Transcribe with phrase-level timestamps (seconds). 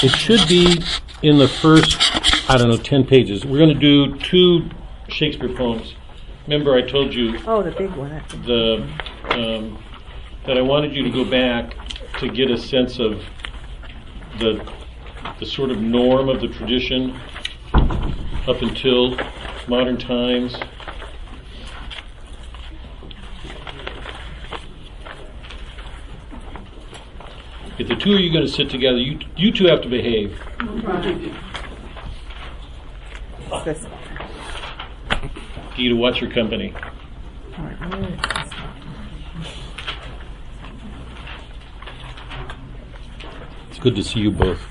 [0.00, 0.80] It should be
[1.22, 1.98] in the first,
[2.48, 3.44] I don't know, 10 pages.
[3.44, 4.70] We're going to do two
[5.08, 5.94] Shakespeare poems.
[6.46, 8.22] Remember, I told you Oh, the big one.
[8.46, 8.88] the
[9.30, 9.82] um,
[10.46, 11.74] that I wanted you to go back
[12.20, 13.22] to get a sense of
[14.38, 14.64] the
[15.40, 17.18] the sort of norm of the tradition
[17.74, 19.16] up until
[19.66, 20.56] modern times.
[27.88, 30.38] The two of you are going to sit together, you you two have to behave.
[35.74, 36.74] You to watch your company.
[43.70, 44.67] It's good to see you both.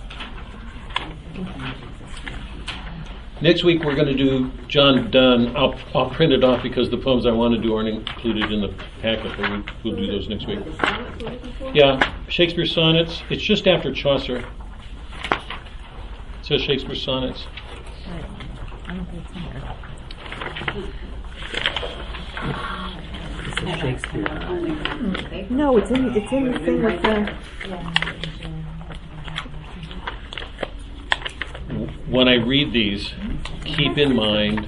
[3.40, 5.56] Next week we're going to do John Donne.
[5.56, 8.62] I'll, I'll print it off because the poems I want to do aren't included in
[8.62, 10.60] the packet, but we, we'll do those next week.
[11.74, 13.22] Yeah, Shakespeare sonnets.
[13.30, 14.38] It's just after Chaucer.
[14.40, 14.46] It
[16.42, 17.46] says Shakespeare sonnets.
[25.50, 28.07] No, it's in it's in the thing with the.
[32.10, 33.12] When I read these,
[33.66, 34.66] keep in mind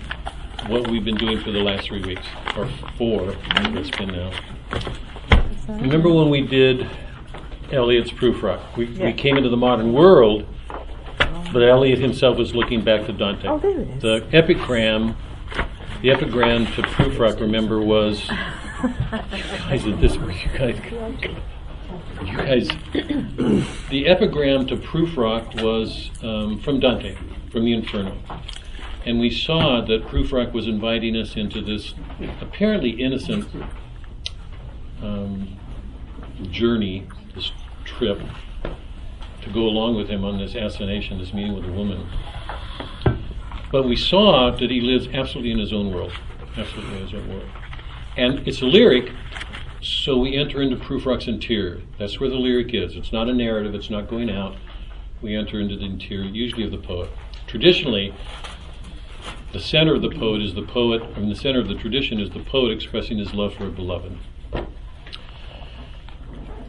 [0.67, 2.25] what we've been doing for the last three weeks,
[2.57, 4.31] or four, it's been now.
[5.69, 6.87] Remember when we did
[7.71, 8.75] Eliot's Prufrock?
[8.75, 9.11] We, we Yeah.
[9.13, 10.45] came into the modern world,
[11.53, 13.47] but Eliot himself was looking back to Dante.
[13.47, 14.01] Oh, there it is.
[14.01, 15.15] The epigram,
[16.01, 18.27] the epigram to Prufrock, remember, was
[18.83, 18.89] you
[19.69, 20.15] guys did this.
[20.15, 20.79] You guys,
[22.25, 22.67] you guys.
[23.89, 27.17] the epigram to Prufrock was um, from Dante,
[27.51, 28.17] from the Inferno,
[29.05, 31.93] and we saw that Prufrock was inviting us into this
[32.41, 33.47] apparently innocent
[35.01, 35.57] um,
[36.43, 37.51] journey, this
[37.85, 38.19] trip,
[39.41, 42.07] to go along with him on this assignation, this meeting with a woman.
[43.71, 46.11] But we saw that he lives absolutely in his own world,
[46.57, 47.49] absolutely in his own world.
[48.17, 49.13] And it's a lyric,
[49.81, 51.81] so we enter into Prufrock's interior.
[51.97, 52.95] That's where the lyric is.
[52.95, 54.55] It's not a narrative, it's not going out.
[55.21, 57.09] We enter into the interior, usually of the poet.
[57.47, 58.13] Traditionally,
[59.51, 62.19] the center of the poet is the poet, I mean, the center of the tradition
[62.19, 64.17] is the poet expressing his love for a beloved.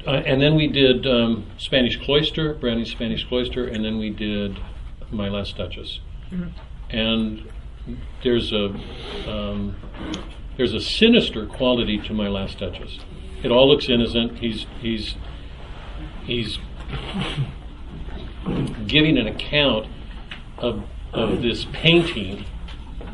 [0.07, 4.59] Uh, and then we did um, Spanish Cloister, Browning's Spanish Cloister, and then we did
[5.11, 6.01] My Last Duchess.
[6.89, 7.49] And
[8.23, 8.75] there's a
[9.29, 9.77] um,
[10.61, 12.99] there's a sinister quality to My Last Duchess.
[13.43, 14.41] It all looks innocent.
[14.41, 15.15] He's he's
[16.27, 16.59] he's
[18.87, 19.87] giving an account
[20.59, 20.85] of
[21.15, 22.45] of this painting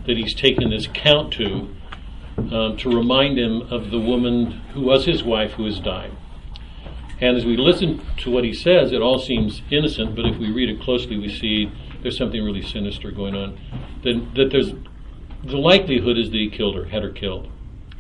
[0.07, 1.73] that he's taken this count to
[2.37, 6.11] um, to remind him of the woman who was his wife who has died.
[7.21, 10.51] And as we listen to what he says, it all seems innocent, but if we
[10.51, 11.71] read it closely, we see
[12.03, 13.57] there's something really sinister going on.
[14.03, 14.73] That, that there's
[15.47, 17.51] the likelihood is that he killed her, had her killed.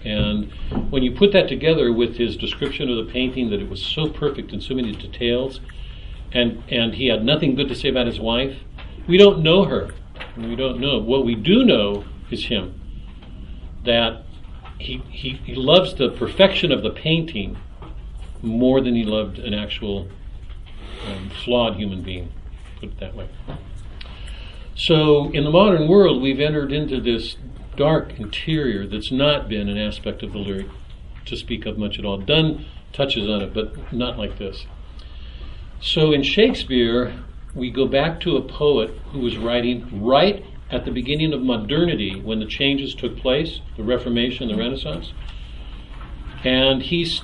[0.05, 0.53] And
[0.91, 4.09] when you put that together with his description of the painting, that it was so
[4.09, 5.61] perfect in so many details,
[6.33, 8.59] and and he had nothing good to say about his wife,
[9.09, 9.91] we don't know her.
[10.37, 10.99] We don't know.
[10.99, 12.81] What we do know is him.
[13.85, 14.23] That
[14.79, 17.57] he, he, he loves the perfection of the painting
[18.43, 20.09] more than he loved an actual
[21.07, 22.33] um, flawed human being,
[22.81, 23.29] put it that way.
[24.79, 27.37] So, in the modern world, we've entered into this
[27.77, 30.67] dark interior that's not been an aspect of the lyric
[31.25, 32.19] to speak of much at all.
[32.19, 34.67] Donne touches on it, but not like this.
[35.81, 37.19] So, in Shakespeare,
[37.55, 42.21] we go back to a poet who was writing right at the beginning of modernity
[42.21, 45.15] when the changes took place, the Reformation, the Renaissance.
[46.45, 47.23] And he's,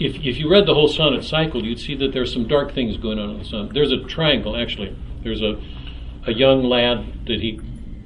[0.00, 2.96] if, if you read the whole sonnet cycle, you'd see that there's some dark things
[2.96, 3.72] going on in the sonnet.
[3.72, 4.96] There's a triangle, actually.
[5.22, 5.60] There's a,
[6.28, 7.58] a young lad that he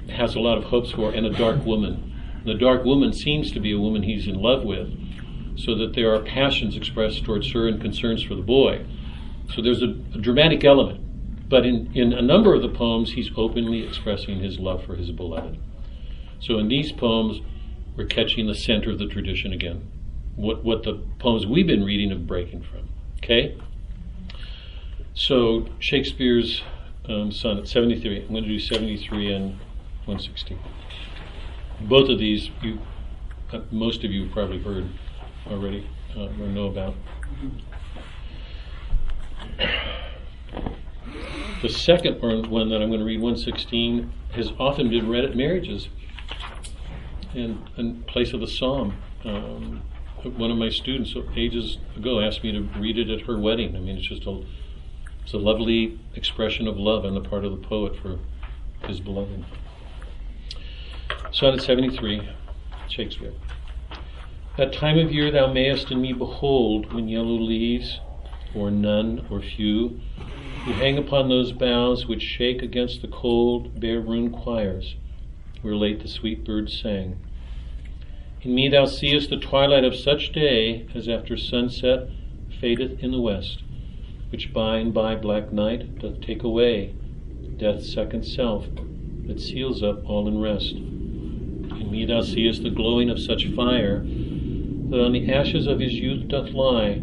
[0.09, 2.09] has a lot of hopes for, and a dark woman.
[2.45, 4.89] The dark woman seems to be a woman he's in love with,
[5.57, 8.85] so that there are passions expressed towards her and concerns for the boy.
[9.53, 11.49] So there's a, a dramatic element.
[11.49, 15.11] But in, in a number of the poems, he's openly expressing his love for his
[15.11, 15.59] beloved.
[16.39, 17.41] So in these poems,
[17.95, 19.91] we're catching the center of the tradition again.
[20.35, 22.89] What, what the poems we've been reading have breaking from.
[23.17, 23.57] Okay?
[25.13, 26.63] So Shakespeare's
[27.09, 28.23] um, sonnet 73.
[28.23, 29.45] I'm going to do 73 and
[30.05, 30.57] 116.
[31.81, 32.79] Both of these, you,
[33.51, 34.87] uh, most of you probably heard
[35.47, 36.95] already uh, or know about.
[41.61, 45.87] The second one that I'm going to read, 116, has often been read at marriages
[47.33, 48.97] in, in place of the psalm.
[49.23, 49.81] Um,
[50.23, 53.75] one of my students ages ago asked me to read it at her wedding.
[53.75, 54.43] I mean, it's just a,
[55.23, 58.19] It's a lovely expression of love on the part of the poet for
[58.85, 59.45] his beloved.
[61.31, 62.29] Sonnet 73,
[62.89, 63.33] Shakespeare.
[64.57, 67.99] That time of year thou mayest in me behold, when yellow leaves,
[68.53, 69.99] or none, or few,
[70.65, 74.95] who hang upon those boughs which shake against the cold, bare ruined choirs,
[75.61, 77.17] where late the sweet birds sang.
[78.41, 82.09] In me thou seest the twilight of such day as after sunset
[82.59, 83.63] fadeth in the west,
[84.33, 86.91] which by and by black night doth take away,
[87.59, 88.65] death's second self,
[89.27, 90.73] that seals up all in rest.
[91.79, 94.03] In me thou seest the glowing of such fire
[94.89, 96.99] that on the ashes of his youth doth lie,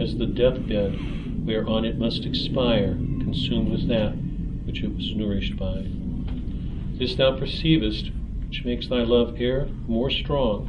[0.00, 0.98] as the deathbed
[1.46, 4.14] whereon it must expire, consumed with that
[4.64, 5.86] which it was nourished by.
[6.98, 8.10] This thou perceivest,
[8.48, 10.68] which makes thy love e'er more strong,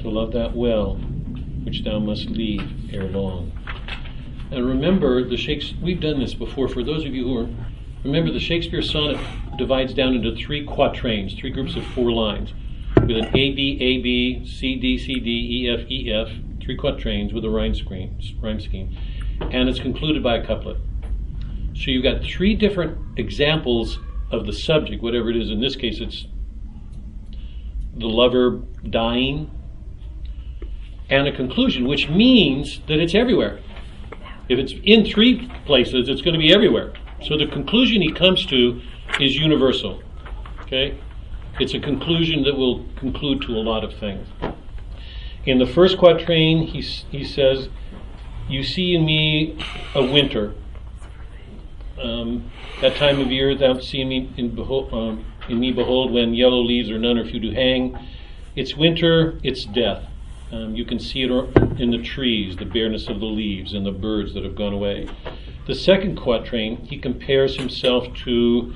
[0.00, 0.96] to love that well
[1.64, 3.52] which thou must leave ere long.
[4.50, 6.66] And remember, the Shakespeare, we've done this before.
[6.68, 7.48] For those of you who are,
[8.04, 9.18] remember the Shakespeare sonnet
[9.56, 12.52] divides down into three quatrains, three groups of four lines,
[12.96, 16.28] with an A B A B C D C D E F E F,
[16.60, 17.74] three quatrains with a rhyme
[18.40, 18.96] rhyme scheme,
[19.40, 20.78] and it's concluded by a couplet.
[21.74, 23.98] So you've got three different examples
[24.32, 25.50] of the subject, whatever it is.
[25.50, 26.26] In this case, it's
[27.96, 29.50] the lover dying,
[31.08, 33.60] and a conclusion, which means that it's everywhere.
[34.50, 36.92] If it's in three places, it's going to be everywhere.
[37.22, 38.82] So the conclusion he comes to
[39.20, 40.02] is universal.
[40.62, 40.98] Okay?
[41.60, 44.26] It's a conclusion that will conclude to a lot of things.
[45.46, 47.68] In the first quatrain, he, he says,
[48.48, 49.64] You see in me
[49.94, 50.54] a winter.
[52.02, 52.50] Um,
[52.80, 56.90] that time of year, thou see me in, um, in me behold when yellow leaves
[56.90, 57.96] or none or few do hang.
[58.56, 60.09] It's winter, it's death.
[60.52, 61.30] Um, you can see it
[61.80, 65.08] in the trees, the bareness of the leaves, and the birds that have gone away.
[65.66, 68.74] The second quatrain, he compares himself to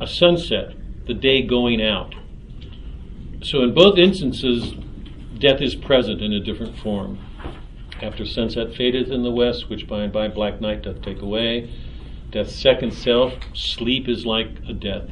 [0.00, 0.74] a sunset,
[1.06, 2.14] the day going out.
[3.42, 4.74] So in both instances,
[5.38, 7.18] death is present in a different form.
[8.02, 11.72] After sunset fadeth in the west, which by and by black night doth take away.
[12.30, 15.08] Death's second self, sleep is like a death.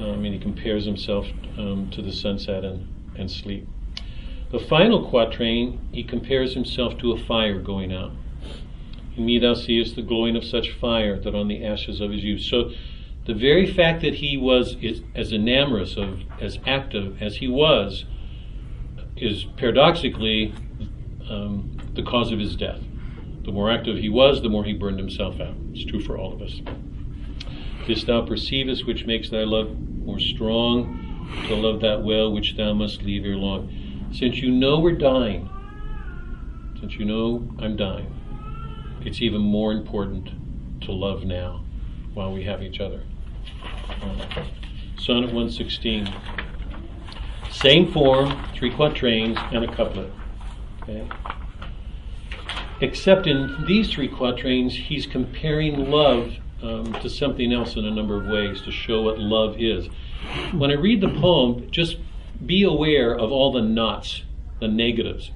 [0.00, 1.26] Um, and he compares himself
[1.58, 3.68] um, to the sunset and, and sleep.
[4.52, 8.12] The final quatrain, he compares himself to a fire going out.
[9.16, 12.22] In me thou seest the glowing of such fire that on the ashes of his
[12.22, 12.42] youth.
[12.42, 12.70] So
[13.24, 14.76] the very fact that he was
[15.14, 18.04] as enamorous of, as active as he was,
[19.16, 20.54] is paradoxically
[21.30, 22.80] um, the cause of his death.
[23.44, 25.54] The more active he was, the more he burned himself out.
[25.72, 26.60] It's true for all of us.
[27.86, 30.98] This thou perceivest, which makes thy love more strong,
[31.46, 33.81] to love that well which thou must leave ere long.
[34.12, 35.48] Since you know we're dying,
[36.78, 38.14] since you know I'm dying,
[39.06, 40.28] it's even more important
[40.82, 41.64] to love now
[42.12, 43.02] while we have each other.
[44.98, 46.12] Sonnet 116.
[47.50, 50.12] Same form, three quatrains, and a couplet.
[50.82, 51.08] Okay?
[52.82, 58.18] Except in these three quatrains, he's comparing love um, to something else in a number
[58.18, 59.88] of ways to show what love is.
[60.52, 61.96] When I read the poem, just
[62.46, 64.22] be aware of all the nots,
[64.60, 65.30] the negatives.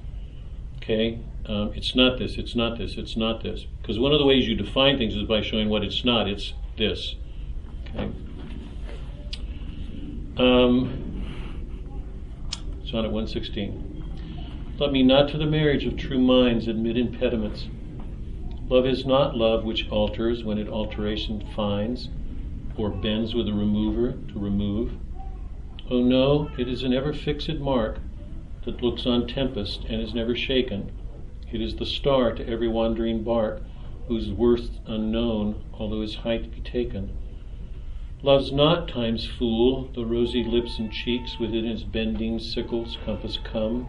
[0.77, 1.19] Okay?
[1.45, 3.65] Um, it's not this, it's not this, it's not this.
[3.81, 6.53] Because one of the ways you define things is by showing what it's not, it's
[6.77, 7.15] this.
[7.89, 8.11] Okay?
[10.37, 11.07] Um,
[12.85, 14.75] Sonnet 116.
[14.77, 17.67] Let me not to the marriage of true minds admit impediments.
[18.69, 22.09] Love is not love which alters when it alteration finds,
[22.77, 24.91] or bends with a remover to remove.
[25.89, 27.99] Oh no, it is an ever fixed mark
[28.65, 30.91] that looks on tempest and is never shaken.
[31.49, 33.61] It is the star to every wandering bark,
[34.07, 37.11] whose worth unknown, although his height be taken.
[38.21, 43.87] Love's not time's fool, the rosy lips and cheeks within his bending sickle's compass come.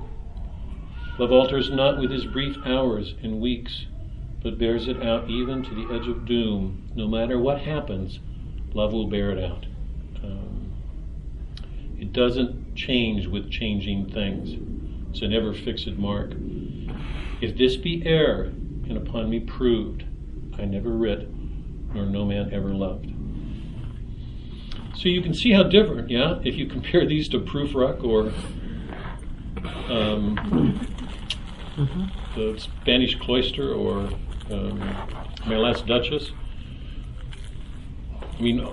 [1.19, 3.87] Love alters not with his brief hours and weeks,
[4.41, 6.85] but bears it out even to the edge of doom.
[6.95, 8.21] No matter what happens,
[8.73, 9.67] love will bear it out.
[10.23, 10.48] Uh,
[11.99, 14.57] It doesn't change with changing things.
[15.11, 16.33] It's an ever fixed mark.
[17.41, 20.05] If this be error, and upon me proved,
[20.59, 21.29] I never writ,
[21.95, 23.13] nor no man ever loved.
[24.97, 28.33] So you can see how different, yeah, if you compare these to Prufrock or
[29.93, 30.81] um,
[31.77, 32.41] mm-hmm.
[32.41, 34.09] the Spanish cloister or
[34.51, 34.79] um,
[35.47, 36.33] My Last Duchess.
[38.21, 38.67] I mean,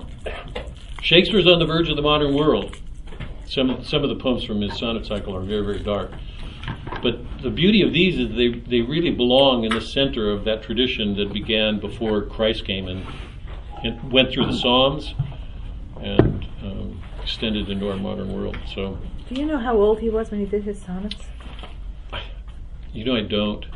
[1.02, 2.76] Shakespeare's on the verge of the modern world.
[3.46, 6.10] Some some of the poems from his sonnet cycle are very very dark,
[7.02, 10.62] but the beauty of these is they, they really belong in the center of that
[10.62, 13.06] tradition that began before Christ came and,
[13.84, 15.14] and went through the Psalms
[16.00, 18.58] and um, extended into our modern world.
[18.74, 18.98] So,
[19.28, 21.22] Do you know how old he was when he did his sonnets?
[22.92, 23.66] you know, I don't.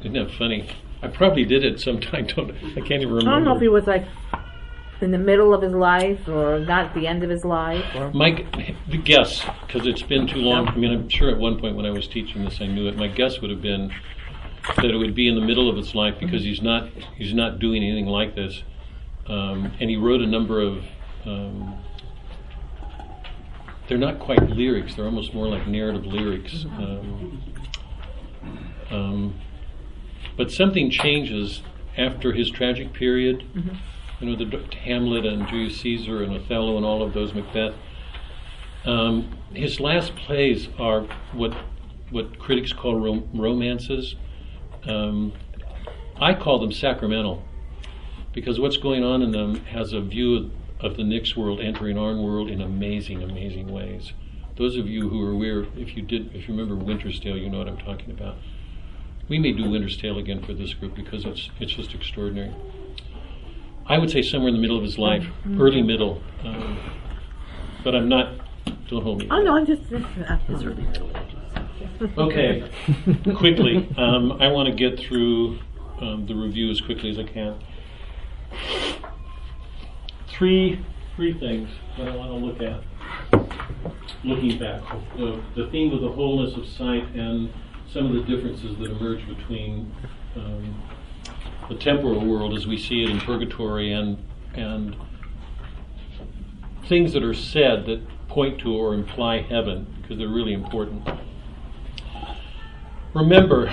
[0.00, 0.68] Isn't that funny?
[1.00, 2.26] I probably did it sometime.
[2.34, 3.30] Don't I can't even remember.
[3.30, 4.04] I don't know if he was like
[5.00, 8.10] in the middle of his life or not at the end of his life or.
[8.12, 10.68] My g- guess, because it's been too long.
[10.68, 12.96] I mean, I'm sure at one point when I was teaching this, I knew it.
[12.96, 13.92] My guess would have been
[14.76, 17.58] that it would be in the middle of his life because he's not he's not
[17.58, 18.62] doing anything like this,
[19.26, 20.84] um, and he wrote a number of.
[21.24, 21.78] Um,
[23.88, 26.66] they're not quite lyrics; they're almost more like narrative lyrics.
[26.66, 27.42] Um,
[28.90, 29.34] um,
[30.36, 31.62] but something changes
[31.96, 33.44] after his tragic period.
[34.20, 37.74] You know, the Hamlet and Julius Caesar and Othello and all of those Macbeth.
[38.84, 41.56] Um, his last plays are what
[42.10, 44.16] what critics call rom- romances.
[44.84, 45.32] Um,
[46.16, 47.44] I call them sacramental
[48.32, 50.50] because what's going on in them has a view of,
[50.92, 54.12] of the Nick's world entering our world in amazing, amazing ways.
[54.56, 57.48] Those of you who are aware, if you did, if you remember Winter's Tale, you
[57.48, 58.36] know what I'm talking about.
[59.28, 62.54] We may do Winter's Tale again for this group because it's it's just extraordinary.
[63.88, 65.26] I would say somewhere in the middle of his life,
[65.58, 66.78] early middle, um,
[67.82, 68.34] but I'm not.
[68.88, 69.28] Don't hold me.
[69.30, 69.82] Oh no, I'm just.
[69.90, 70.86] It's really
[72.16, 72.70] Okay,
[73.36, 73.88] quickly.
[73.96, 75.58] Um, I want to get through
[76.00, 77.58] um, the review as quickly as I can.
[80.28, 80.84] Three,
[81.16, 82.82] three things that I want to look at.
[84.24, 84.82] Looking back,
[85.16, 87.52] the, the theme of the wholeness of sight and
[87.92, 89.92] some of the differences that emerge between
[90.36, 90.82] um,
[91.68, 94.18] the temporal world as we see it in purgatory and
[94.54, 94.96] and
[96.88, 101.06] things that are said that point to or imply heaven because they're really important
[103.14, 103.70] remember,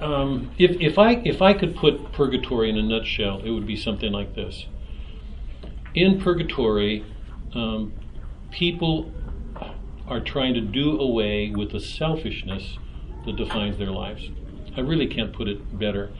[0.00, 3.76] um, if, if I if I could put purgatory in a nutshell, it would be
[3.76, 4.66] something like this.
[5.94, 7.04] In purgatory,
[7.54, 7.92] um,
[8.50, 9.12] people
[10.06, 12.78] are trying to do away with the selfishness
[13.24, 14.30] that defines their lives.
[14.76, 16.10] I really can't put it better.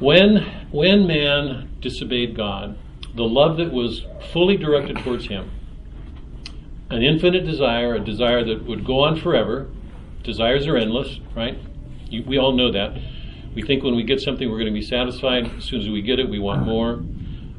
[0.00, 0.38] When
[0.72, 2.76] when man disobeyed God,
[3.14, 5.50] the love that was fully directed towards Him,
[6.90, 9.68] an infinite desire, a desire that would go on forever,
[10.24, 11.58] desires are endless, right?
[12.08, 12.98] You, we all know that.
[13.54, 15.46] We think when we get something, we're going to be satisfied.
[15.58, 17.04] As soon as we get it, we want more.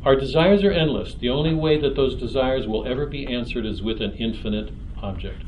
[0.03, 1.15] Our desires are endless.
[1.15, 5.43] The only way that those desires will ever be answered is with an infinite object,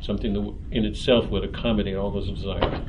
[0.00, 2.82] something that in itself would accommodate all those desires.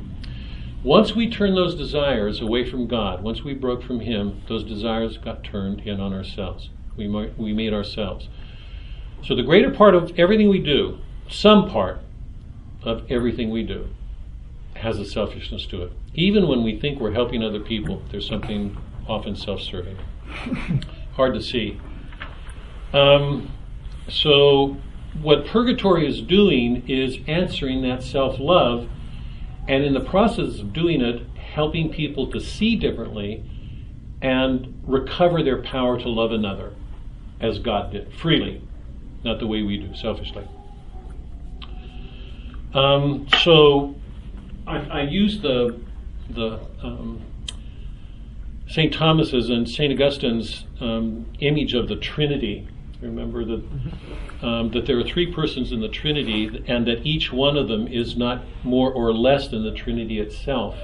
[0.86, 5.18] Once we turn those desires away from God, once we broke from Him, those desires
[5.18, 6.70] got turned in on ourselves.
[6.96, 8.28] We, we made ourselves.
[9.24, 12.02] So the greater part of everything we do, some part,
[12.84, 13.88] of everything we do
[14.76, 15.92] has a selfishness to it.
[16.14, 18.76] Even when we think we're helping other people, there's something
[19.08, 19.98] often self serving.
[21.16, 21.80] Hard to see.
[22.92, 23.50] Um,
[24.08, 24.76] so,
[25.20, 28.88] what purgatory is doing is answering that self love,
[29.68, 33.44] and in the process of doing it, helping people to see differently
[34.22, 36.72] and recover their power to love another
[37.40, 38.62] as God did, freely,
[39.24, 40.46] not the way we do, selfishly.
[42.72, 43.94] Um, so
[44.66, 45.80] I, I use the
[46.28, 47.22] the um,
[48.68, 48.92] St.
[48.92, 49.92] Thomas's and St.
[49.92, 52.68] Augustine's um, image of the Trinity.
[53.00, 53.62] Remember that
[54.42, 57.86] um, that there are three persons in the Trinity, and that each one of them
[57.86, 60.76] is not more or less than the Trinity itself.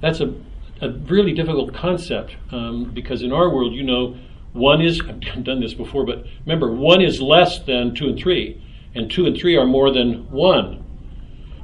[0.00, 0.34] That's a,
[0.80, 4.16] a really difficult concept um, because in our world, you know,
[4.52, 8.62] one is I've done this before, but remember, one is less than two and three
[8.94, 10.84] and two and three are more than one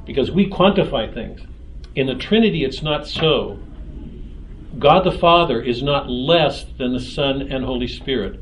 [0.05, 1.41] because we quantify things.
[1.95, 3.59] In the Trinity, it's not so.
[4.77, 8.39] God the Father is not less than the Son and Holy Spirit.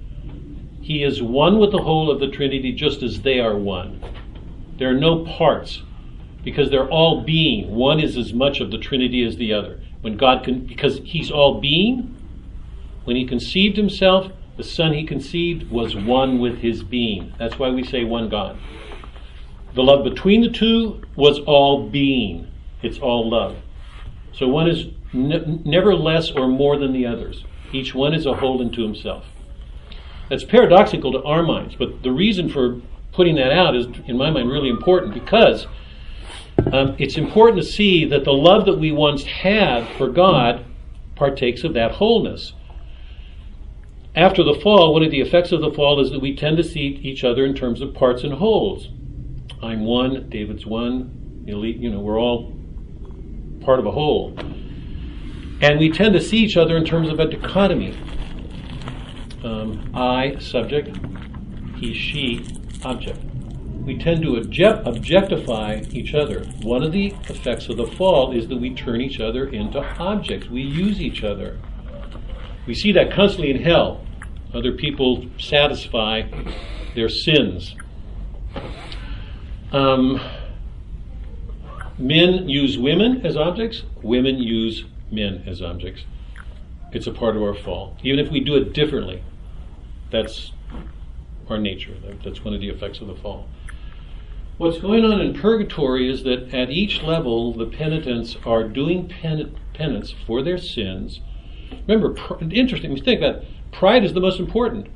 [0.82, 4.04] He is one with the whole of the Trinity just as they are one.
[4.78, 5.84] There are no parts
[6.44, 7.76] because they're all being.
[7.76, 9.80] One is as much of the Trinity as the other.
[10.02, 12.16] When God can, because He's all being,
[13.04, 17.34] when He conceived Himself, the Son He conceived was one with His being.
[17.38, 18.58] That's why we say one God.
[19.76, 22.48] The love between the two was all being.
[22.82, 23.58] It's all love.
[24.32, 27.44] So one is ne- never less or more than the others.
[27.72, 29.26] Each one is a whole unto himself.
[30.30, 32.82] That's paradoxical to our minds, but the reason for
[33.12, 35.66] putting that out is, in my mind, really important because
[36.72, 40.66] um, it's important to see that the love that we once had for God
[41.16, 42.54] partakes of that wholeness.
[44.16, 46.64] After the fall, one of the effects of the fall is that we tend to
[46.64, 48.90] see each other in terms of parts and wholes.
[49.62, 52.54] I'm one, David's one, elite, you know, we're all
[53.62, 54.38] part of a whole.
[55.62, 57.98] And we tend to see each other in terms of a dichotomy.
[59.44, 60.96] Um, I, subject,
[61.78, 62.46] he, she,
[62.84, 63.20] object.
[63.86, 66.44] We tend to object, objectify each other.
[66.62, 70.50] One of the effects of the fall is that we turn each other into objects.
[70.50, 71.58] We use each other.
[72.68, 74.06] We see that constantly in hell.
[74.54, 76.24] Other people satisfy
[76.96, 77.76] their sins.
[79.72, 80.20] Um,
[81.98, 86.04] men use women as objects, women use men as objects.
[86.92, 87.96] It's a part of our fall.
[88.04, 89.24] Even if we do it differently,
[90.12, 90.54] that's
[91.50, 91.96] our nature.
[92.24, 93.48] That's one of the effects of the fall.
[94.58, 99.56] What's going on in purgatory is that at each level, the penitents are doing pen-
[99.74, 101.22] penance for their sins.
[101.88, 104.88] Remember, pr- interesting, think that pride is the most important.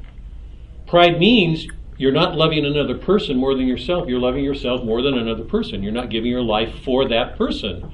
[0.85, 4.09] Pride means you're not loving another person more than yourself.
[4.09, 5.81] You're loving yourself more than another person.
[5.81, 7.91] You're not giving your life for that person.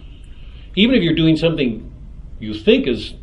[0.75, 1.91] Even if you're doing something
[2.39, 3.13] you think is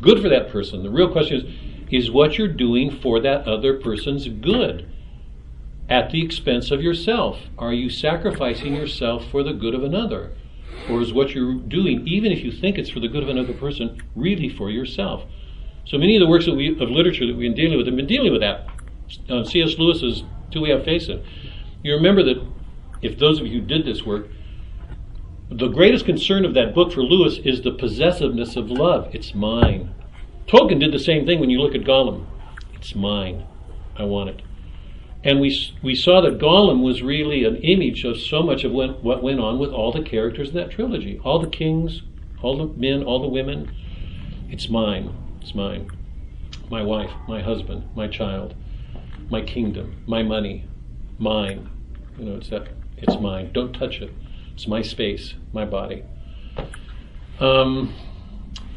[0.00, 3.74] good for that person, the real question is, is what you're doing for that other
[3.74, 4.90] person's good?
[5.88, 7.38] at the expense of yourself?
[7.58, 10.32] Are you sacrificing yourself for the good of another?
[10.90, 13.54] Or is what you're doing, even if you think it's for the good of another
[13.54, 15.24] person, really for yourself?
[15.84, 17.96] So many of the works of, we, of literature that we've been dealing with have
[17.96, 18.66] been dealing with that.
[19.30, 19.78] Uh, C.S.
[19.78, 20.24] Lewis's
[20.54, 21.24] We Have Faces?
[21.82, 22.44] You remember that
[23.02, 24.26] if those of you who did this work,
[25.50, 29.14] the greatest concern of that book for Lewis is the possessiveness of love.
[29.14, 29.94] It's mine.
[30.48, 32.26] Tolkien did the same thing when you look at Gollum.
[32.74, 33.44] It's mine.
[33.96, 34.42] I want it.
[35.24, 39.02] And we, we saw that Gollum was really an image of so much of what,
[39.02, 41.20] what went on with all the characters in that trilogy.
[41.24, 42.02] All the kings,
[42.42, 43.72] all the men, all the women.
[44.48, 45.12] It's mine.
[45.40, 45.90] It's mine.
[46.70, 48.54] My wife, my husband, my child,
[49.30, 50.64] my kingdom, my money,
[51.18, 51.70] mine.
[52.18, 52.68] You know, it's that.
[52.96, 53.50] It's mine.
[53.52, 54.12] Don't touch it.
[54.56, 56.02] It's my space, my body.
[57.40, 57.94] Um,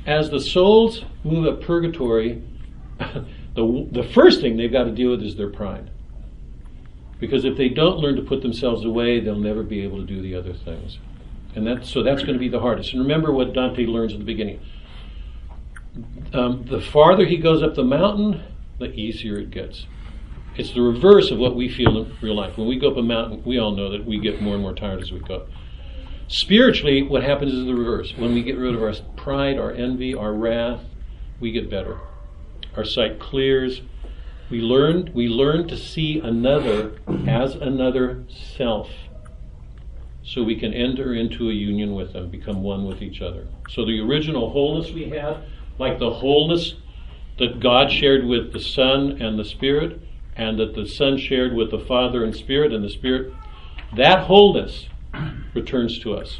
[0.05, 2.43] as the souls move up purgatory,
[2.99, 5.89] the, the first thing they've got to deal with is their pride.
[7.17, 10.21] Because if they don't learn to put themselves away, they'll never be able to do
[10.21, 10.99] the other things.
[11.55, 12.91] And that, so that's going to be the hardest.
[12.91, 14.59] And remember what Dante learns at the beginning.
[16.33, 18.43] Um, the farther he goes up the mountain,
[18.79, 19.85] the easier it gets.
[20.57, 22.57] It's the reverse of what we feel in real life.
[22.57, 24.75] When we go up a mountain, we all know that we get more and more
[24.75, 25.47] tired as we go.
[26.29, 28.13] Spiritually, what happens is the reverse.
[28.15, 30.81] When we get rid of our pride, our envy, our wrath,
[31.39, 31.99] we get better.
[32.77, 33.81] Our sight clears,
[34.51, 36.93] we learn, we learn to see another
[37.27, 38.91] as another self
[40.23, 43.47] so we can enter into a union with them, become one with each other.
[43.67, 45.37] So the original wholeness we had,
[45.79, 46.75] like the wholeness
[47.39, 49.99] that God shared with the Son and the Spirit,
[50.35, 53.33] and that the Son shared with the Father and Spirit, and the Spirit,
[53.95, 54.89] that wholeness
[55.53, 56.39] returns to us.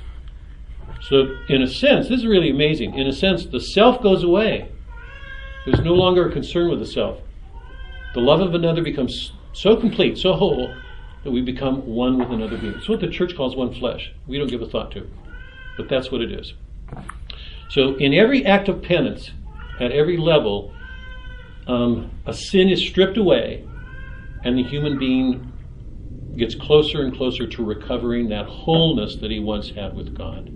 [1.01, 2.95] So, in a sense, this is really amazing.
[2.95, 4.71] In a sense, the self goes away.
[5.65, 7.19] There's no longer a concern with the self
[8.13, 10.73] the love of another becomes so complete, so whole,
[11.23, 12.73] that we become one with another being.
[12.73, 14.11] It's what the church calls one flesh.
[14.27, 15.09] We don't give a thought to,
[15.77, 16.53] but that's what it is.
[17.69, 19.31] So, in every act of penance,
[19.79, 20.73] at every level,
[21.67, 23.67] um, a sin is stripped away,
[24.43, 25.51] and the human being
[26.39, 30.47] gets closer and closer to recovering that wholeness that he once had with God.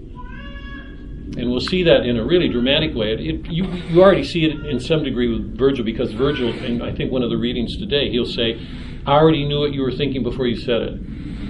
[1.35, 3.13] And we'll see that in a really dramatic way.
[3.13, 6.93] It, you, you already see it in some degree with Virgil, because Virgil, and I
[6.93, 8.61] think one of the readings today, he'll say,
[9.05, 10.99] I already knew what you were thinking before you said it.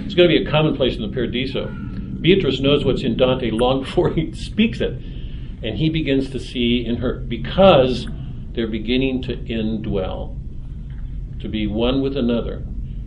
[0.06, 1.68] It's going to be a commonplace in the Paradiso.
[2.22, 4.94] Beatrice knows what's in Dante long before he speaks it.
[5.64, 8.08] And he begins to see in her, because
[8.54, 10.38] they're beginning to indwell,
[11.42, 12.64] to be one with another.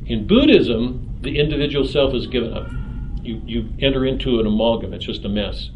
[0.07, 2.69] In Buddhism, the individual self is given up.
[3.23, 5.71] You, you enter into an amalgam, it's just a mess.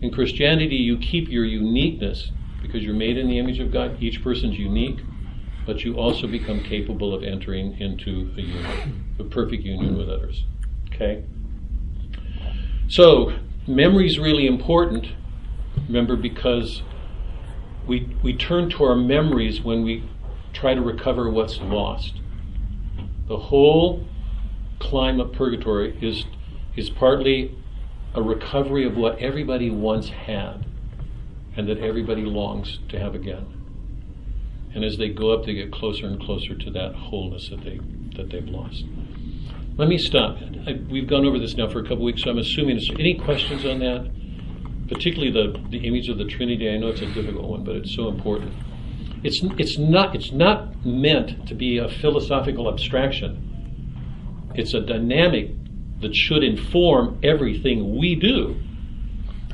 [0.00, 4.02] In Christianity, you keep your uniqueness because you're made in the image of God.
[4.02, 4.98] Each person's unique,
[5.66, 10.44] but you also become capable of entering into a union, a perfect union with others.
[10.92, 11.24] Okay?
[12.88, 13.32] So,
[13.66, 15.08] memory is really important,
[15.86, 16.82] remember, because
[17.86, 20.08] we, we turn to our memories when we
[20.52, 22.20] try to recover what's lost.
[23.26, 24.06] The whole
[24.88, 26.24] climb of purgatory is,
[26.76, 27.56] is partly
[28.14, 30.66] a recovery of what everybody once had
[31.56, 33.46] and that everybody longs to have again.
[34.74, 37.80] And as they go up, they get closer and closer to that wholeness that, they,
[38.16, 38.84] that they've lost.
[39.76, 40.38] Let me stop.
[40.66, 43.14] I, we've gone over this now for a couple weeks, so I'm assuming there's any
[43.14, 44.10] questions on that,
[44.88, 46.68] particularly the, the image of the Trinity.
[46.68, 48.52] I know it's a difficult one, but it's so important.
[49.22, 53.53] It's, it's, not, it's not meant to be a philosophical abstraction.
[54.54, 55.50] It's a dynamic
[56.00, 58.56] that should inform everything we do.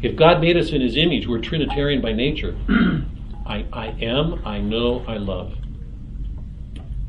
[0.03, 2.57] If God made us in His image, we're Trinitarian by nature.
[3.47, 5.55] I, I am, I know, I love.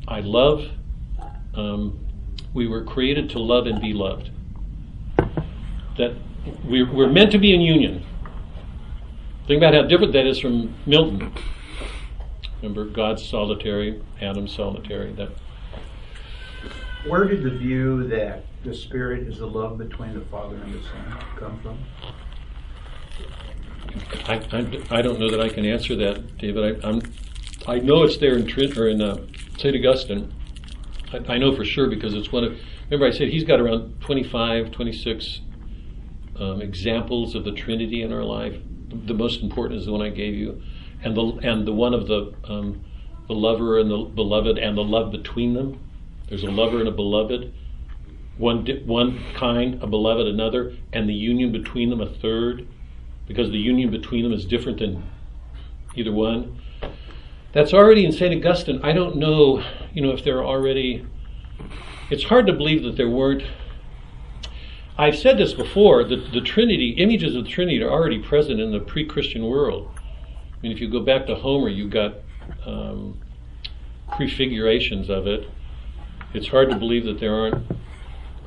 [0.07, 0.69] I love.
[1.53, 1.99] Um,
[2.53, 4.29] we were created to love and be loved.
[5.97, 6.15] That
[6.65, 8.05] we're, we're meant to be in union.
[9.47, 11.33] Think about how different that is from Milton.
[12.61, 15.13] Remember, God's solitary, Adam's solitary.
[15.13, 15.29] That
[17.05, 20.83] Where did the view that the Spirit is the love between the Father and the
[20.83, 21.79] Son come from?
[24.27, 26.83] I, I, I don't know that I can answer that, David.
[26.83, 27.01] I, I'm
[27.67, 29.17] I know it's there in Trent or in uh,
[29.57, 29.75] St.
[29.75, 30.33] Augustine.
[31.13, 32.59] I, I know for sure because it's one of.
[32.89, 35.41] Remember, I said he's got around 25, 26
[36.37, 38.55] um, examples of the Trinity in our life.
[38.89, 40.61] The most important is the one I gave you,
[41.03, 42.83] and the and the one of the um,
[43.27, 45.79] the lover and the beloved and the love between them.
[46.31, 47.53] There's a lover and a beloved,
[48.37, 52.65] one one kind, a beloved another, and the union between them a third,
[53.27, 55.03] because the union between them is different than
[55.93, 56.61] either one.
[57.51, 58.33] That's already in St.
[58.33, 58.79] Augustine.
[58.81, 59.61] I don't know,
[59.93, 61.05] you know, if there are already.
[62.09, 63.43] It's hard to believe that there weren't
[64.97, 68.71] I've said this before that the Trinity, images of the Trinity, are already present in
[68.71, 69.89] the pre Christian world.
[69.97, 72.15] I mean, if you go back to Homer, you've got
[72.65, 73.19] um,
[74.11, 75.49] prefigurations of it.
[76.33, 77.65] It's hard to believe that there aren't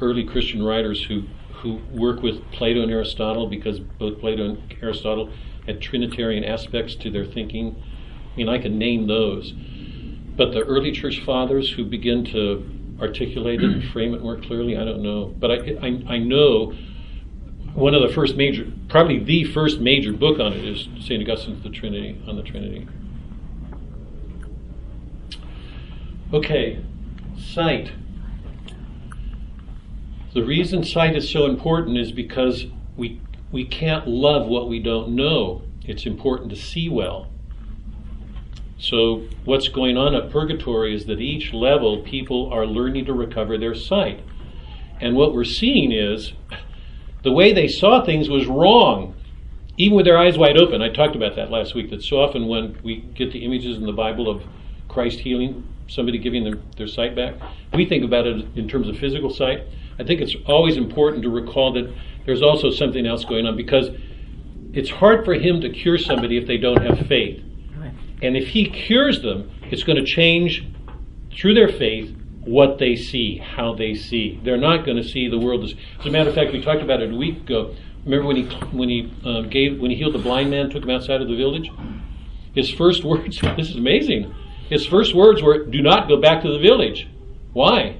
[0.00, 5.30] early Christian writers who, who work with Plato and Aristotle because both Plato and Aristotle
[5.66, 7.76] had Trinitarian aspects to their thinking.
[8.32, 9.52] I mean, I can name those.
[10.36, 12.66] But the early church fathers who begin to
[13.00, 15.34] articulate it and frame it more clearly, I don't know.
[15.38, 16.72] But I, I, I know
[17.74, 21.22] one of the first major, probably the first major book on it is St.
[21.22, 22.86] Augustine's The Trinity, on the Trinity.
[26.32, 26.84] Okay,
[27.54, 27.92] sight.
[30.34, 33.20] The reason sight is so important is because we,
[33.52, 35.62] we can't love what we don't know.
[35.84, 37.28] It's important to see well.
[38.76, 43.56] So, what's going on at purgatory is that each level people are learning to recover
[43.56, 44.20] their sight.
[45.00, 46.32] And what we're seeing is
[47.22, 49.14] the way they saw things was wrong,
[49.78, 50.82] even with their eyes wide open.
[50.82, 53.86] I talked about that last week, that so often when we get the images in
[53.86, 54.42] the Bible of
[54.88, 57.34] Christ healing, somebody giving their, their sight back,
[57.72, 59.62] we think about it in terms of physical sight.
[59.98, 61.92] I think it's always important to recall that
[62.26, 63.90] there's also something else going on because
[64.72, 67.42] it's hard for him to cure somebody if they don't have faith.
[68.22, 70.66] And if he cures them, it's going to change
[71.30, 74.40] through their faith what they see, how they see.
[74.44, 75.74] They're not going to see the world as.
[76.00, 77.74] As a matter of fact, we talked about it a week ago.
[78.04, 78.44] Remember when he
[78.76, 81.36] when he uh, gave when he healed the blind man, took him outside of the
[81.36, 81.70] village.
[82.54, 83.40] His first words.
[83.56, 84.34] This is amazing.
[84.68, 87.06] His first words were, "Do not go back to the village."
[87.52, 87.96] Why?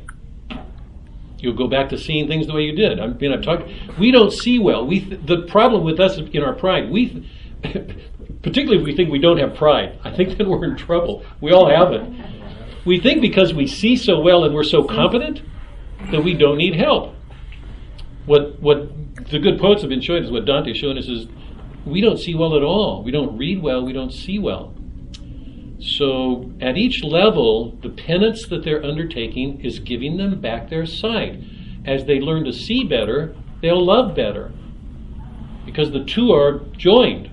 [1.38, 2.98] You'll go back to seeing things the way you did.
[2.98, 3.68] I mean, I've talked.
[3.98, 4.87] We don't see well.
[4.87, 6.90] We th- the problem with us in our pride.
[6.90, 7.29] We
[8.42, 9.98] particularly if we think we don't have pride.
[10.05, 11.24] I think that we're in trouble.
[11.40, 12.03] We all have it.
[12.85, 15.42] We think because we see so well and we're so competent
[16.11, 17.14] that we don't need help.
[18.27, 18.90] What what
[19.31, 21.27] the good poets have been showing us, what Dante's showing us is
[21.87, 23.03] we don't see well at all.
[23.03, 24.74] We don't read well, we don't see well.
[25.81, 31.41] So at each level, the penance that they're undertaking is giving them back their sight.
[31.85, 34.53] As they learn to see better, they'll love better.
[35.67, 37.31] Because the two are joined.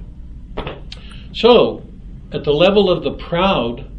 [1.34, 1.86] So,
[2.32, 3.90] at the level of the proud,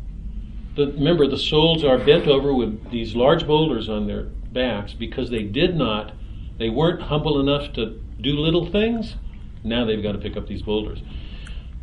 [0.77, 5.31] the, remember the souls are bent over with these large boulders on their backs because
[5.31, 6.13] they did not,
[6.59, 9.17] they weren't humble enough to do little things.
[9.65, 11.03] Now they've got to pick up these boulders.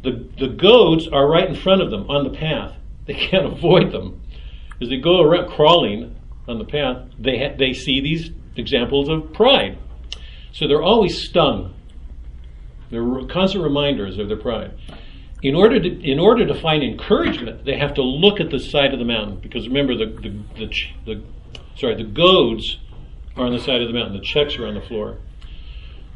[0.02, 2.76] The, the goads are right in front of them on the path.
[3.06, 4.22] They can't avoid them.
[4.82, 6.16] As they go around crawling
[6.48, 9.78] on the path, they, ha- they see these examples of pride.
[10.52, 11.74] So they're always stung.
[12.90, 14.74] They're constant reminders of their pride
[15.42, 18.94] in order to in order to find encouragement, they have to look at the side
[18.94, 21.24] of the mountain because remember the the, the, the
[21.76, 22.78] sorry the goads
[23.38, 24.18] are on the side of the mountain.
[24.18, 25.18] The checks are on the floor.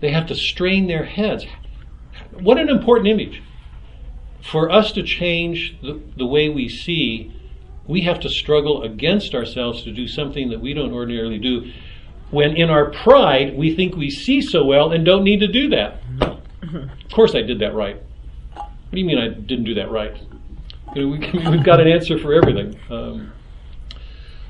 [0.02, 1.46] They have to strain their heads.
[2.32, 3.42] What an important image.
[4.52, 7.34] For us to change the, the way we see,
[7.88, 11.72] we have to struggle against ourselves to do something that we don't ordinarily do.
[12.32, 15.70] When in our pride, we think we see so well and don't need to do
[15.70, 16.02] that.
[16.22, 18.02] Of course, I did that right.
[18.54, 20.18] What do you mean I didn't do that right?
[20.96, 22.80] we, have got an answer for everything.
[22.90, 23.32] Um,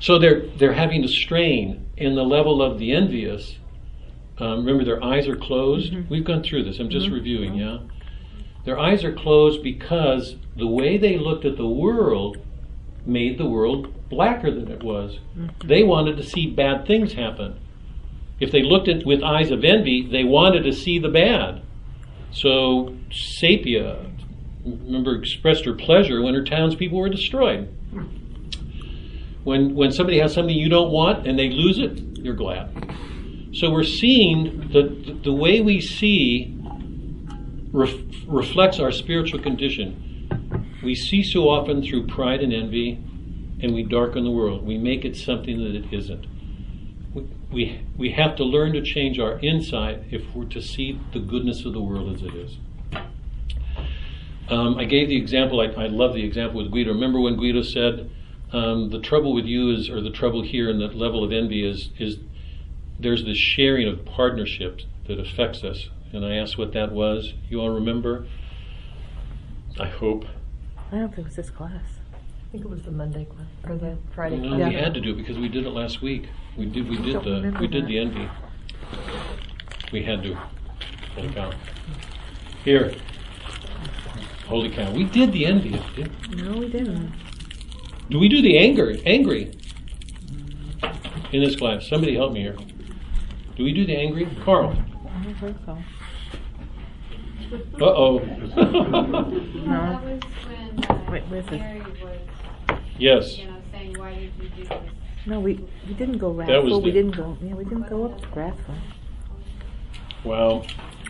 [0.00, 3.56] so they're they're having to strain in the level of the envious.
[4.38, 5.92] Um, remember, their eyes are closed.
[5.92, 6.12] Mm-hmm.
[6.12, 6.78] We've gone through this.
[6.78, 7.14] I'm just mm-hmm.
[7.14, 7.54] reviewing.
[7.54, 7.78] Yeah,
[8.64, 12.38] their eyes are closed because the way they looked at the world
[13.06, 15.18] made the world blacker than it was.
[15.36, 15.68] Mm-hmm.
[15.68, 17.58] They wanted to see bad things happen.
[18.40, 21.62] if they looked at with eyes of envy, they wanted to see the bad.
[22.32, 24.10] So Sapia,
[24.64, 27.68] remember, expressed her pleasure when her townspeople were destroyed.
[29.44, 32.70] When when somebody has something you don't want and they lose it, you're glad.
[33.52, 36.58] So we're seeing the the way we see
[37.74, 37.94] ref,
[38.26, 40.00] reflects our spiritual condition.
[40.82, 43.02] We see so often through pride and envy,
[43.60, 44.64] and we darken the world.
[44.64, 46.26] We make it something that it isn't.
[47.12, 51.18] We, we, we have to learn to change our inside if we're to see the
[51.18, 52.58] goodness of the world as it is.
[54.48, 56.92] Um, I gave the example, I, I love the example with Guido.
[56.92, 58.10] Remember when Guido said,
[58.52, 61.68] um, the trouble with you is, or the trouble here in that level of envy
[61.68, 62.18] is, is
[63.00, 65.88] there's this sharing of partnerships that affects us.
[66.14, 67.32] And I asked what that was.
[67.48, 68.26] You all remember?
[69.80, 70.24] I hope.
[70.92, 71.82] I don't think it was this class.
[72.12, 74.68] I think it was the Monday class or the Friday No, class.
[74.68, 76.28] we had to do it because we did it last week.
[76.56, 76.88] We did.
[76.88, 77.56] We did the.
[77.60, 77.88] We did that.
[77.88, 78.28] the envy.
[79.92, 80.38] We had to.
[81.16, 81.52] Holy cow!
[82.64, 82.94] Here.
[84.46, 84.92] Holy cow!
[84.92, 85.80] We did the envy.
[85.96, 87.12] Did, No, we didn't.
[88.08, 88.94] do we do the anger?
[89.04, 89.50] Angry.
[91.32, 92.56] In this class, somebody help me here.
[93.56, 94.76] Do we do the angry, Carl?
[95.08, 95.76] I don't think so.
[97.80, 98.18] Uh oh.
[98.18, 98.52] No.
[98.54, 101.52] That was when uh, Wait, where's it?
[101.52, 103.38] Mary was, yes.
[103.38, 104.78] you know, saying, why did you do this?
[105.26, 105.54] No, we
[105.88, 106.80] we didn't go That was wrathful.
[106.82, 107.38] We the- didn't go.
[107.42, 108.74] Yeah, we didn't go up to wrathful.
[110.24, 110.64] Wow.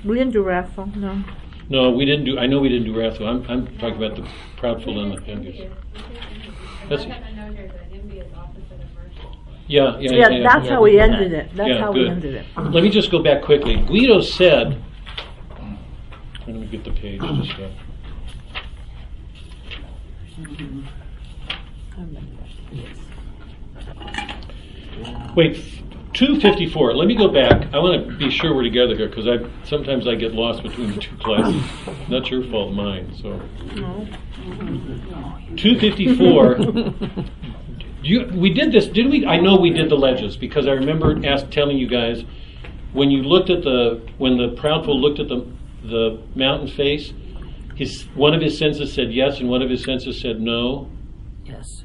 [0.05, 0.87] We didn't do wrathful.
[0.97, 1.23] No.
[1.69, 2.39] No, we didn't do.
[2.39, 3.27] I know we didn't do wrathful.
[3.27, 4.29] I'm, I'm talking about the
[4.61, 5.73] proudful and the envious.
[5.97, 7.85] I That's- have a note here that
[8.37, 9.39] opposite of mercy.
[9.67, 10.43] Yeah, yeah, Yeah, yeah.
[10.43, 11.55] that's how we ended it.
[11.55, 12.11] That's Yeah, how we good.
[12.11, 12.47] ended it.
[12.57, 13.77] Let me just go back quickly.
[13.77, 14.83] Guido said,
[16.47, 17.21] let me get the page
[25.35, 25.57] Wait,
[26.15, 26.95] 254.
[26.95, 27.73] Let me go back.
[27.75, 30.93] I want to be sure we're together here because I sometimes I get lost between
[30.93, 31.63] the two classes.
[32.09, 33.13] Not your fault, mine.
[33.21, 33.41] So
[35.57, 36.59] 254.
[38.03, 39.25] You, we did this, didn't we?
[39.25, 42.23] I know we did the ledges because I remember ask, telling you guys
[42.93, 45.47] when you looked at the when the proudful looked at the
[45.85, 47.13] the mountain face,
[47.77, 50.91] his one of his senses said yes and one of his senses said no.
[51.45, 51.85] Yes.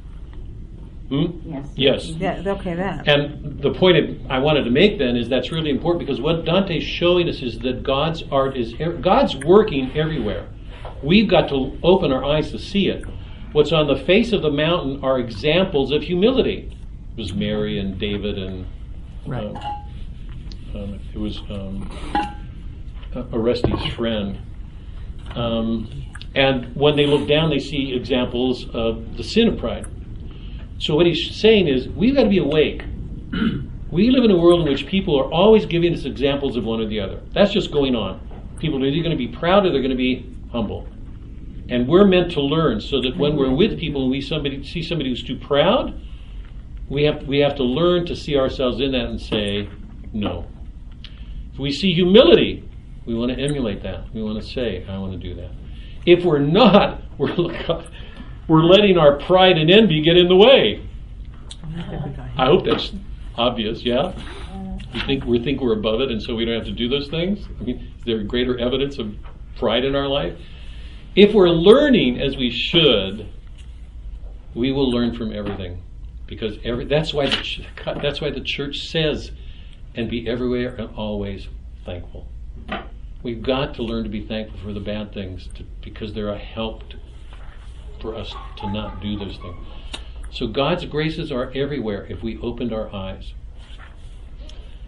[1.10, 1.40] Hmm?
[1.44, 1.66] Yes.
[1.76, 2.08] Yes.
[2.10, 2.44] Yeah.
[2.46, 2.76] Okay.
[2.76, 3.08] That.
[3.08, 6.84] And the point I wanted to make then is that's really important because what Dante's
[6.84, 10.48] showing us is that God's art is God's working everywhere.
[11.02, 13.06] We've got to open our eyes to see it.
[13.54, 16.72] What's on the face of the mountain are examples of humility.
[17.18, 18.68] It was Mary and David and
[19.26, 19.46] Right.
[19.46, 19.58] um,
[20.76, 21.90] um, it was um,
[23.16, 24.40] uh, Orestes' friend.
[25.36, 29.88] Um, and when they look down, they see examples of the sin of pride.
[30.78, 32.84] So what he's saying is we've got to be awake.
[33.92, 36.80] we live in a world in which people are always giving us examples of one
[36.80, 37.22] or the other.
[37.34, 38.26] That's just going on.
[38.60, 40.88] People are either going to be proud or they're going to be humble.
[41.70, 44.82] And we're meant to learn so that when we're with people and we somebody see
[44.82, 46.00] somebody who's too proud,
[46.90, 49.70] we have we have to learn to see ourselves in that and say
[50.12, 50.48] no.
[51.54, 52.68] If we see humility,
[53.10, 54.04] we want to emulate that.
[54.14, 55.50] We want to say, I want to do that.
[56.06, 57.36] If we're not, we're
[58.48, 60.88] we're letting our pride and envy get in the way.
[62.38, 62.94] I hope that's
[63.36, 63.84] obvious.
[63.84, 64.14] Yeah,
[64.94, 67.08] we think we think we're above it, and so we don't have to do those
[67.08, 67.48] things.
[67.60, 69.16] I mean, is there greater evidence of
[69.58, 70.38] pride in our life?
[71.16, 73.28] If we're learning as we should,
[74.54, 75.82] we will learn from everything,
[76.28, 77.66] because every that's why the,
[78.04, 79.32] that's why the church says,
[79.96, 81.48] and be everywhere and always
[81.86, 82.28] thankful.
[83.22, 86.38] We've got to learn to be thankful for the bad things, to, because they're a
[86.38, 86.98] help to,
[88.02, 89.68] for us to not do those things.
[90.32, 93.34] So God's graces are everywhere if we opened our eyes.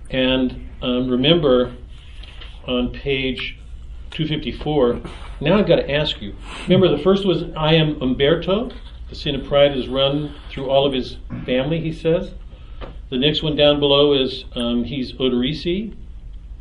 [0.10, 1.76] And um, remember,
[2.66, 3.58] on page
[4.12, 5.02] 254,
[5.42, 6.36] now I've got to ask you.
[6.64, 8.72] Remember, the first was I am Umberto.
[9.10, 12.34] The sin of pride is run through all of his family, he says.
[13.10, 15.96] The next one down below is um, he's Oderisi.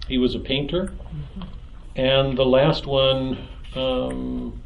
[0.08, 0.92] He was a painter.
[1.96, 4.62] And the last one um,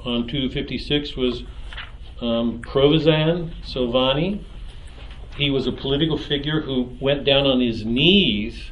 [0.00, 1.42] on 256 was
[2.20, 4.44] um, Provenzan Salvani.
[5.36, 8.70] He was a political figure who went down on his knees,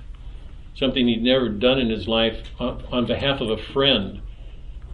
[0.74, 4.22] something he'd never done in his life, on, on behalf of a friend,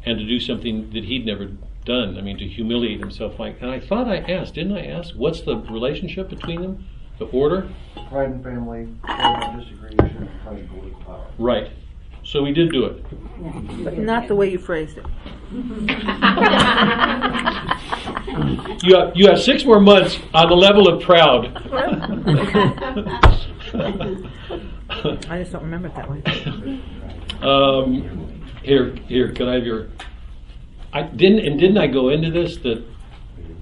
[0.05, 1.53] and to do something that he'd never
[1.85, 2.19] done.
[2.19, 3.39] I mean, to humiliate himself.
[3.39, 6.85] Like, and I thought I asked, didn't I ask, what's the relationship between them?
[7.19, 7.69] The order?
[8.09, 11.27] Pride and family, disagree, pride and political power.
[11.39, 11.71] Right.
[12.31, 13.99] So we did do it.
[13.99, 15.07] Not the way you phrased it.
[18.83, 21.47] You have, you have six more months on the level of proud.
[25.29, 26.23] I just don't remember it that way.
[27.43, 29.89] Um, here, here, can I have your?
[30.93, 32.85] I didn't, and didn't I go into this that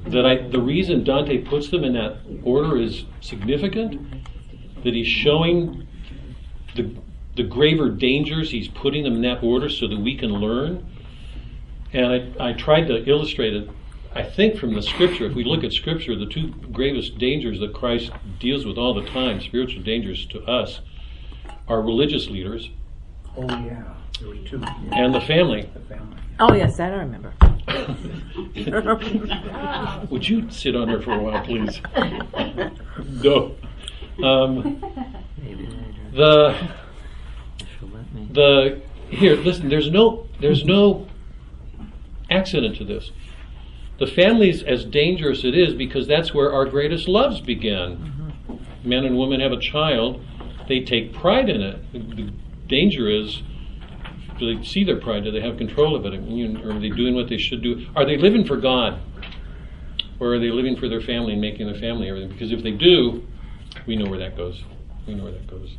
[0.06, 4.26] that I the reason Dante puts them in that order is significant.
[4.82, 5.86] That he's showing
[6.74, 6.92] the
[7.38, 8.50] the graver dangers.
[8.50, 10.84] He's putting them in that order so that we can learn.
[11.94, 13.70] And I, I tried to illustrate it.
[14.14, 17.72] I think from the scripture, if we look at scripture, the two gravest dangers that
[17.72, 20.80] Christ deals with all the time, spiritual dangers to us,
[21.68, 22.68] are religious leaders
[23.36, 23.84] Oh, yeah,
[24.18, 24.60] there were two.
[24.92, 25.70] and the family.
[25.72, 26.16] The family.
[26.40, 27.32] Oh yes, that I remember.
[30.10, 31.80] Would you sit on her for a while, please?
[33.22, 33.54] no.
[34.24, 34.82] Um,
[36.12, 36.56] the
[38.18, 38.32] Mm-hmm.
[38.34, 39.68] the here, listen.
[39.68, 41.08] There's no there's no
[42.30, 43.10] accident to this.
[43.98, 47.96] The family's as dangerous it is because that's where our greatest loves began.
[47.96, 48.88] Mm-hmm.
[48.88, 50.24] Men and women have a child,
[50.68, 51.92] they take pride in it.
[51.92, 52.32] The,
[52.68, 53.42] danger is
[54.38, 55.24] do they see their pride?
[55.24, 56.14] Do they have control of it?
[56.14, 57.86] I mean, are they doing what they should do?
[57.96, 59.00] Are they living for God?
[60.20, 62.30] Or are they living for their family and making their family everything?
[62.30, 63.26] Because if they do,
[63.86, 64.62] we know where that goes.
[65.06, 65.76] We know where that goes.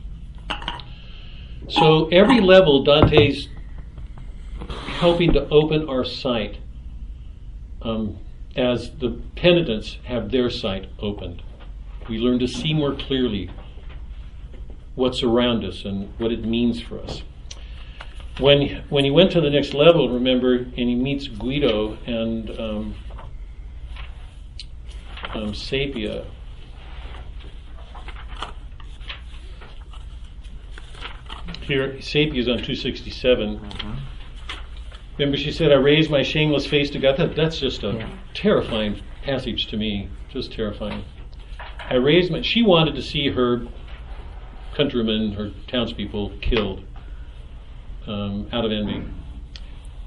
[1.69, 3.47] So every level, Dante's
[4.97, 6.57] helping to open our sight
[7.81, 8.17] um,
[8.55, 11.43] as the penitents have their sight opened.
[12.09, 13.51] We learn to see more clearly
[14.95, 17.21] what's around us and what it means for us.
[18.39, 22.95] When, when he went to the next level, remember, and he meets Guido and um,
[25.33, 26.25] um, Sapia.
[31.69, 33.61] Here, Sapia is on 267.
[35.19, 37.15] Remember, she said, I raised my shameless face to God.
[37.17, 38.09] That, that's just a Yeah.
[38.33, 40.09] terrifying passage to me.
[40.33, 41.03] Just terrifying.
[41.87, 42.41] I raised my.
[42.41, 43.67] She wanted to see her
[44.73, 46.83] countrymen, her townspeople, killed
[48.07, 49.03] um, out of envy.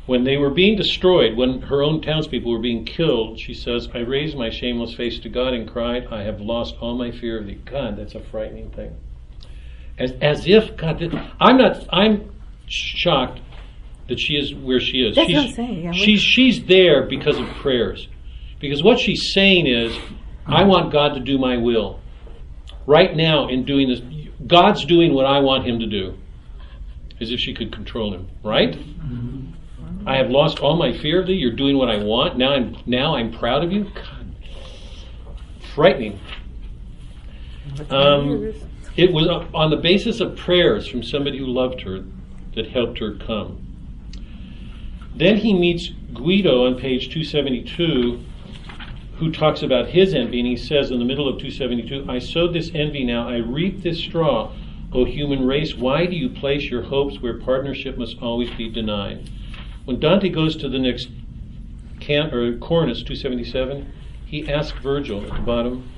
[0.06, 3.98] When they were being destroyed, when her own townspeople were being killed, she says, I
[3.98, 7.46] raised my shameless face to God and cried, I have lost all my fear of
[7.46, 7.60] thee.
[7.64, 8.96] God, that's a frightening thing.
[9.98, 12.30] As, as if, God, that- I'm not, I'm
[12.66, 13.40] shocked
[14.08, 15.16] that she is where she is.
[15.16, 18.08] That's she's, what I'm saying, yeah, she's, she's there because of prayers.
[18.60, 19.96] Because what she's saying is,
[20.46, 22.00] I want God to do my will.
[22.86, 24.00] Right now, in doing this,
[24.46, 26.16] God's doing what I want Him to do.
[27.20, 28.76] As if she could control Him, right?
[30.06, 31.34] I have lost all my fear of thee.
[31.34, 32.36] You're doing what I want.
[32.36, 33.84] Now I'm now I'm proud of you.
[33.84, 34.34] God,
[35.74, 36.18] frightening.
[37.90, 38.52] Um,
[38.96, 42.04] it was on the basis of prayers from somebody who loved her
[42.54, 43.58] that helped her come.
[45.14, 48.22] Then he meets Guido on page 272,
[49.16, 52.52] who talks about his envy, and he says in the middle of 272, I sowed
[52.52, 54.52] this envy, now I reap this straw.
[54.92, 59.30] O human race, why do you place your hopes where partnership must always be denied?
[59.84, 61.08] When Dante goes to the next
[61.98, 63.90] can, or cornice 277,
[64.26, 65.88] he asks Virgil at the bottom,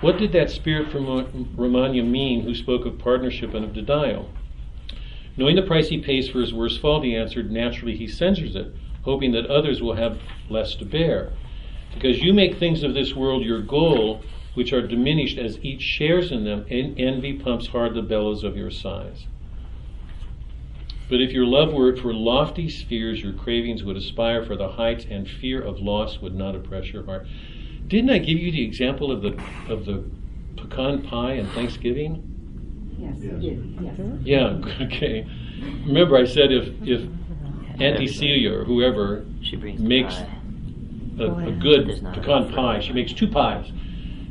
[0.00, 4.30] what did that spirit from Romagna mean who spoke of partnership and of denial?
[5.36, 8.74] Knowing the price he pays for his worst fault, he answered, naturally he censures it,
[9.02, 11.32] hoping that others will have less to bear.
[11.94, 14.22] Because you make things of this world your goal,
[14.54, 18.56] which are diminished as each shares in them, and envy pumps hard the bellows of
[18.56, 19.26] your sighs.
[21.08, 25.06] But if your love were for lofty spheres, your cravings would aspire for the heights,
[25.08, 27.26] and fear of loss would not oppress your heart.
[27.88, 29.30] Didn't I give you the example of the
[29.68, 30.04] of the
[30.56, 32.22] pecan pie and Thanksgiving?
[32.98, 33.98] Yes, you did, yes.
[34.22, 35.26] Yeah, okay.
[35.86, 37.08] Remember, I said if if
[37.80, 40.28] Auntie Celia or whoever She makes a,
[41.20, 43.70] oh, a good pecan pie, she makes two pies,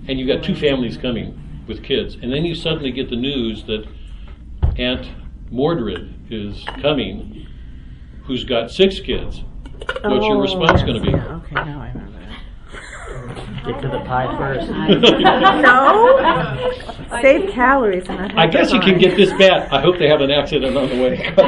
[0.08, 3.16] and you've got two oh, families coming with kids, and then you suddenly get the
[3.16, 3.86] news that
[4.78, 5.10] Aunt
[5.50, 7.48] Mordred is coming,
[8.24, 9.44] who's got six kids.
[10.04, 11.12] What's your Oh, response yes, going to be?
[11.12, 12.07] yeah, okay, now I remember that.
[13.68, 14.70] Get to the pie first.
[15.62, 16.18] no,
[17.22, 18.08] save calories.
[18.08, 19.68] And not I guess you can get this bad.
[19.74, 21.34] I hope they have an accident on the way.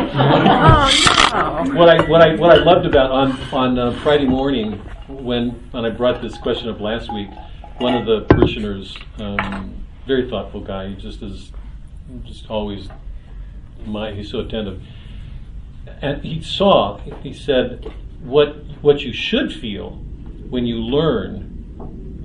[1.32, 1.76] Oh no!
[1.76, 4.74] what I what I what I loved about on on uh, Friday morning
[5.07, 7.30] when when I brought this question up last week,
[7.78, 11.51] one of the parishioners, um, very thoughtful guy, he just is
[12.24, 12.89] just always
[13.86, 14.82] my he's so attentive,
[16.01, 19.91] and he saw he said what what you should feel
[20.49, 21.48] when you learn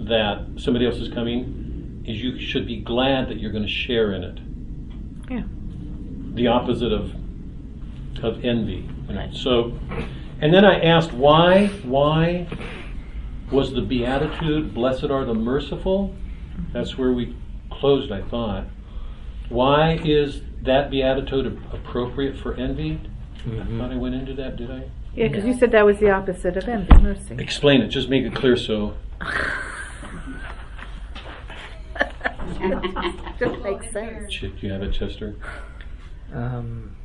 [0.09, 4.13] that somebody else is coming is you should be glad that you're going to share
[4.13, 4.39] in it
[5.31, 5.43] Yeah.
[6.35, 7.15] the opposite of
[8.23, 8.89] of envy.
[9.09, 9.29] you know.
[9.33, 9.77] So,
[10.41, 12.47] and then I asked why why
[13.51, 16.15] was the beatitude "Blessed are the merciful"?
[16.73, 17.35] That's where we
[17.71, 18.65] closed, I thought.
[19.49, 23.01] Why is that beatitude appropriate for envy?
[23.47, 23.79] I Mhm.
[23.79, 24.85] thought I went into that, did I?
[25.15, 27.35] Yeah, because you said that was the opposite of envy, mercy.
[27.39, 28.95] Explain it, just make it clear so.
[33.39, 34.33] Just makes sense.
[34.33, 35.37] Ch- Do you have it, Chester?
[36.33, 36.97] Um,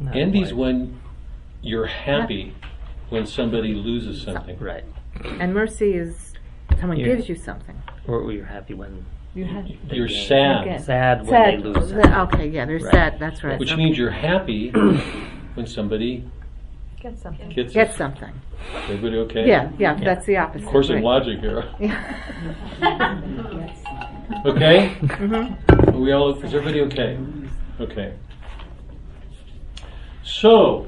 [0.00, 0.56] not Envy's quite.
[0.56, 1.00] when
[1.62, 2.54] you're happy
[3.10, 4.58] when somebody loses something.
[4.58, 4.84] Right.
[5.40, 6.32] And mercy is
[6.80, 7.06] someone Yeah.
[7.06, 7.80] gives you something.
[8.06, 9.04] Or you're happy when
[9.34, 10.26] You have they You're gain.
[10.28, 10.78] sad, Okay.
[10.78, 11.54] Sad when sad.
[11.54, 11.90] they lose.
[11.90, 12.12] something.
[12.14, 12.92] okay, yeah, they're Right.
[12.92, 13.18] sad.
[13.18, 13.58] That's right.
[13.58, 13.82] which Okay.
[13.84, 14.70] means you're happy
[15.54, 16.24] when somebody
[17.04, 17.50] Get something.
[17.50, 18.32] gets get something.
[18.84, 19.46] Everybody okay?
[19.46, 20.64] Yeah, yeah, that's the opposite.
[20.64, 21.04] Of course of right.
[21.04, 21.68] logic here.
[21.78, 22.10] Yeah.
[24.46, 24.96] Okay?
[25.02, 25.94] Mhm.
[25.94, 27.18] Are we all, is everybody okay?
[27.78, 28.14] Okay.
[30.22, 30.86] So,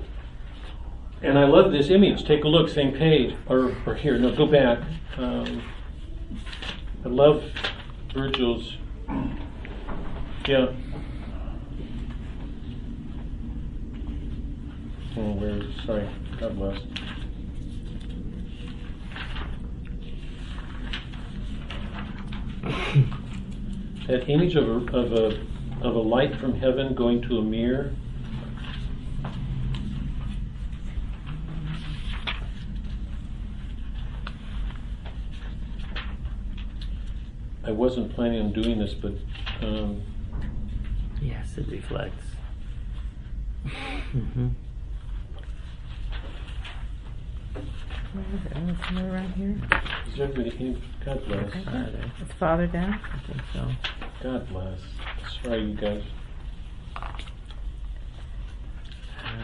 [1.21, 2.25] and I love this image.
[2.25, 4.79] Take a look, same page, or, or here, no, go back.
[5.19, 5.63] Um,
[7.05, 7.45] I love
[8.15, 8.79] Virgil's,
[10.49, 10.69] yeah.
[15.19, 16.09] Oh, sorry,
[16.39, 16.79] God bless.
[24.09, 25.47] that image of a, of a
[25.81, 27.93] of a light from heaven going to a mirror.
[37.65, 39.13] I wasn't planning on doing this, but
[39.63, 40.03] um,
[41.21, 42.25] Yes, it reflects.
[44.13, 44.49] hmm
[48.17, 48.53] Where is it?
[48.57, 49.61] Oh, somewhere around here.
[50.15, 50.83] is everybody?
[51.05, 51.65] God bless.
[51.65, 52.13] Farther.
[52.21, 52.95] It's farther down.
[53.13, 53.71] I think so.
[54.23, 54.81] God bless.
[55.45, 56.03] Sorry, you guys.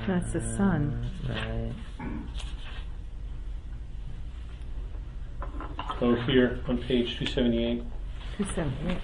[0.06, 1.10] That's the sun.
[1.28, 1.72] Uh, Right.
[6.00, 7.82] Oh, here on page two seventy eight.
[8.38, 8.98] Two seventy.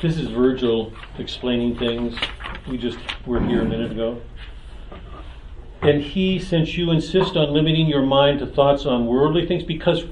[0.00, 2.16] This is Virgil explaining things.
[2.68, 4.20] We just were here a minute ago.
[5.82, 10.04] And he, since you insist on limiting your mind to thoughts on worldly things, because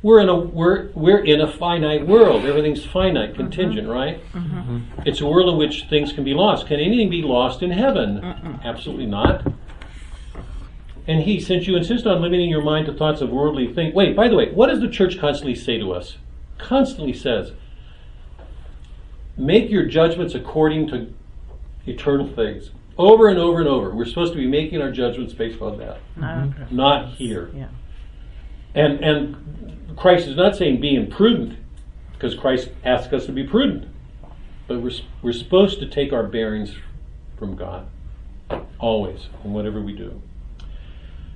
[0.00, 2.44] we're in a we're we're in a finite world.
[2.44, 3.96] Everything's finite, contingent, mm-hmm.
[3.96, 4.32] right?
[4.32, 5.02] Mm-hmm.
[5.06, 6.68] It's a world in which things can be lost.
[6.68, 8.24] Can anything be lost in heaven?
[8.64, 9.44] Absolutely not.
[11.08, 14.14] And he, since you insist on limiting your mind to thoughts of worldly things, wait.
[14.14, 16.18] By the way, what does the church constantly say to us?
[16.58, 17.52] Constantly says,
[19.36, 21.12] make your judgments according to
[21.86, 22.70] eternal things.
[22.98, 23.94] Over and over and over.
[23.94, 26.24] We're supposed to be making our judgments based on that, Okay.
[26.26, 26.76] Mm-hmm.
[26.76, 27.50] not here.
[27.54, 27.68] Yeah.
[28.74, 31.58] And and Christ is not saying be imprudent,
[32.12, 33.88] because Christ asks us to be prudent.
[34.66, 34.90] But we're
[35.22, 36.74] we're supposed to take our bearings
[37.38, 37.86] from God,
[38.80, 40.20] always, in whatever we do.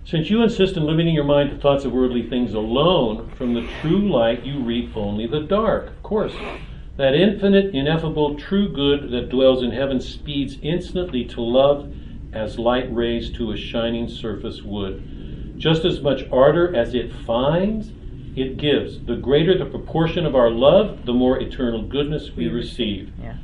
[0.04, 3.66] Since you insist in limiting your mind to thoughts of worldly things alone, from the
[3.80, 5.86] true light you reap only the dark.
[5.86, 6.32] Of course,
[6.96, 11.92] that infinite, ineffable, true good that dwells in heaven speeds instantly to love
[12.32, 15.54] as light rays to a shining surface would.
[15.58, 17.92] Just as much ardor as it finds,
[18.36, 19.04] it gives.
[19.04, 23.12] The greater the proportion of our love, the more eternal goodness we receive.
[23.20, 23.36] Yeah.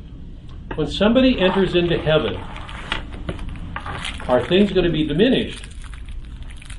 [0.75, 2.37] When somebody enters into heaven,
[4.27, 5.65] are things going to be diminished?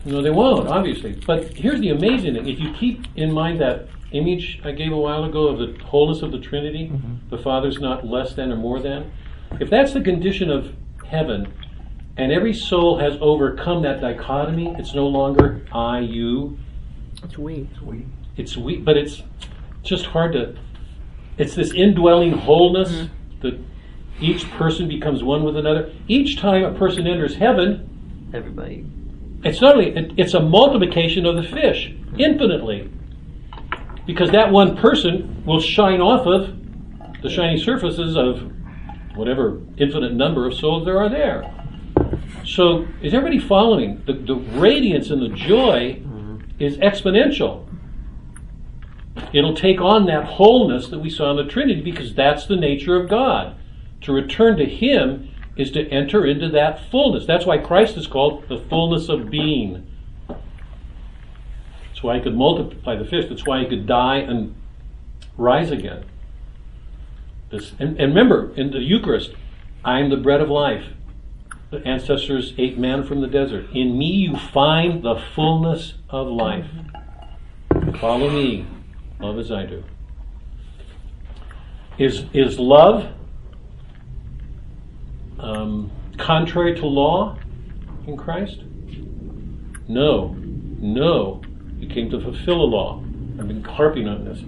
[0.06, 1.14] No, they won't, obviously.
[1.14, 2.48] But here's the amazing thing.
[2.48, 6.22] If you keep in mind that image I gave a while ago of the wholeness
[6.22, 7.30] of the Trinity, mm-hmm.
[7.30, 9.12] the Father's not less than or more than,
[9.60, 10.74] if that's the condition of
[11.08, 11.52] heaven,
[12.18, 16.58] and every soul has overcome that dichotomy, it's no longer I, you,
[17.24, 17.68] It's we.
[17.72, 18.06] it's we,
[18.38, 19.24] It's we, but it's
[19.84, 20.56] just hard to.
[21.38, 23.42] It's this indwelling wholeness mm-hmm.
[23.42, 23.60] that
[24.20, 25.94] each person becomes one with another.
[26.08, 28.86] Each time a person enters heaven, Everybody.
[29.44, 32.20] it's not only it, it's a multiplication of the fish mm-hmm.
[32.20, 32.90] infinitely,
[34.10, 36.58] because that one person will shine off of
[37.22, 38.52] the shining surfaces of
[39.16, 41.54] whatever infinite number of souls there are there.
[42.44, 44.02] So is everybody following?
[44.08, 46.40] The, the radiance and the joy mm-hmm.
[46.58, 47.68] is exponential.
[49.32, 53.00] It'll take on that wholeness that we saw in the Trinity because that's the nature
[53.00, 53.58] of God.
[54.02, 57.28] To return to Him is to enter into that fullness.
[57.28, 59.86] That's why Christ is called the fullness of being.
[62.00, 63.26] That's why He could multiply the fish.
[63.28, 64.56] That's why He could die and
[65.36, 66.06] rise again.
[67.52, 69.32] This, and, and remember, in the Eucharist,
[69.84, 70.94] I am the bread of life.
[71.72, 73.66] The ancestors ate manna from the desert.
[73.74, 76.68] In me you find the fullness of life.
[78.00, 78.66] Follow me,
[79.20, 79.84] love as I do.
[81.98, 83.12] Is, is love
[85.38, 87.38] um, contrary to law
[88.08, 88.62] in Christ?
[89.90, 91.42] No, no.
[91.80, 93.04] He came to fulfill a law.
[93.40, 94.40] I've been harping on this.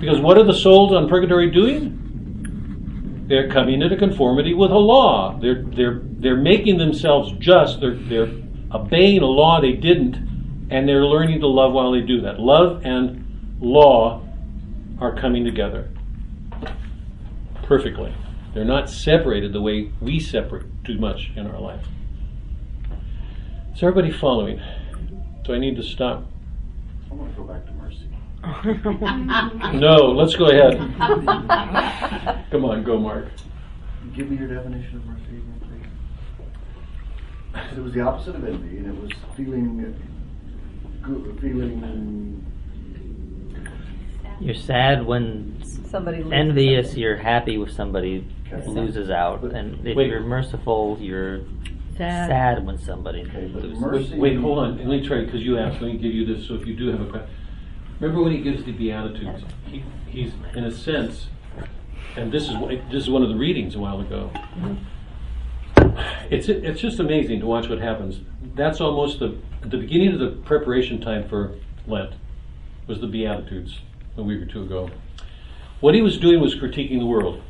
[0.00, 3.24] Because what are the souls on purgatory doing?
[3.28, 5.38] They're coming into conformity with a law.
[5.38, 7.80] They're they're they're making themselves just.
[7.80, 8.30] They're they're
[8.74, 12.40] obeying a law they didn't, and they're learning to love while they do that.
[12.40, 14.26] Love and law
[15.00, 15.88] are coming together
[17.62, 18.14] perfectly.
[18.54, 21.86] They're not separated the way we separate too much in our life.
[23.74, 24.60] Is everybody following?
[25.44, 26.31] Do I need to stop?
[27.12, 28.08] I want to go back to mercy.
[29.78, 30.78] No, let's go ahead.
[32.50, 33.28] Come on, go, Mark.
[34.16, 35.60] Give me your definition of mercy again,
[37.52, 37.78] please.
[37.78, 39.94] It was the opposite of envy, and it was feeling
[41.02, 42.44] good, feeling.
[44.40, 46.86] You're sad when Somebody loses envious.
[46.86, 47.02] something.
[47.02, 48.66] You're happy with somebody Okay.
[48.66, 50.08] loses out, and if Wait.
[50.08, 51.40] you're merciful, you're
[51.96, 52.28] Sad.
[52.28, 53.78] sad when somebody Okay, but loses.
[53.78, 54.18] mercy.
[54.18, 54.78] Wait, hold on.
[54.78, 55.80] Let me try because you asked.
[55.80, 56.46] Let me give you this.
[56.46, 57.28] So if you do have a question,
[58.00, 59.44] remember when he gives the beatitudes?
[59.66, 61.26] He, he's in a sense,
[62.16, 62.56] and this is
[62.90, 64.30] this is one of the readings a while ago.
[64.34, 64.74] Mm-hmm.
[66.30, 68.20] It's it's just amazing to watch what happens.
[68.54, 71.54] That's almost the the beginning of the preparation time for
[71.86, 72.14] Lent
[72.86, 73.80] was the beatitudes
[74.16, 74.90] a week or two ago.
[75.80, 77.42] What he was doing was critiquing the world,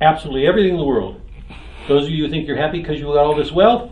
[0.00, 1.20] absolutely everything in the world.
[1.88, 3.90] Those of you who think you're happy because you've got all this wealth,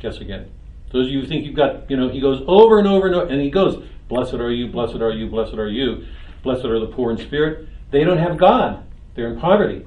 [0.00, 0.50] guess again.
[0.92, 3.14] Those of you who think you've got, you know, he goes over and over and
[3.14, 6.06] over, and he goes, Blessed are you, blessed are you, blessed are you,
[6.42, 7.68] blessed are the poor in spirit.
[7.90, 8.84] They don't have God,
[9.14, 9.84] they're in poverty.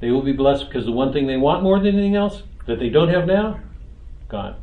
[0.00, 2.78] They will be blessed because the one thing they want more than anything else that
[2.78, 3.60] they don't have now,
[4.28, 4.56] God.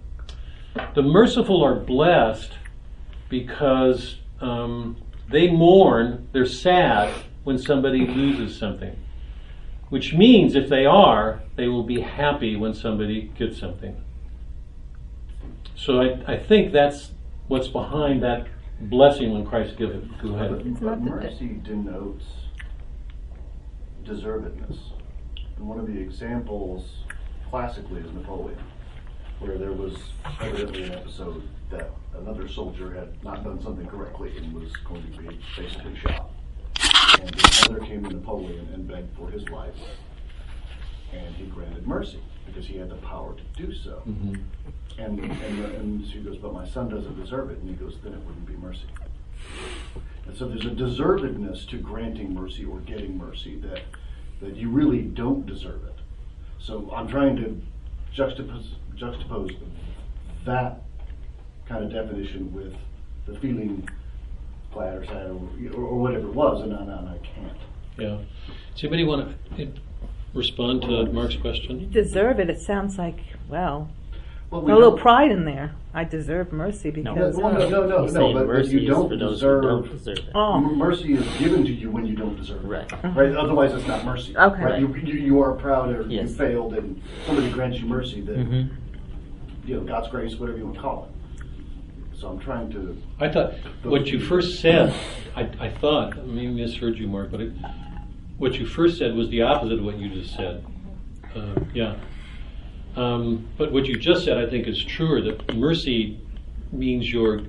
[0.95, 2.51] The merciful are blessed
[3.29, 4.97] because um,
[5.29, 8.95] they mourn, they're sad when somebody loses something.
[9.91, 14.01] Which means if they are, they will be happy when somebody gets something.
[15.75, 17.11] So I, I think that's
[17.49, 18.47] what's behind that
[18.79, 20.21] blessing when Christ gives it.
[20.21, 20.79] Go But, ahead.
[20.79, 22.23] but not the- mercy denotes
[24.05, 24.77] deservedness.
[25.57, 27.03] And one of the examples
[27.49, 28.57] classically is Napoleon,
[29.39, 29.97] where there was
[30.39, 35.17] evidently an episode that another soldier had not done something correctly and was going to
[35.21, 36.29] be basically shot.
[37.21, 39.75] And his mother came to Napoleon and begged for his life.
[41.13, 44.01] And he granted mercy because he had the power to do so.
[44.07, 44.41] Mhm.
[44.97, 47.59] And, and, and she goes, but my son doesn't deserve it.
[47.59, 48.85] And he goes, then it wouldn't be mercy.
[50.25, 53.81] And so there's a deservedness to granting mercy or getting mercy that,
[54.41, 55.95] that you really don't deserve it.
[56.59, 57.61] So I'm trying to
[58.15, 59.55] juxtapose, juxtapose
[60.45, 60.81] that
[61.67, 62.73] kind of definition with
[63.25, 63.87] the feeling
[64.73, 67.57] glad or or, or, or whatever it was, and I, and I can't.
[67.97, 68.17] Yeah.
[68.73, 69.71] Does anybody want to
[70.33, 71.79] respond to Mark's question?
[71.81, 72.49] You Deserve it.
[72.49, 73.17] It sounds like
[73.49, 73.89] well,
[74.49, 75.75] Well, a little pride in there.
[75.93, 79.09] I deserve mercy No, because no, no, no, no, no, but, but mercy you don't
[79.09, 79.63] deserve.
[79.63, 80.29] who don't deserve it.
[80.33, 82.67] oh, Mercy is given to you when you don't deserve it.
[82.67, 82.91] Right.
[83.13, 83.35] Right.
[83.35, 84.35] Otherwise, it's not mercy.
[84.37, 84.63] Okay.
[84.63, 84.79] Right.
[84.79, 86.29] You, you, you are proud or Yes.
[86.29, 88.21] you failed, and somebody grants you mercy.
[88.21, 88.61] That hmm
[89.63, 91.20] you know, God's grace, whatever you want to call it.
[92.21, 92.95] So I'm trying to.
[93.19, 94.93] I thought what you first said,
[95.35, 97.53] I, I thought, I misheard you, Mark, but it,
[98.37, 100.63] what you first said was the opposite of what you just said.
[101.35, 101.95] Uh, yeah.
[102.95, 106.19] Um, but what you just said, I think, is truer that mercy
[106.71, 107.41] means you're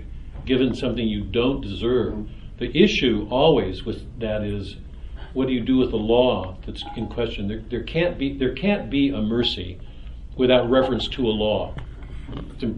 [0.46, 2.26] given something you don't deserve.
[2.58, 4.76] The issue always with that is
[5.34, 7.46] what do you do with the law that's in question?
[7.46, 9.78] There, there can't be there can't be a mercy
[10.34, 11.74] without reference to a law.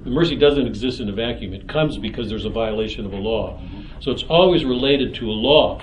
[0.05, 1.52] Mercy doesn't exist in a vacuum.
[1.52, 3.61] It comes because there's a violation of a law.
[4.00, 5.80] So it's always related to a law.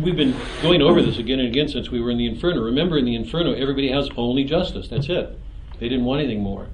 [0.00, 2.62] We've been going over this again and again since we were in the inferno.
[2.62, 4.88] Remember, in the inferno, everybody has only justice.
[4.88, 5.38] That's it.
[5.78, 6.68] They didn't want anything more.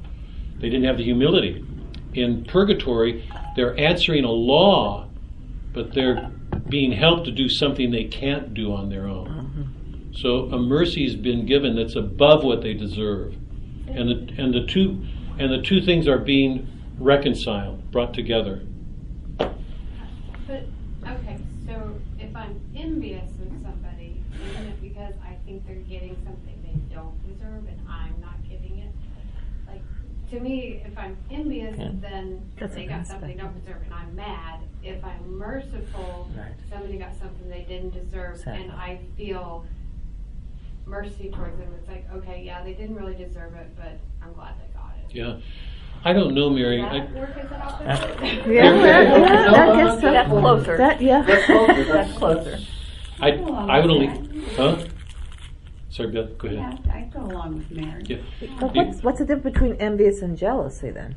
[0.59, 1.65] They didn't have the humility.
[2.15, 5.09] In purgatory, they're answering a law,
[5.73, 6.31] but they're
[6.69, 10.11] being helped to do something they can't do on their own.
[10.13, 13.35] So a mercy's been given that's above what they deserve,
[13.87, 15.05] and the and the two
[15.41, 16.69] and the two things are being
[16.99, 18.61] reconciled, brought together.
[19.39, 20.65] But,
[21.07, 26.63] okay, so if I'm envious of somebody, isn't it because I think they're getting something
[26.63, 28.93] they don't deserve and I'm not getting it?
[29.67, 29.81] Like,
[30.31, 31.93] to me, if I'm envious, Yeah.
[31.95, 34.61] then That's they got something they don't deserve and I'm mad.
[34.83, 36.53] If I'm merciful, Right.
[36.71, 38.65] somebody got something they didn't deserve Exactly.
[38.65, 39.65] and I feel
[40.85, 41.73] mercy towards them.
[41.79, 44.70] It's like, okay, yeah, they didn't really deserve it, but I'm glad they got it.
[45.13, 45.37] Yeah,
[46.05, 46.79] I don't know, Mary.
[46.79, 50.13] Does I, uh, that work as an yeah, yeah, yeah, I guess so.
[50.13, 50.77] That's closer.
[50.77, 51.23] That yeah.
[51.23, 51.85] That's closer.
[51.85, 52.59] That's closer.
[53.21, 54.07] I, I would only,
[54.57, 54.83] huh?
[55.91, 56.39] Sorry, Beth.
[56.39, 56.91] Go Yeah, ahead.
[56.93, 58.03] I go along with Mary.
[58.07, 58.19] Yeah.
[58.61, 61.17] But what's what's the difference between envious and jealousy then?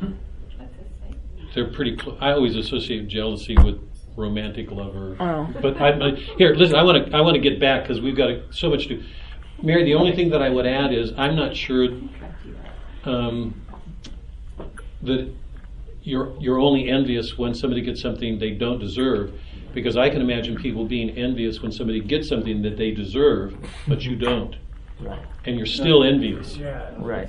[0.00, 1.54] That's.
[1.54, 2.18] They're pretty close.
[2.20, 3.78] I always associate jealousy with
[4.16, 5.16] romantic lover.
[5.20, 5.48] Oh.
[5.60, 6.74] But I, I, here, listen.
[6.76, 8.96] I want to I want to get back because we've got so much to.
[8.96, 9.04] Do.
[9.62, 11.88] Mary, the only thing that I would add is I'm not sure
[13.06, 13.60] um,
[15.02, 15.32] that
[16.02, 19.32] you're you're only envious when somebody gets something they don't deserve,
[19.74, 23.56] because I can imagine people being envious when somebody gets something that they deserve,
[23.88, 24.54] but you don't,
[25.00, 25.20] Right.
[25.44, 26.58] and you're still envious.
[26.98, 27.28] Right.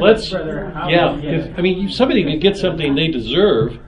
[0.00, 3.78] Let's, yeah, if, I mean, somebody can get something they deserve.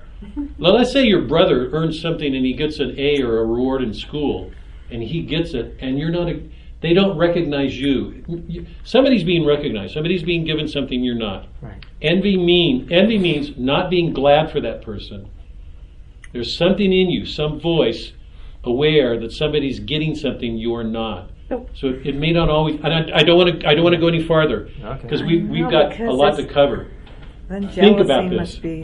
[0.59, 3.83] Now, let's say your brother earns something and he gets an A or a reward
[3.83, 4.51] in school,
[4.91, 6.41] and he gets it, and you're not, a,
[6.83, 8.25] they don't recognize you.
[8.49, 9.95] You- Somebody's being recognized.
[9.95, 11.47] Somebody's being given something you're not.
[11.61, 11.85] Right.
[12.03, 15.29] Envy mean envy means not being glad for that person.
[16.33, 18.13] There's something in you, some voice,
[18.65, 21.31] aware that somebody's getting something you're not.
[21.51, 21.71] Nope.
[21.75, 22.77] So it, it may not always.
[22.83, 23.69] And I, I don't want to.
[23.69, 25.03] I don't want to go any farther Okay.
[25.03, 26.89] because we we've No, got a lot to cover.
[27.49, 28.39] Then Think about jealousy this.
[28.39, 28.83] must be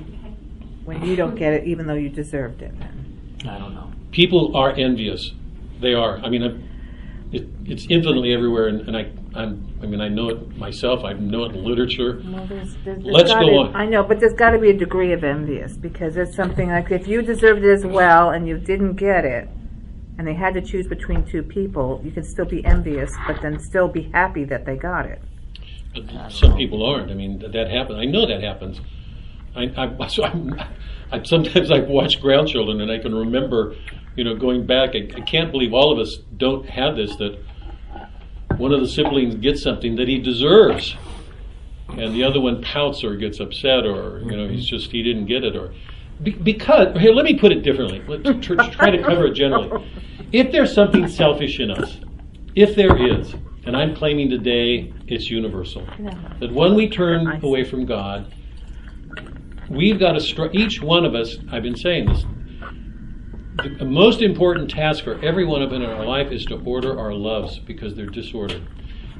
[0.84, 2.78] when you don't get it, even though you deserved it.
[2.78, 3.38] Then.
[3.48, 3.90] I don't know.
[4.12, 5.32] People are envious.
[5.80, 6.18] They are.
[6.18, 6.48] I mean, I,
[7.32, 9.66] it, it's infinitely everywhere, and, and I, I'm.
[9.82, 11.04] I mean, I know it myself.
[11.04, 12.22] I know it in literature.
[12.24, 13.76] Well, there's, there's, there's Let's gotta- go on.
[13.76, 16.90] I know, but there's got to be a degree of envious because it's something like
[16.90, 19.48] if you deserved it as well and you didn't get it,
[20.18, 23.58] and they had to choose between two people, you could still be envious, but then
[23.60, 25.20] still be happy that they got it.
[25.94, 27.10] But some people aren't.
[27.10, 27.98] I mean, that, that happens.
[27.98, 28.80] I know that happens.
[29.56, 30.60] I, I, so I'm,
[31.10, 33.74] I sometimes I watch grandchildren and I can remember,
[34.16, 34.90] you know, going back.
[34.94, 37.16] I, I can't believe all of us don't have this.
[37.16, 37.38] That
[38.56, 40.96] one of the siblings gets something that he deserves,
[41.88, 44.76] and the other one pouts or gets upset, or you know, he's mm-hmm.
[44.76, 45.72] just he didn't get it, or
[46.22, 47.12] be, because here.
[47.12, 48.02] Let me put it differently.
[48.06, 49.88] Let's tr- try to cover it generally.
[50.32, 51.98] If there's something selfish in us,
[52.54, 53.34] if there is,
[53.64, 55.86] and I'm claiming today it's universal,
[56.40, 58.34] that when we turn away from God,
[59.68, 62.24] we've got to, str- each one of us, I've been saying this,
[63.78, 66.98] the most important task for every one of us in our life is to order
[66.98, 68.62] our loves because they're disordered.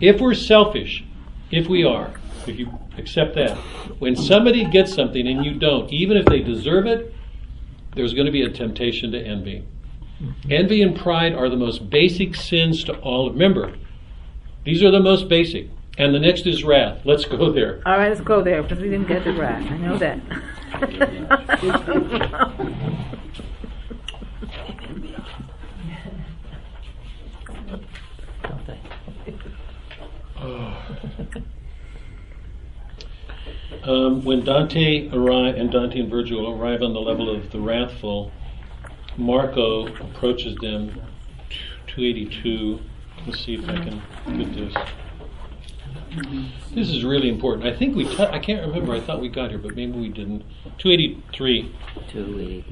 [0.00, 1.04] If we're selfish,
[1.50, 2.12] if we are,
[2.46, 3.56] if you accept that,
[3.98, 7.12] when somebody gets something and you don't, even if they deserve it,
[7.94, 9.64] there's going to be a temptation to envy.
[10.50, 13.30] Envy and pride are the most basic sins to all.
[13.30, 13.74] Remember,
[14.64, 15.68] these are the most basic.
[15.98, 17.00] And the next is wrath.
[17.04, 17.82] Let's go there.
[17.84, 19.68] All right, let's go there because we didn't get to wrath.
[19.70, 20.20] I know that.
[33.84, 38.30] Um, when Dante arrive and Dante and Virgil arrive on the level of the wrathful,
[39.16, 41.00] Marco approaches them.
[41.86, 42.80] 282.
[43.26, 44.02] Let's see if I can
[44.36, 44.74] get this.
[46.18, 46.74] Mm-hmm.
[46.74, 47.66] This is really important.
[47.66, 48.04] I think we.
[48.04, 48.92] T- I can't remember.
[48.92, 50.44] I thought we got here, but maybe we didn't.
[50.78, 51.74] 283.
[52.10, 52.64] Two eighty.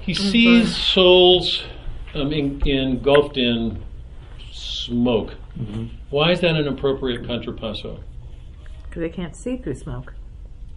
[0.00, 1.62] He sees souls
[2.14, 3.82] um, in, engulfed in
[4.52, 5.34] smoke.
[5.58, 5.86] Mm-hmm.
[6.10, 8.00] Why is that an appropriate contrapasso?
[8.84, 10.14] Because they can't see through smoke.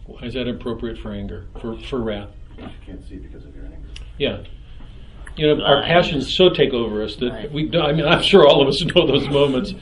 [0.05, 2.29] Why is that appropriate for anger, for, for wrath?
[2.57, 3.87] You can't see because of your anger.
[4.17, 4.43] Yeah.
[5.37, 7.67] You know, our uh, passions so take over us that we.
[7.69, 9.73] don't- I mean, I'm sure all of us know those moments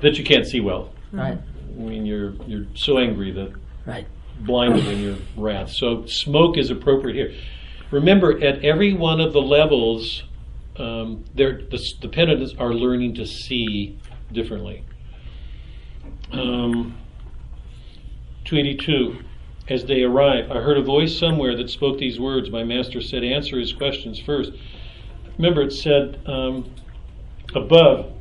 [0.00, 0.91] that you can't see well.
[1.12, 1.38] Right.
[1.38, 3.52] I mean, you're you're so angry that
[3.86, 4.06] Right.
[4.40, 5.70] blinded in your wrath.
[5.70, 7.32] So smoke is appropriate here.
[7.90, 10.22] Remember, at every one of the levels,
[10.76, 11.62] um, the,
[12.00, 13.98] the penitents are learning to see
[14.32, 14.84] differently.
[16.32, 16.96] Um,
[18.44, 19.18] 282.
[19.68, 22.50] As they arrive, I heard a voice somewhere that spoke these words.
[22.50, 24.52] My master said, Answer his questions first.
[25.38, 26.70] Remember, it said um,
[27.54, 28.12] above,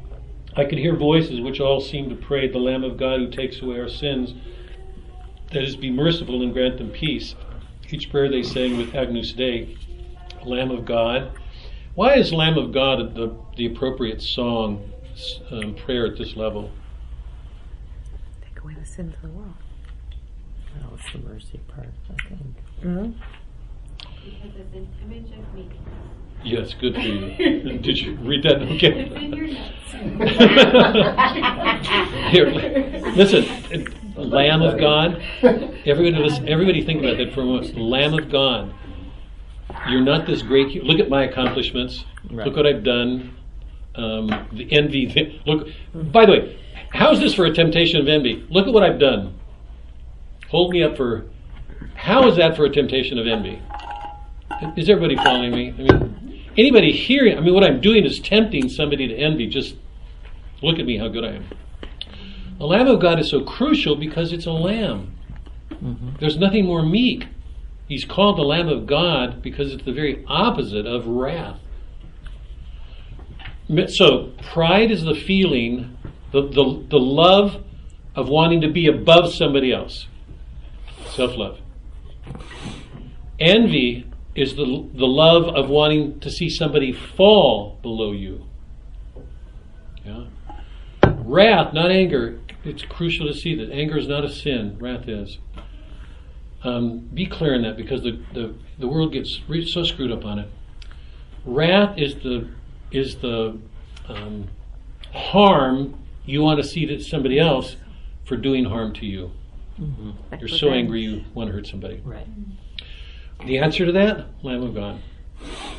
[0.56, 3.62] I could hear voices which all seemed to pray, The Lamb of God who takes
[3.62, 4.34] away our sins,
[5.52, 7.36] that is, be merciful and grant them peace.
[7.90, 9.78] Each prayer they sang with Agnus Dei,
[10.46, 11.38] Lamb of God.
[11.96, 14.92] Why is Lamb of God the, the appropriate song,
[15.52, 16.72] um, prayer at this level?
[18.42, 19.54] Take away the sins of the world.
[20.80, 22.42] That was the mercy part, I think.
[22.82, 23.12] Mm-hmm.
[23.98, 25.70] Because it's an image of me.
[26.44, 27.78] Yes, good for you.
[27.80, 28.62] Did you read that?
[28.62, 29.12] Okay.
[29.14, 29.48] It's in your
[30.74, 31.88] notes.
[32.32, 32.50] Here,
[33.16, 33.46] listen,
[34.16, 35.22] Lamb of God.
[35.44, 37.78] Everybody, listen, everybody, think about that for a moment.
[37.78, 38.74] Lamb of God.
[39.90, 40.84] You're not this great.
[40.84, 42.06] Look at my accomplishments.
[42.30, 42.48] Right.
[42.48, 43.36] Look what I've done.
[43.96, 45.06] Um, the envy.
[45.06, 45.68] The, look.
[45.94, 46.60] By the way,
[46.92, 48.46] how's this for a temptation of envy?
[48.50, 49.38] Look at what I've done.
[50.50, 51.26] Hold me up for.
[51.96, 53.62] How is that for a temptation of envy?
[54.78, 55.70] Is everybody following me?
[55.70, 56.21] I mean,
[56.58, 57.38] anybody hearing?
[57.38, 59.48] I mean, what I'm doing is tempting somebody to envy.
[59.48, 59.76] Just
[60.62, 61.46] look at me, how good I am.
[62.58, 65.16] The Lamb of God is so crucial because it's a lamb.
[65.72, 66.10] Mm-hmm.
[66.20, 67.28] There's nothing more meek.
[67.88, 71.60] He's called the Lamb of God because it's the very opposite of wrath.
[73.88, 75.98] So, pride is the feeling,
[76.32, 77.64] the, the, the love
[78.16, 80.08] of wanting to be above somebody else.
[81.10, 81.60] Self love.
[83.40, 88.46] Envy is the, the love of wanting to see somebody fall below you.
[90.06, 90.26] Yeah.
[91.04, 92.40] Wrath, not anger.
[92.64, 95.40] It's crucial to see that anger is not a sin, wrath is.
[96.64, 100.26] Um, be clear in that because the, the, the world gets re- so screwed up
[100.26, 100.50] on it.
[101.46, 102.50] Wrath is the
[102.92, 103.58] is the
[104.08, 104.48] um,
[105.14, 107.78] harm you want to see to somebody else
[108.26, 109.32] for doing harm to you.
[110.40, 112.02] You're so angry you want to hurt somebody.
[112.04, 112.28] Right.
[113.46, 115.02] The answer to that, Lamb of God,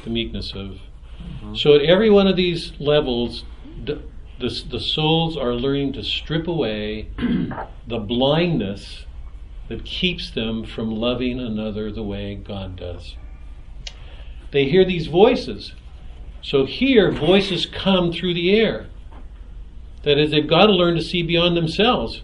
[0.04, 0.78] the meekness of.
[1.20, 1.54] Mm-hmm.
[1.54, 3.44] So at every one of these levels,
[3.84, 4.02] the,
[4.40, 7.08] the, the souls are learning to strip away
[7.86, 9.06] the blindness
[9.68, 13.16] that keeps them from loving another the way God does.
[14.50, 15.72] They hear these voices.
[16.42, 18.88] So here, voices come through the air.
[20.02, 22.22] That is, they've got to learn to see beyond themselves.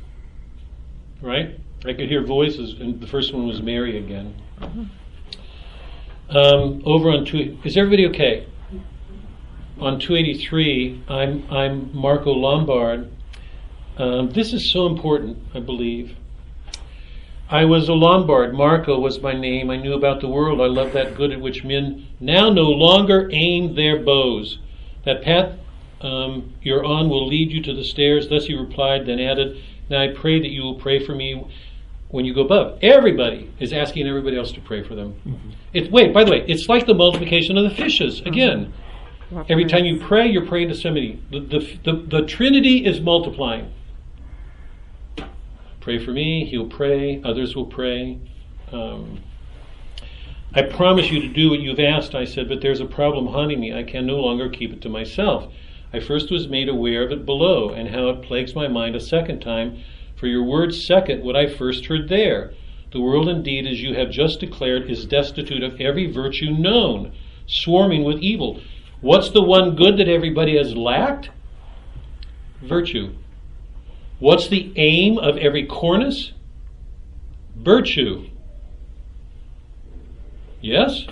[1.23, 1.59] Right?
[1.85, 4.35] I could hear voices, and the first one was Mary again.
[4.61, 4.85] Mm-hmm.
[6.31, 8.47] Um, over on two, is everybody okay?
[9.81, 13.11] On 283, I'm I'm Marco Lombard.
[13.97, 16.17] Um, this is so important, I believe.
[17.49, 18.53] I was a Lombard.
[18.53, 19.71] Marco was my name.
[19.71, 20.61] I knew about the world.
[20.61, 24.59] I loved that good at which men now no longer aim their bows.
[25.07, 25.59] That path
[26.03, 28.29] um, you're on will lead you to the stairs.
[28.29, 31.43] Thus he replied, then added, Now I pray that you will pray for me
[32.11, 32.79] when you go above.
[32.83, 35.15] Everybody is asking everybody else to pray for them.
[35.27, 35.51] Mm-hmm.
[35.75, 38.21] It, wait, by the way, it's like the multiplication of the fishes.
[38.21, 38.29] Mm-hmm.
[38.29, 38.73] Again,
[39.31, 39.43] mm-hmm.
[39.49, 41.23] every time you pray, you're praying to somebody.
[41.31, 43.73] The, the, the, the Trinity is multiplying.
[45.81, 48.19] Pray for me, he'll pray, others will pray.
[48.73, 49.21] Um,
[50.55, 53.61] I promise you to do what you've asked, I said, but there's a problem haunting
[53.61, 53.73] me.
[53.73, 55.53] I can no longer keep it to myself.
[55.93, 59.01] I first was made aware of it below, and how it plagues my mind a
[59.01, 59.83] second time,
[60.19, 62.53] for your words second what I first heard there.
[62.91, 67.13] The world indeed, as you have just declared, is destitute of every virtue known,
[67.47, 68.61] swarming with evil.
[69.01, 71.31] What's the one good that everybody has lacked?
[72.63, 73.15] Virtue.
[74.19, 76.33] What's the aim of every cornice?
[77.57, 78.29] Virtue.
[80.61, 81.07] Yes?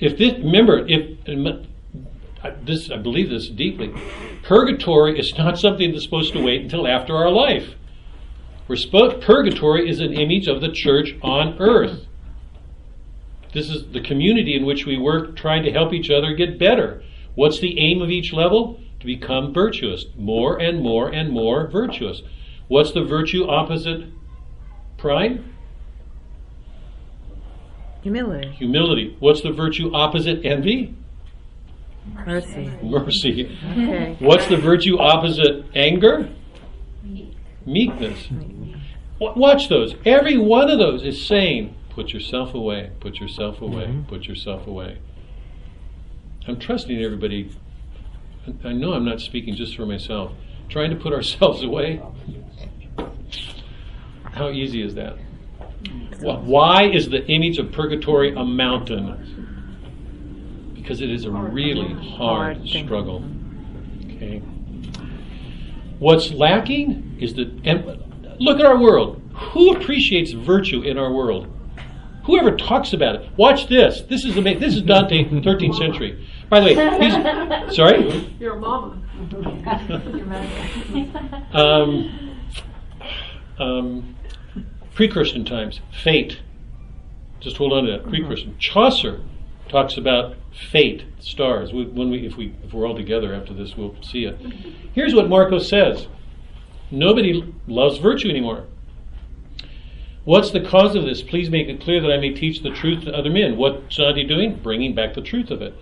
[0.00, 1.63] If this, remember, if
[2.44, 3.92] I- this, I believe this deeply.
[4.42, 7.74] Purgatory is not something that's supposed to wait until after our life.
[8.68, 12.06] Spo- purgatory is an image of the church on earth.
[13.52, 17.02] This is the community in which we work, trying to help each other get better.
[17.34, 18.80] What's the aim of each level?
[19.00, 22.22] To become virtuous, more and more and more virtuous.
[22.68, 24.06] What's the virtue opposite
[24.96, 25.44] pride?
[28.02, 29.16] Humility, Humility.
[29.20, 30.94] What's the virtue opposite envy?
[32.26, 32.70] Mercy.
[32.82, 33.58] Mercy.
[33.72, 34.16] Okay.
[34.20, 36.28] What's the virtue opposite anger?
[37.66, 38.28] Meekness.
[39.20, 39.94] W- Watch those.
[40.04, 44.02] Every one of those is saying, put yourself away, put yourself away, mm-hmm.
[44.08, 44.98] put yourself away.
[46.46, 47.50] I'm trusting everybody.
[48.46, 50.32] I- I know I'm not speaking just for myself.
[50.68, 52.02] Trying to put ourselves away.
[54.32, 55.16] How easy is that?
[56.20, 59.33] Why is the image of purgatory a mountain?
[60.84, 63.24] Because it is a really hard Hard struggle.
[64.04, 64.42] Okay.
[65.98, 67.86] What's lacking is the and
[68.38, 69.22] look at our world.
[69.32, 71.48] Who appreciates virtue in our world?
[72.24, 73.30] Whoever talks about it.
[73.38, 74.02] Watch this.
[74.02, 74.60] This is amazing.
[74.60, 76.28] This is Dante, 13th century.
[76.50, 78.30] By the way, he's sorry.
[78.38, 79.00] Your mama.
[81.54, 82.36] Um,
[83.58, 84.16] um,
[84.92, 86.40] pre-Christian times, fate.
[87.40, 88.06] Just hold on to that.
[88.06, 88.56] Pre-Christian.
[88.58, 89.22] Chaucer
[89.74, 90.36] talks about
[90.70, 91.72] fate, stars.
[91.72, 94.38] We, when we, if we, if we're all together after this, we'll see it.
[94.92, 96.06] Here's what Marcos says:
[96.92, 98.66] Nobody loves virtue anymore.
[100.22, 101.22] What's the cause of this?
[101.22, 103.56] Please make it clear that I may teach the truth to other men.
[103.56, 104.60] What's Dante doing?
[104.62, 105.74] Bringing back the truth of it.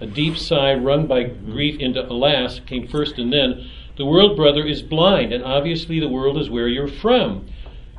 [0.00, 3.70] A deep sigh wrung by grief into alas came first and then.
[3.98, 7.46] The world, brother, is blind, and obviously the world is where you're from.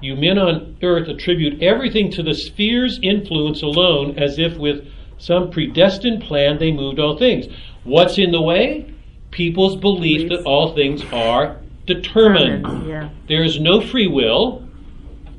[0.01, 4.85] You men on earth attribute everything to the sphere's influence alone, as if with
[5.17, 7.47] some predestined plan they moved all things.
[7.83, 8.93] What's in the way?
[9.31, 12.87] People's belief that all things are determined.
[12.87, 13.09] Yeah.
[13.27, 14.67] There is no free will.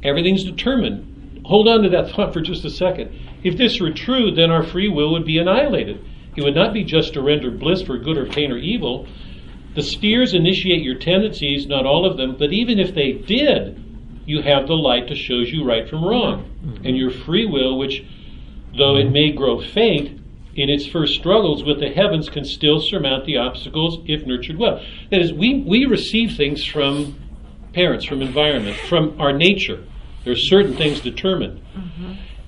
[0.03, 1.43] Everything's determined.
[1.47, 3.16] Hold on to that thought for just a second.
[3.43, 6.05] If this were true, then our free will would be annihilated.
[6.37, 9.07] It would not be just to render bliss for good or pain or evil.
[9.74, 13.83] The spheres initiate your tendencies, not all of them, but even if they did,
[14.27, 16.51] you have the light that shows you right from wrong.
[16.64, 16.87] Mm-hmm.
[16.87, 18.05] And your free will, which,
[18.77, 20.20] though it may grow faint,
[20.55, 24.83] in its first struggles with the heavens can still surmount the obstacles if nurtured well.
[25.11, 27.14] That is, we, we receive things from
[27.74, 29.85] parents, from environment, from our nature.
[30.24, 31.61] There are certain things determined.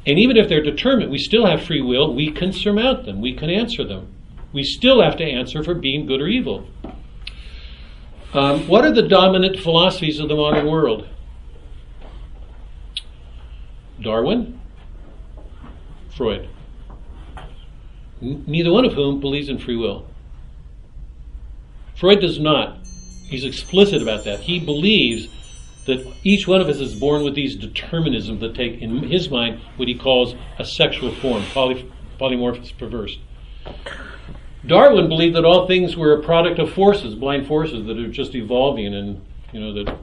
[0.06, 2.14] And even if they're determined, we still have free will.
[2.14, 3.20] We can surmount them.
[3.20, 4.08] We can answer them.
[4.54, 6.66] We still have to answer for being good or evil.
[8.32, 11.06] Um, what are the dominant philosophies of the modern world?
[14.00, 14.57] Darwin,
[16.18, 16.48] Freud.
[18.20, 20.04] Neither one of whom believes in free will.
[21.94, 22.84] Freud does not.
[23.28, 24.40] He's explicit about that.
[24.40, 25.28] He believes
[25.86, 29.60] that each one of us is born with these determinisms that take, in his mind,
[29.76, 31.88] what he calls a sexual form, poly,
[32.20, 33.16] polymorphous perverse.
[34.66, 38.34] Darwin believed that all things were a product of forces, blind forces that are just
[38.34, 39.96] evolving, and you know that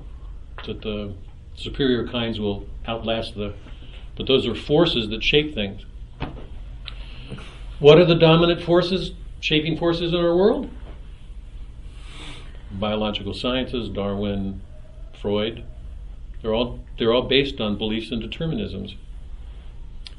[0.66, 1.14] that the
[1.56, 3.54] superior kinds will outlast the.
[4.16, 5.86] But those are forces that shape things.
[7.80, 9.12] What are the dominant forces,
[9.42, 10.70] shaping forces in our world?
[12.72, 14.62] Biological sciences, Darwin,
[15.22, 15.64] Freud.
[16.42, 18.96] They're all they're all based on beliefs and determinisms.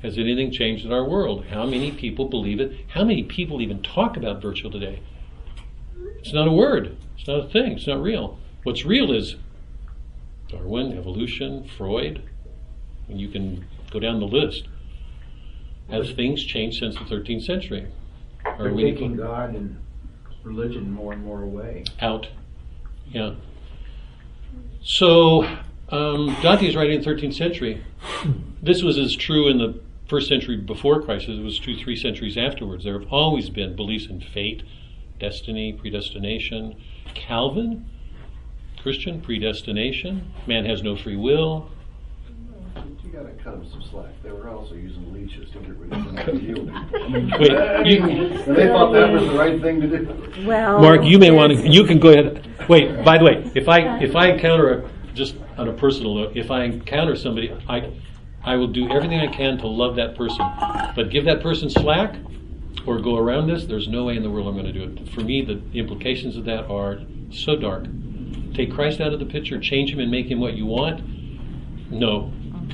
[0.02, 1.46] Has anything changed in our world?
[1.46, 2.72] How many people believe it?
[2.88, 5.00] How many people even talk about virtual today?
[6.18, 6.96] It's not a word.
[7.16, 7.72] It's not a thing.
[7.72, 8.38] It's not real.
[8.64, 9.36] What's real is
[10.48, 12.22] Darwin, evolution, Freud.
[13.08, 14.68] And you can go down the list.
[15.90, 17.86] Has things changed since the 13th century?
[18.44, 19.78] Are we taking God and
[20.42, 21.84] religion more and more away.
[22.00, 22.28] out?
[23.10, 23.34] Yeah.
[24.82, 25.44] So
[25.90, 27.84] um, Dante is writing in the 13th century.
[28.62, 31.96] This was as true in the first century before Christ as it was true three
[31.96, 32.84] centuries afterwards.
[32.84, 34.62] There have always been beliefs in fate,
[35.20, 36.76] destiny, predestination.
[37.14, 37.88] Calvin,
[38.82, 40.32] Christian, predestination.
[40.46, 41.70] Man has no free will.
[43.16, 44.10] You gotta cut them some slack.
[44.22, 46.70] They were also using leeches to get rid of the yielding.
[46.74, 50.46] I mean, Wait, you- and they thought that was the right thing to do.
[50.46, 51.66] Well, Mark, you may want to.
[51.66, 52.46] You can go ahead.
[52.68, 53.02] Wait.
[53.04, 56.50] By the way, if I if I encounter a, just on a personal note, if
[56.50, 57.90] I encounter somebody, I
[58.44, 60.44] I will do everything I can to love that person,
[60.94, 62.16] but give that person slack
[62.86, 63.64] or go around this.
[63.64, 65.08] There's no way in the world I'm going to do it.
[65.14, 67.00] For me, the implications of that are
[67.30, 67.86] so dark.
[68.52, 71.02] Take Christ out of the picture, change him, and make him what you want.
[71.90, 72.32] No,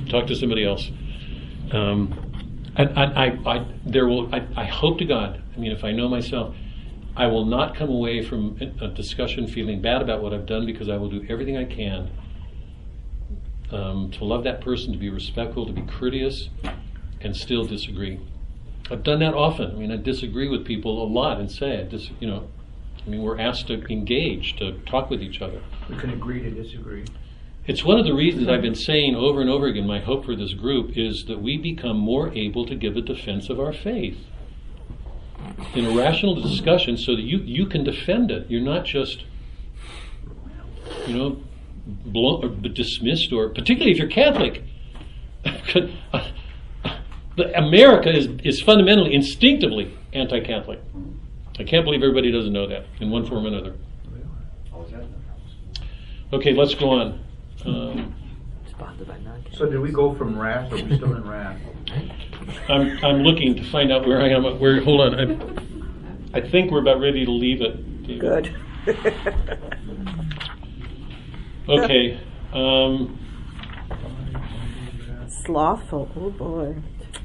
[0.08, 0.90] talk to somebody else.
[1.72, 2.32] Um,
[2.76, 4.34] I, I, I, there will.
[4.34, 5.42] I, I hope to God.
[5.54, 6.54] I mean, if I know myself,
[7.16, 10.88] I will not come away from a discussion feeling bad about what I've done because
[10.88, 12.10] I will do everything I can
[13.72, 16.48] um, to love that person, to be respectful, to be courteous,
[17.20, 18.20] and still disagree.
[18.90, 19.70] I've done that often.
[19.70, 22.48] I mean, I disagree with people a lot and say, I dis, you know,
[23.04, 25.60] I mean, we're asked to engage, to talk with each other.
[25.88, 27.04] We can agree to disagree.
[27.64, 30.34] It's one of the reasons I've been saying over and over again my hope for
[30.34, 34.18] this group is that we become more able to give a defense of our faith
[35.74, 38.50] in a rational discussion so that you, you can defend it.
[38.50, 39.24] You're not just,
[41.06, 41.40] you know,
[41.86, 44.64] blown, or dismissed, or particularly if you're Catholic.
[47.54, 50.80] America is, is fundamentally, instinctively anti Catholic.
[51.60, 53.74] I can't believe everybody doesn't know that in one form or another.
[54.90, 55.82] That.
[56.32, 57.20] Okay, let's go on.
[57.64, 58.14] Um,
[58.70, 61.60] Sponsored by non So did we go from wrath, or are we still in wrath?
[62.68, 64.44] I'm, I'm looking to find out where I am.
[64.58, 64.82] Where?
[64.82, 65.14] Hold on.
[66.34, 68.06] I, I think we're about ready to leave it.
[68.06, 68.20] David.
[68.20, 68.56] good.
[71.68, 72.18] Okay.
[72.52, 73.18] Um,
[75.44, 76.10] Slothful.
[76.16, 76.76] Oh boy.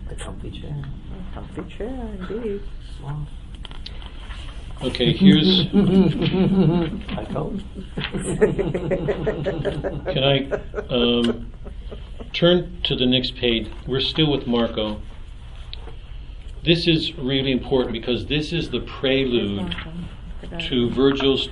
[0.09, 0.83] The comfy chair.
[1.33, 2.61] Comfy chair, indeed.
[2.97, 3.27] Small.
[4.81, 5.13] Okay.
[5.13, 5.67] Here's.
[5.69, 7.63] I told.
[10.13, 10.49] Can I
[10.89, 11.51] um,
[12.33, 13.69] turn to the next page?
[13.87, 15.01] We're still with Marco.
[16.63, 19.75] This is really important because this is the prelude
[20.59, 21.49] to Virgil's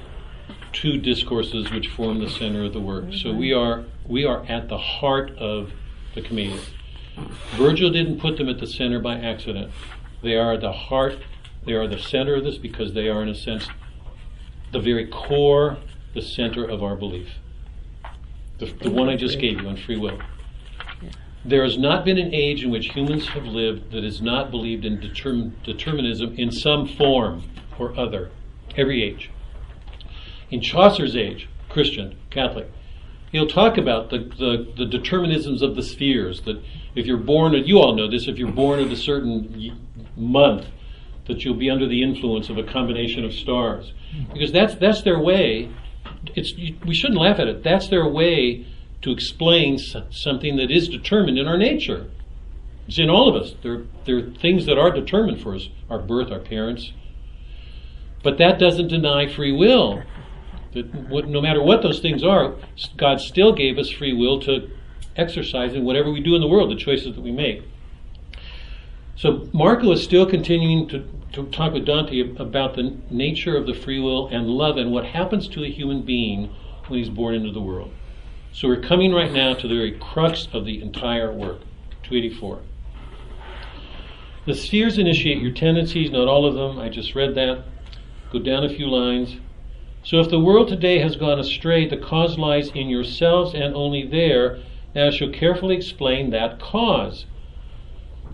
[0.72, 3.06] two discourses which form the center of the work.
[3.14, 5.72] So we are we are at the heart of
[6.14, 6.60] the Commedia.
[7.56, 9.72] Virgil didn't put them at the center by accident.
[10.22, 11.18] They are at the heart,
[11.66, 13.68] they are the center of this because they are in a sense
[14.72, 15.78] the very core,
[16.14, 17.30] the center of our belief.
[18.58, 20.20] The, the one I just gave you on free will.
[21.44, 24.84] There has not been an age in which humans have lived that has not believed
[24.84, 27.44] in determ- determinism in some form
[27.78, 28.32] or other.
[28.76, 29.30] Every age.
[30.50, 32.72] In Chaucer's age, Christian, Catholic,
[33.32, 36.42] he'll talk about the, the, the determinisms of the spheres.
[36.42, 36.62] That
[36.96, 39.80] if you're born, you all know this, if you're born at a certain
[40.16, 40.68] month,
[41.28, 43.94] that you'll be under the influence of a combination of stars.
[44.32, 45.72] Because that's, that's their way,
[46.36, 48.66] it's, you, we shouldn't laugh at it, that's their way
[49.02, 49.78] to explain
[50.10, 52.10] something that is determined in our nature.
[52.88, 53.54] It's in all of us.
[53.64, 56.92] There, there are things that are determined for us our birth, our parents.
[58.24, 60.04] But that doesn't deny free will.
[60.74, 62.56] That no matter what those things are,
[62.98, 64.70] God still gave us free will to
[65.16, 67.64] exercise in whatever we do in the world, the choices that we make.
[69.16, 73.74] So Marco is still continuing to, to talk with Dante about the nature of the
[73.74, 76.50] free will and love and what happens to a human being
[76.88, 77.92] when he's born into the world.
[78.54, 81.60] So we're coming right now to the very crux of the entire work,
[82.04, 82.62] 284.
[84.46, 86.80] The spheres initiate your tendencies, not all of them.
[86.80, 87.66] I just read that.
[88.32, 89.38] Go down a few lines.
[90.04, 94.08] So if the world today has gone astray, the cause lies in yourselves and only
[94.08, 94.60] there.
[94.94, 97.26] Now I shall carefully explain that cause.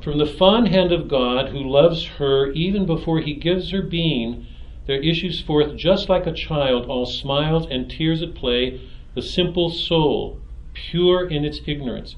[0.02, 4.48] From the fond hand of God, who loves her even before he gives her being,
[4.88, 8.82] there issues forth, just like a child, all smiles and tears at play,
[9.14, 10.40] the simple soul,
[10.74, 12.16] pure in its ignorance,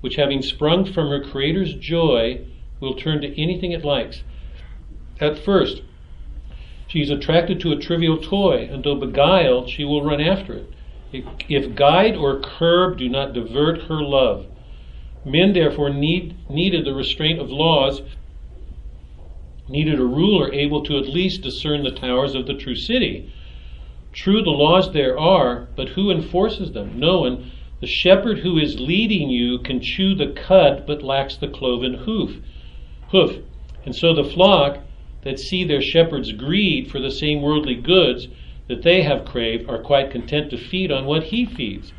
[0.00, 2.40] which having sprung from her Creator's joy,
[2.78, 4.22] will turn to anything it likes.
[5.20, 5.82] At first,
[6.86, 10.72] she is attracted to a trivial toy, though beguiled, she will run after it.
[11.48, 14.46] If guide or curb do not divert her love,
[15.24, 18.02] Men therefore need, needed the restraint of laws,
[19.68, 23.30] needed a ruler able to at least discern the towers of the true city.
[24.12, 26.98] True, the laws there are, but who enforces them?
[26.98, 27.50] No one.
[27.80, 32.38] The shepherd who is leading you can chew the cud, but lacks the cloven hoof.
[33.10, 33.38] Hoof.
[33.84, 34.78] And so the flock
[35.22, 38.28] that see their shepherd's greed for the same worldly goods
[38.66, 41.92] that they have craved are quite content to feed on what he feeds.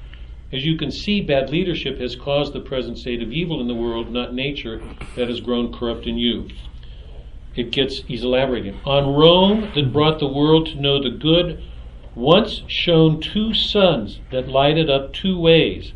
[0.51, 3.75] As you can see, bad leadership has caused the present state of evil in the
[3.75, 4.81] world, not nature
[5.15, 6.47] that has grown corrupt in you.
[7.55, 8.79] It gets, he's elaborating.
[8.83, 11.61] On Rome that brought the world to know the good,
[12.15, 15.93] once shone two suns that lighted up two ways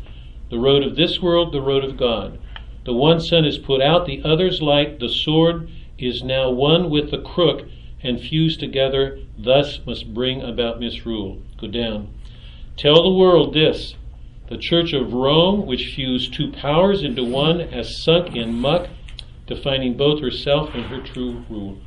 [0.50, 2.38] the road of this world, the road of God.
[2.84, 7.10] The one sun is put out, the other's light, the sword, is now one with
[7.10, 7.66] the crook
[8.02, 11.40] and fused together, thus must bring about misrule.
[11.58, 12.08] Go down.
[12.76, 13.96] Tell the world this
[14.48, 18.88] the Church of Rome, which fused two powers into one, has sunk in muck,
[19.46, 21.78] defining both herself and her true rule.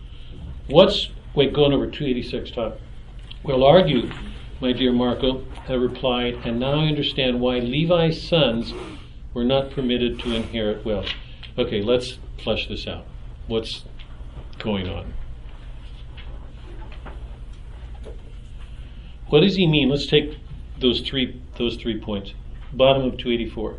[0.67, 2.79] What's, wait, going over 286 top.
[3.43, 4.11] Well, argue,
[4.59, 8.73] my dear Marco, I replied, and now I understand why Levi's sons
[9.33, 11.09] were not permitted to inherit wealth.
[11.57, 13.05] Okay, let's flesh this out.
[13.45, 13.85] What's
[14.57, 15.13] going on?
[19.27, 19.89] What does he mean?
[19.89, 20.37] Let's take
[20.79, 22.33] those three those three points.
[22.73, 23.77] Bottom of 284.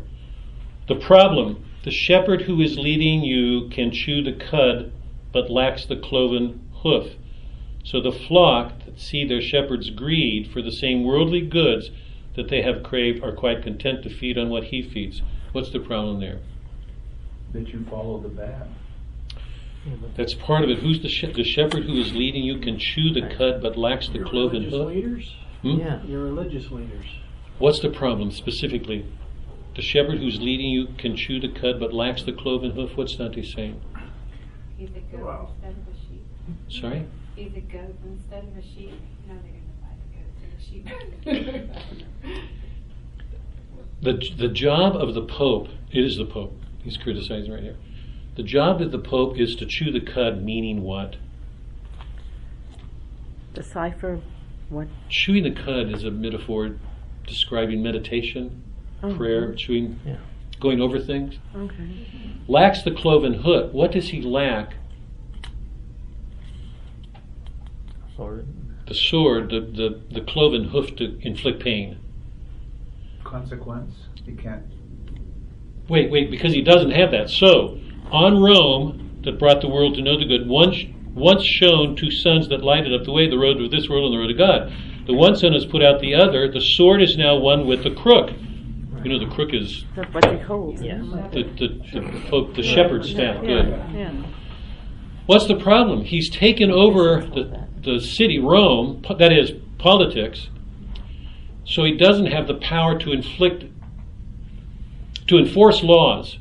[0.87, 4.91] The problem, the shepherd who is leading you can chew the cud
[5.31, 7.13] but lacks the cloven hoof.
[7.83, 11.91] So the flock that see their shepherd's greed for the same worldly goods
[12.35, 15.21] that they have craved are quite content to feed on what he feeds.
[15.51, 16.39] What's the problem there?
[17.53, 18.67] That you follow the bad.
[20.15, 20.79] That's part of it.
[20.79, 24.07] Who's the, she- the shepherd who is leading you can chew the cud but lacks
[24.09, 24.87] the Your cloven religious hoof?
[24.87, 25.35] leaders?
[25.61, 25.79] Hmm?
[25.79, 26.03] Yeah.
[26.03, 27.05] Your religious leaders.
[27.59, 29.05] What's the problem specifically?
[29.75, 32.95] The shepherd who's leading you can chew the cud but lacks the cloven hoof.
[32.95, 33.81] What's Dante saying?
[34.77, 35.49] He's a goat Wow.
[35.55, 36.81] instead of a sheep.
[36.81, 37.05] Sorry?
[37.35, 38.93] He's a goat instead of a sheep.
[39.27, 42.45] No, they're gonna buy the goats and the sheep.
[44.01, 46.53] The, the job of the Pope, it is the Pope,
[46.83, 47.75] he's criticizing right here.
[48.37, 51.17] The job of the Pope is to chew the cud, meaning what?
[53.53, 54.21] Decipher
[54.69, 54.87] what?
[55.09, 56.77] Chewing the cud is a metaphor
[57.27, 58.63] describing meditation,
[59.01, 60.17] Oh, prayer, chewing, Yeah.
[60.59, 61.35] going over things.
[61.55, 62.05] Okay.
[62.47, 63.71] Lacks the cloven hoof.
[63.71, 64.73] What does he lack?
[68.15, 68.47] Sword.
[68.87, 71.97] The sword, the, the, the cloven hoof to inflict pain.
[73.23, 73.93] Consequence,
[74.25, 74.63] He can't.
[75.87, 77.29] Wait, wait, because he doesn't have that.
[77.29, 77.79] So,
[78.11, 80.77] on Rome, that brought the world to know the good, once,
[81.13, 84.13] once shone two suns that lighted up the way, the road of this world and
[84.13, 84.73] the road of God.
[85.09, 86.51] The one sun has put out the other.
[86.51, 88.29] The sword is now one with the crook.
[89.03, 90.83] You know, the crook is what he holds.
[90.83, 91.03] Yes.
[91.33, 93.37] the, the, the, pope, the shepherd's staff.
[93.41, 93.67] Yeah, Good.
[93.95, 94.23] yeah.
[95.25, 96.03] What's the problem?
[96.03, 100.49] He's taken over the, the city, Rome, that is, politics,
[101.65, 103.63] so he doesn't have the power to inflict,
[105.25, 106.37] to enforce laws.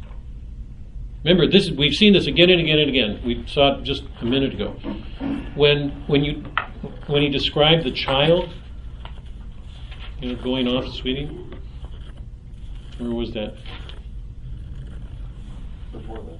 [1.24, 3.22] Remember, this is, we've seen this again and again and again.
[3.24, 4.72] We saw it just a minute ago.
[5.54, 6.44] When, when, you,
[7.06, 8.50] when he described the child,
[10.20, 11.26] you know, going off, sweetie,
[12.98, 13.54] where was that?
[15.92, 16.38] Before that.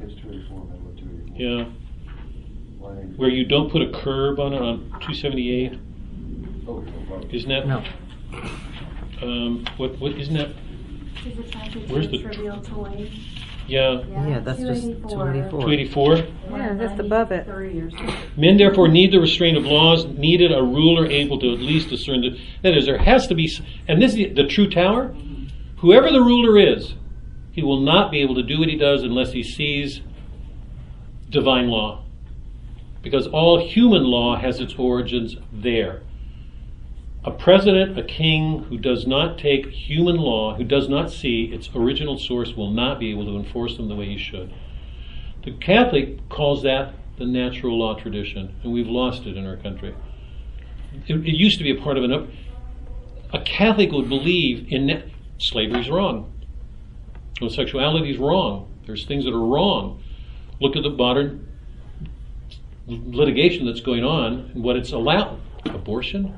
[0.00, 1.36] Page two eighty-four, middle two eighty-four.
[1.40, 1.64] Yeah,
[2.80, 5.78] Line where you don't put a curb on it on 278.
[6.68, 6.84] Oh,
[7.30, 7.66] Isn't that?
[7.66, 7.84] No.
[9.22, 10.50] um, what, what, isn't that,
[11.26, 13.10] Is the traffic Where's the- trivial toy?
[13.66, 15.60] Yeah, Yeah, that's just 284.
[15.60, 16.16] 284?
[16.50, 17.46] Yeah, just above it.
[17.46, 18.14] Three or something.
[18.36, 22.20] Men therefore need the restraint of laws, needed a ruler able to at least discern
[22.20, 22.38] the.
[22.62, 23.50] That is, there has to be,
[23.88, 25.14] and this is the true tower.
[25.78, 26.94] Whoever the ruler is,
[27.52, 30.00] he will not be able to do what he does unless he sees
[31.28, 32.04] divine law.
[33.02, 36.02] Because all human law has its origins there.
[37.24, 41.68] A president, a king who does not take human law, who does not see its
[41.74, 44.52] original source, will not be able to enforce them the way he should.
[45.44, 49.94] The Catholic calls that the natural law tradition, and we've lost it in our country.
[51.06, 52.12] It, it used to be a part of an.
[52.12, 52.28] up-
[53.32, 55.02] A Catholic would believe in na-
[55.38, 56.32] slavery's wrong,
[57.38, 58.68] homosexuality is wrong.
[58.86, 60.02] There's things that are wrong.
[60.60, 61.48] Look at the modern
[62.86, 65.40] litigation that's going on and what it's allowed.
[65.66, 66.36] Abortion.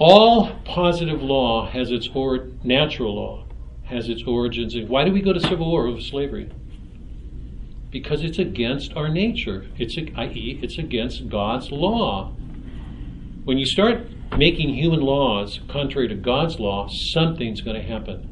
[0.00, 3.44] All positive law has its or natural law
[3.84, 4.88] has its origins in.
[4.88, 6.50] Why do we go to civil war over slavery?
[7.90, 9.66] because it's against our nature.
[9.76, 12.32] It's i.e., it's against God's law.
[13.44, 18.26] When you start making human laws contrary to God's law, something's going to happen.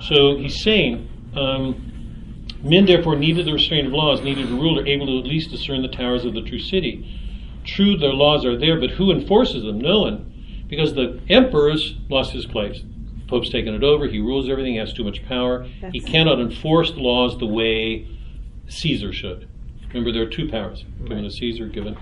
[0.00, 5.06] So he's saying, um, men therefore needed the restraint of laws, needed a ruler able
[5.06, 7.20] to at least discern the towers of the true city.
[7.64, 9.80] True, their laws are there, but who enforces them?
[9.80, 12.82] No one, because the emperor's lost his place.
[13.26, 14.06] Pope's taken it over.
[14.06, 14.74] He rules everything.
[14.74, 15.66] He has too much power.
[15.92, 18.06] he cannot enforce the laws the way
[18.68, 19.48] Caesar should.
[19.88, 21.96] Remember, there are two powers given to Caesar, given.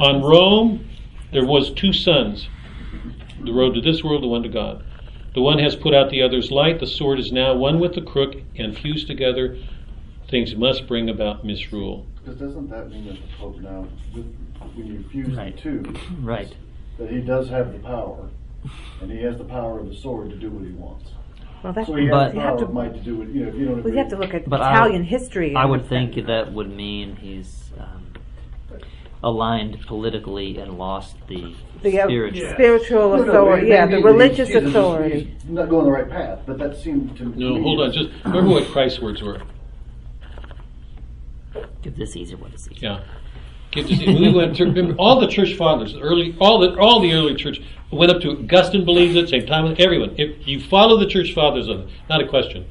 [0.00, 0.88] On Rome,
[1.32, 2.48] there was two suns.
[3.44, 4.84] The road to this world, the one to God.
[5.34, 6.80] The one has put out the other's light.
[6.80, 9.58] The sword is now one with the crook, and fused together,
[10.28, 12.06] things must bring about misrule.
[12.22, 15.54] Because doesn't that mean that the Pope now, when you fuse Right.
[15.56, 15.82] the two,
[16.20, 16.54] Right.
[16.98, 18.28] that he does have the power,
[19.00, 21.10] and he has the power of the sword to do what he wants.
[21.62, 23.28] Well, that's, So he has But- the you have power to, might to do what,
[23.28, 23.96] you know, if you don't we agree.
[23.96, 25.56] have to look at But I- Italian history.
[25.56, 28.02] I would think that would mean he's um,
[29.22, 32.50] aligned politically and lost the, The uh, spiritual.
[32.50, 35.36] spiritual No, no, authority, maybe- yeah, the religious Jesus is- authority.
[35.42, 37.92] he's Not going the right path, but that seemed to No, me hold on.
[37.92, 39.38] Just remember what Christ's words were.
[41.82, 42.80] Give this Caesar what is Caesar.
[42.80, 43.04] Yeah.
[43.70, 44.06] Give to see.
[44.06, 47.60] We went remember, all the church fathers, early, all the all the early church
[47.90, 49.46] went up to Augustine believes it, St.
[49.46, 50.14] Thomas, everyone.
[50.16, 52.66] If you follow the church fathers on it, not a question.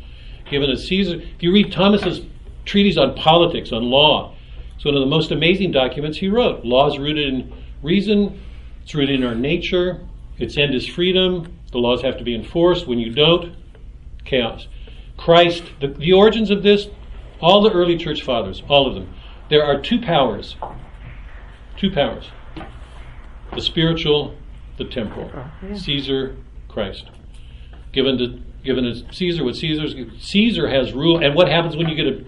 [0.50, 2.22] Given that Caesar, if you read Thomas's
[2.66, 4.36] treatise on politics, on law,
[4.76, 6.64] it's one of the most amazing documents he wrote.
[6.64, 7.54] Law is rooted in
[7.84, 8.42] reason.
[8.84, 10.00] It's rooted in our nature.
[10.38, 11.52] Its end is freedom.
[11.72, 12.88] The laws have to be enforced.
[12.88, 13.56] When you don't,
[14.24, 14.68] chaos.
[15.18, 16.88] Christ, the, the origins of this,
[17.40, 19.14] all the early church fathers, all of them.
[19.50, 20.56] There are two powers.
[21.78, 22.30] Two powers.
[23.54, 24.36] The spiritual,
[24.78, 25.32] the temporal.
[25.34, 26.36] Oh, Caesar,
[26.68, 27.10] Christ.
[27.92, 31.96] Given to given to Caesar what Caesar's Caesar has rule and what happens when you
[31.96, 32.26] get a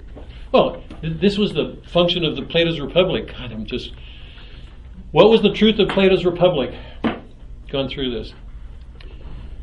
[0.51, 3.27] well, th- this was the function of the Plato's Republic.
[3.27, 3.91] God, I'm just
[5.11, 6.73] what was the truth of Plato's Republic?
[7.69, 8.33] Gone through this.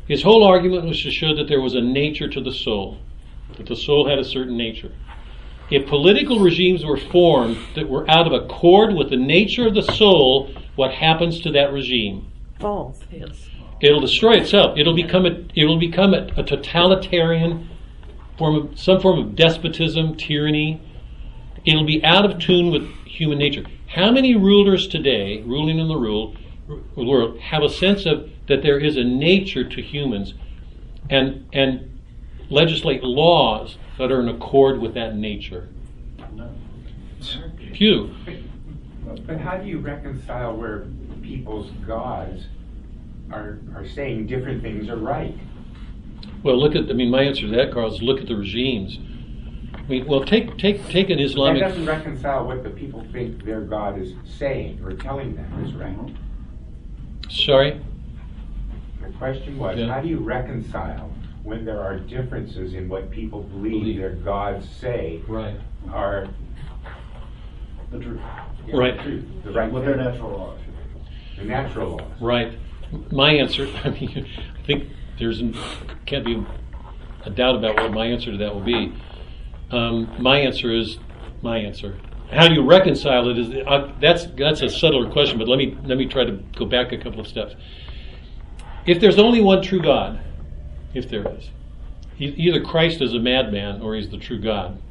[0.07, 2.99] His whole argument was to show that there was a nature to the soul,
[3.57, 4.93] that the soul had a certain nature.
[5.69, 9.81] If political regimes were formed that were out of accord with the nature of the
[9.81, 12.31] soul, what happens to that regime?
[12.59, 12.99] False.
[13.11, 13.49] Yes.
[13.81, 14.77] It'll destroy itself.
[14.77, 17.69] It'll become a, it'll become a, a totalitarian
[18.37, 20.81] form of some form of despotism, tyranny.
[21.65, 23.65] It'll be out of tune with human nature.
[23.87, 26.35] How many rulers today, ruling in the rule,
[26.95, 30.33] world, have a sense of that there is a nature to humans,
[31.09, 31.99] and and
[32.49, 35.69] legislate laws that are in accord with that nature?
[37.73, 38.13] Few.
[39.25, 40.85] But how do you reconcile where
[41.21, 42.45] people's gods
[43.31, 45.35] are, are saying different things are right?
[46.43, 46.89] Well, look at.
[46.89, 48.99] I mean, my answer to that, Carl, is look at the regimes.
[49.73, 51.61] I mean, well, take take take an Islamic.
[51.61, 55.73] That doesn't reconcile what the people think their God is saying or telling them is
[55.73, 55.97] right.
[57.29, 57.81] Sorry.
[59.01, 59.87] The question was, Yeah.
[59.87, 61.11] how do you reconcile
[61.47, 63.97] when there are differences in what people believe, Believe.
[63.99, 65.55] their gods say Right.
[65.93, 66.27] are
[67.89, 68.19] The truth.
[68.67, 68.97] yeah, Right.
[68.97, 70.59] the truth, the right What their thing, natural laws.
[71.37, 72.21] the natural laws?
[72.21, 72.51] Right.
[73.11, 74.25] My answer, I mean,
[74.59, 75.41] I think there's
[76.05, 76.43] can't be
[77.25, 78.91] a doubt about what my answer to that will be.
[79.71, 80.99] Um, my answer is
[81.41, 81.95] my answer.
[82.29, 83.37] How do you reconcile it?
[83.39, 86.65] Is uh, that's that's a subtler question, but let me let me try to go
[86.65, 87.55] back a couple of steps.
[88.85, 90.19] If there's only one true God,
[90.93, 91.49] if there is,
[92.19, 94.81] either Christ is a madman or he's the true God.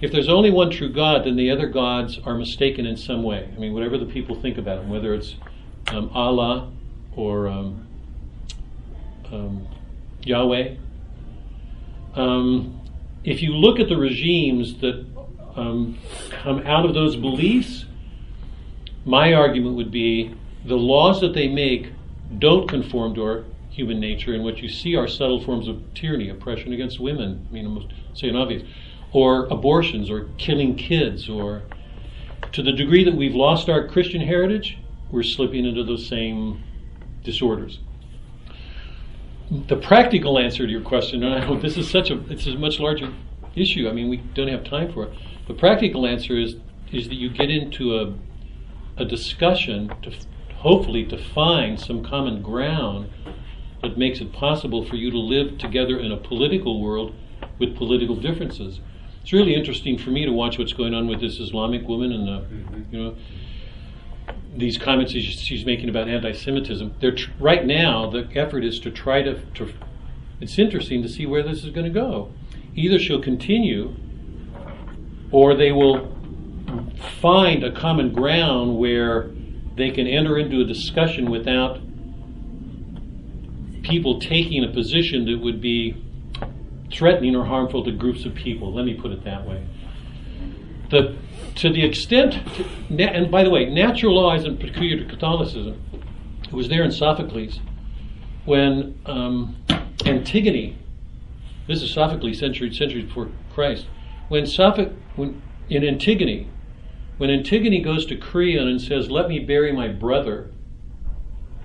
[0.00, 3.48] If there's only one true God, then the other gods are mistaken in some way.
[3.54, 5.36] I mean, whatever the people think about him, whether it's
[5.88, 6.70] um, Allah
[7.14, 7.86] or um,
[9.32, 9.66] um,
[10.22, 10.76] Yahweh.
[12.14, 12.80] Um,
[13.24, 15.06] if you look at the regimes that
[15.56, 15.98] um,
[16.30, 17.86] come out of those beliefs,
[19.04, 20.34] my argument would be
[20.64, 21.92] the laws that they make
[22.38, 23.44] don't conform to our
[23.76, 27.46] human nature, and what you see are subtle forms of tyranny, oppression against women.
[27.48, 28.62] I mean, almost say an obvious,
[29.12, 31.62] or abortions, or killing kids, or
[32.52, 34.78] to the degree that we've lost our Christian heritage,
[35.10, 36.64] we're slipping into those same
[37.22, 37.80] disorders.
[39.50, 42.54] The practical answer to your question, and I hope this is such a it's a
[42.54, 43.12] much larger
[43.54, 43.88] issue.
[43.90, 45.12] I mean, we don't have time for it.
[45.48, 46.56] The practical answer is
[46.90, 48.14] is that you get into a
[48.96, 50.12] a discussion to
[50.56, 53.10] hopefully to find some common ground
[53.86, 57.14] that makes it possible for you to live together in a political world
[57.58, 58.80] with political differences.
[59.22, 62.28] It's really interesting for me to watch what's going on with this Islamic woman and
[62.28, 62.44] the,
[62.90, 63.16] you know
[64.56, 66.94] these comments she's, she's making about anti-Semitism.
[67.00, 69.72] They're tr- right now the effort is to try to, to.
[70.40, 72.32] It's interesting to see where this is going to go.
[72.74, 73.94] Either she'll continue,
[75.30, 76.12] or they will
[77.20, 79.30] find a common ground where
[79.76, 81.80] they can enter into a discussion without
[83.88, 86.02] people taking a position that would be
[86.92, 88.72] threatening or harmful to groups of people.
[88.72, 89.66] Let me put it that way.
[90.90, 91.16] The,
[91.56, 92.38] to the extent,
[92.90, 95.80] and by the way, natural law isn't peculiar to Catholicism.
[96.44, 97.60] It was there in Sophocles
[98.44, 99.56] when um,
[100.04, 100.78] Antigone,
[101.66, 103.86] this is Sophocles centuries centuries before Christ,
[104.28, 106.48] when Sophoc, when in Antigone,
[107.18, 110.50] when Antigone goes to Creon and says, "Let me bury my brother,"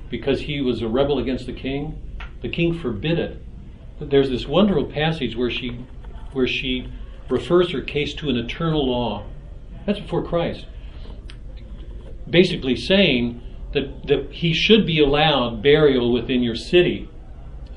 [0.10, 2.02] because he was a rebel against the king,
[2.42, 3.42] the king forbid it.
[4.00, 5.86] There's this wonderful passage where she,
[6.34, 6.92] where she
[7.30, 9.26] refers her case to an eternal law.
[9.86, 10.66] That's before Christ.
[12.30, 13.42] Basically saying
[13.74, 17.10] that, that he should be allowed burial within your city.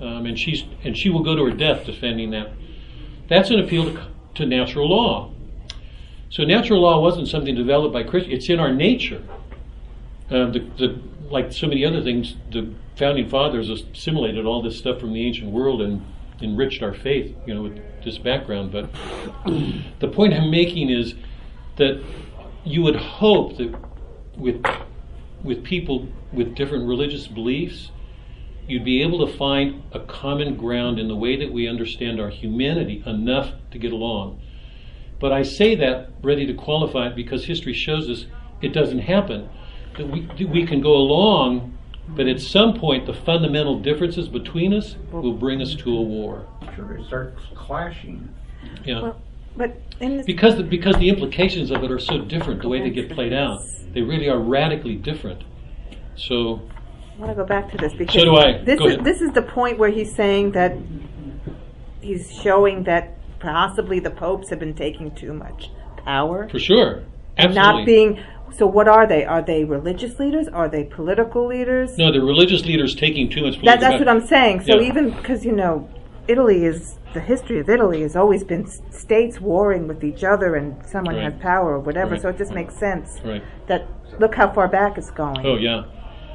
[0.00, 2.50] Um, and she's and she will go to her death defending that.
[3.28, 5.32] That's an appeal to, to natural law.
[6.30, 8.34] So natural law wasn't something developed by Christians.
[8.34, 9.22] It's in our nature.
[10.28, 15.00] Uh, the, the, like so many other things, the founding fathers assimilated all this stuff
[15.00, 16.04] from the ancient world and
[16.40, 18.72] enriched our faith, you know, with this background.
[18.72, 18.90] But
[20.00, 21.14] the point I'm making is
[21.76, 22.02] that
[22.64, 23.74] you would hope that
[24.36, 24.64] with
[25.42, 27.90] with people with different religious beliefs,
[28.66, 32.30] you'd be able to find a common ground in the way that we understand our
[32.30, 34.40] humanity enough to get along.
[35.20, 38.26] But I say that ready to qualify it because history shows us
[38.62, 39.50] it doesn't happen.
[39.96, 41.76] That we, we can go along,
[42.08, 46.46] but at some point the fundamental differences between us will bring us to a war.
[46.74, 48.28] Sure, it starts clashing.
[48.84, 49.02] Yeah.
[49.02, 49.22] Well,
[49.56, 52.80] but in this, because the, because the implications of it are so different, the way
[52.80, 53.62] they get played out,
[53.92, 55.42] they really are radically different.
[56.16, 56.60] So
[57.16, 58.62] I want to go back to this because So do I.
[58.64, 59.04] This Go is ahead.
[59.04, 60.76] this is the point where he's saying that
[62.00, 65.70] he's showing that possibly the popes have been taking too much
[66.04, 67.04] power, for sure,
[67.38, 67.54] absolutely.
[67.54, 68.20] not being.
[68.56, 69.24] So what are they?
[69.24, 70.46] Are they religious leaders?
[70.48, 71.98] Are they political leaders?
[71.98, 73.60] no, the religious leaders taking too much.
[73.64, 74.60] That, that's what I'm saying.
[74.62, 74.88] So Yeah.
[74.88, 75.88] even because you know,
[76.28, 80.74] Italy is the history of Italy has always been states warring with each other, and
[80.86, 81.24] someone Right.
[81.32, 82.12] has power or whatever.
[82.12, 82.22] Right.
[82.22, 83.42] So it just makes sense Right.
[83.66, 83.86] that
[84.18, 85.44] look how far back it's going.
[85.44, 85.84] Oh yeah.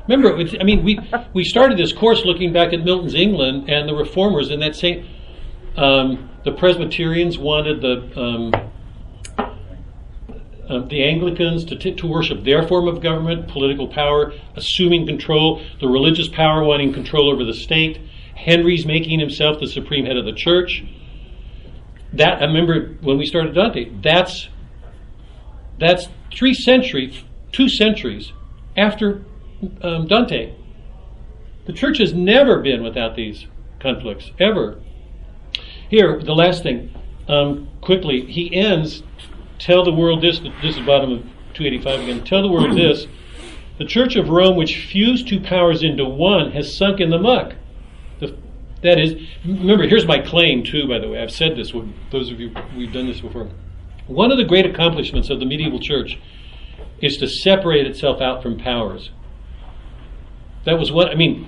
[0.08, 1.00] Remember, I mean, we
[1.34, 5.06] we started this course looking back at Milton's England and the reformers, and that same
[5.78, 8.69] um, the Presbyterians wanted the um,
[10.70, 15.62] uh, the Anglicans to, t- to worship their form of government, political power, assuming control,
[15.82, 18.00] the religious power wanting control over the state.
[18.36, 20.84] Henry's making himself the supreme head of the church.
[22.14, 23.92] That I remember when we started Dante.
[24.02, 24.50] That's
[25.78, 28.34] that's three centuries, two centuries
[28.76, 29.24] after
[29.82, 30.54] um, Dante.
[31.66, 33.46] The church has never been without these
[33.80, 34.82] conflicts, ever.
[35.90, 36.94] Here, the last thing,
[37.28, 39.04] um, quickly, he ends,
[39.60, 41.22] tell the world this, this is bottom of
[41.54, 43.06] 285 again, tell the world this,
[43.78, 47.54] the Church of Rome, which fused two powers into one, has sunk in the muck.
[48.20, 48.38] The,
[48.82, 49.16] that is,
[49.46, 51.22] remember, here's my claim, too, by the way.
[51.22, 51.74] I've said this
[52.12, 53.50] those of you, we've done this before.
[54.08, 56.20] One of the great accomplishments of the medieval church
[57.02, 59.12] is to separate itself out from powers.
[60.66, 61.48] That was what, I mean,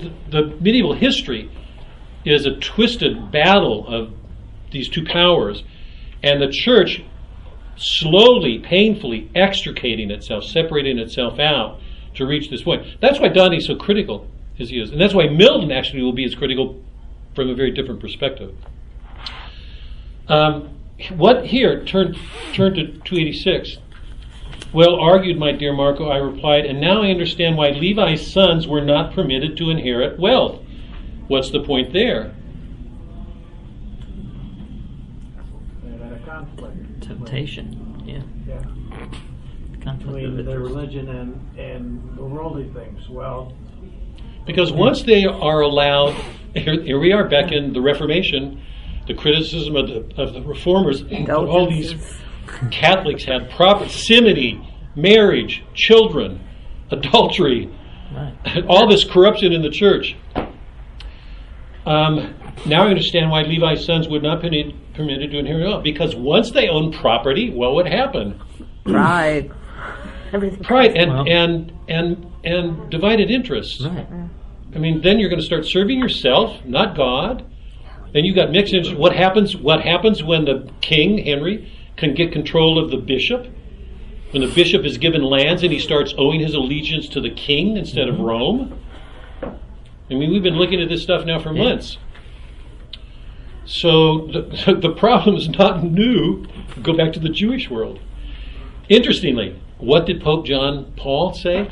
[0.00, 1.50] the, the medieval history
[2.24, 4.12] is a twisted battle of
[4.70, 5.62] these two powers,
[6.22, 7.02] and the church
[7.78, 11.80] slowly, painfully extricating itself, separating itself out
[12.14, 13.00] to reach this point.
[13.00, 14.26] That's why Dante's so critical
[14.58, 16.82] as he is, and that's why Milton actually will be as critical
[17.34, 18.54] from a very different perspective.
[20.26, 20.70] Um,
[21.16, 21.84] what here?
[21.84, 22.16] Turn
[22.52, 23.78] turn to 286.
[24.72, 28.82] Well argued, my dear Marco, I replied, and now I understand why Levi's sons were
[28.82, 30.60] not permitted to inherit wealth.
[31.28, 32.34] What's the point there?
[35.82, 36.97] They had a conflict.
[37.08, 38.02] Temptation.
[38.06, 38.22] Yeah.
[38.46, 38.58] Yeah.
[39.82, 43.08] Conflict of Between their religion and, and the worldly things.
[43.08, 43.52] Well,
[44.46, 46.14] Because once they are allowed,
[46.54, 48.60] here, here we are back in the Reformation,
[49.06, 51.94] the criticism of the, of the reformers, all these
[52.70, 54.60] Catholics had proximity,
[54.94, 56.40] marriage, children,
[56.90, 57.70] adultery,
[58.14, 58.64] Right.
[58.68, 60.16] all this corruption in the church.
[61.84, 62.34] Um,
[62.66, 65.84] now I understand why Levi's sons would not be permitted to inherit wealth.
[65.84, 68.38] Because once they own property, what would happen?
[68.84, 69.50] Pride.
[70.32, 70.62] Everything.
[70.62, 73.80] Pride and Well- and and and divided interests.
[73.80, 74.06] Right.
[74.74, 77.44] I mean, then you're going to start serving yourself, not God.
[78.14, 78.98] And you got mixed interests.
[78.98, 79.56] What happens?
[79.56, 83.46] What happens when the king Henry can get control of the bishop?
[84.32, 87.76] When the bishop is given lands and he starts owing his allegiance to the king
[87.76, 88.24] instead of mm-hmm.
[88.24, 88.80] Rome.
[89.42, 91.98] I mean, we've been looking at this stuff now for months.
[93.68, 96.46] So the, the problem is not new.
[96.82, 98.00] Go back to the Jewish world.
[98.88, 101.70] Interestingly, what did Pope John Paul say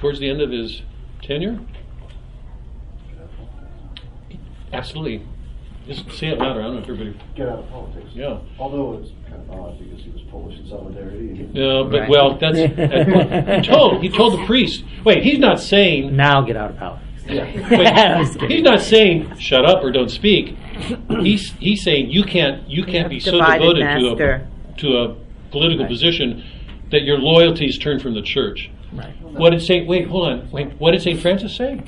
[0.00, 0.80] towards the end of his
[1.22, 1.60] tenure?
[4.72, 5.26] Absolutely.
[5.86, 6.60] Just say it louder.
[6.60, 7.14] I don't know if everybody.
[7.36, 8.08] Get out of politics.
[8.14, 8.38] Yeah.
[8.58, 11.48] Although it's kind of odd because he was Polish in solidarity.
[11.52, 12.08] No, but Right.
[12.08, 12.56] well, that's
[13.66, 14.82] he told he told the priest.
[15.04, 16.16] Wait, he's not saying.
[16.16, 17.13] Now get out of politics.
[17.26, 17.44] Yeah.
[17.44, 18.50] I'm just kidding.
[18.50, 20.56] He's not saying shut up or don't speak.
[21.20, 24.46] He's he's saying you can't you can't be so Divided devoted master.
[24.76, 25.16] to a to a
[25.50, 25.90] political Right.
[25.90, 26.44] position
[26.90, 28.70] that your loyalties turn from the church.
[28.92, 29.14] Right.
[29.22, 29.86] What did Saint?
[29.88, 30.50] Wait, hold on.
[30.50, 31.80] Wait, what did Saint Francis say?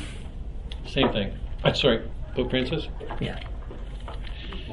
[0.86, 1.32] Same thing.
[1.64, 2.02] I'm sorry,
[2.34, 2.88] Pope Francis.
[3.20, 3.38] Yeah.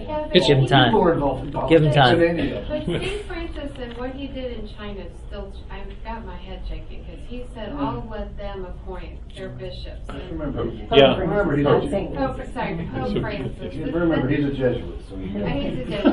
[0.08, 0.90] Yeah, but It's- Give him time.
[0.92, 2.20] People are involved in Give him time.
[2.20, 3.26] But St.
[3.26, 7.20] Francis and what he did in China is still, I've got my head shaking because
[7.28, 7.80] he said, hmm.
[7.80, 10.08] I'll let them appoint their bishops.
[10.10, 11.18] And Remember, Yeah.
[11.18, 13.76] remember he's a, saying- Pope, sorry, Pope Francis.
[13.76, 16.06] remember he's a Jesuit, so he I hate to do it.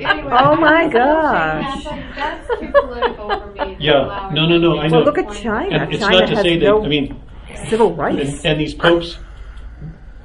[0.00, 1.84] Anyway, Oh my gosh.
[1.84, 3.76] That's too political for me.
[3.76, 4.04] to Yeah.
[4.06, 4.96] allow No, no, no, I know.
[4.98, 5.76] Well, look at China.
[5.78, 6.64] And it's China not to has say that.
[6.64, 7.20] no I mean,
[7.68, 8.44] civil and, rights.
[8.44, 9.18] and these popes.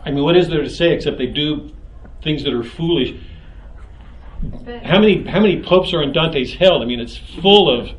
[0.06, 1.72] I mean, what is there to say except they do
[2.24, 3.16] things that are foolish?
[4.66, 6.82] But- How many how many popes are in Dante's Hell?
[6.82, 7.90] I mean, it's full of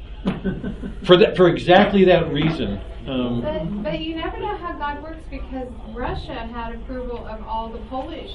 [1.05, 2.81] for that for exactly that reason.
[3.07, 7.69] Um, But, but you never know how God works because Russia had approval of all
[7.69, 8.33] the Polish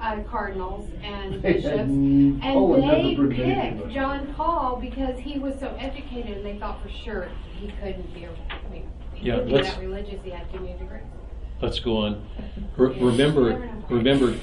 [0.00, 5.74] uh, cardinals and bishops, had- and they picked but- John Paul because he was so
[5.78, 7.28] educated, and they thought for sure
[7.60, 8.24] he couldn't be.
[8.24, 10.20] A, I mean, he Yeah, couldn't be let's- that religious.
[10.24, 11.02] He had too many degrees.
[11.60, 12.24] let's go on.
[12.76, 14.36] Re- remember, remember,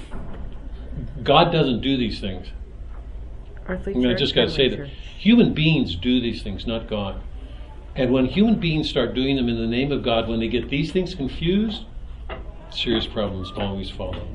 [1.24, 2.48] God doesn't do these things.
[3.68, 6.88] Earthly I mean, I just got to say that human beings do these things, not
[6.88, 7.22] God.
[7.95, 10.69] And when human beings start doing them in the name of God, when they get
[10.69, 11.84] these things confused,
[12.69, 14.28] serious problems always follow.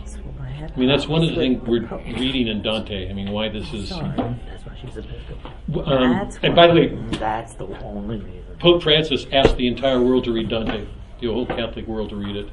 [0.00, 3.10] That's what I I mean, that's one of the things we're with reading in Dante.
[3.10, 3.90] I mean, why this is.
[3.90, 4.16] Sorry.
[4.16, 5.86] That's why she's a bishop.
[5.86, 8.56] Um, and by the way, That's the only reason.
[8.58, 10.86] Pope Francis asked the entire world to read Dante,
[11.20, 12.48] the whole Catholic world to read it.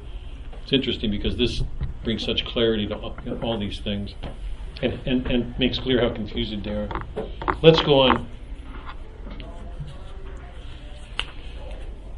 [0.62, 1.62] It's interesting because this
[2.04, 4.14] brings such clarity to all, these things
[4.82, 6.88] and, and, and makes clear how confused they are.
[7.62, 8.26] Let's go on.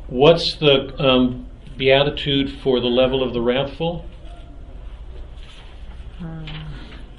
[0.06, 1.46] What's the um,
[1.76, 4.04] beatitude for the level of the wrathful?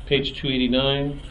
[0.06, 1.22] Page 289.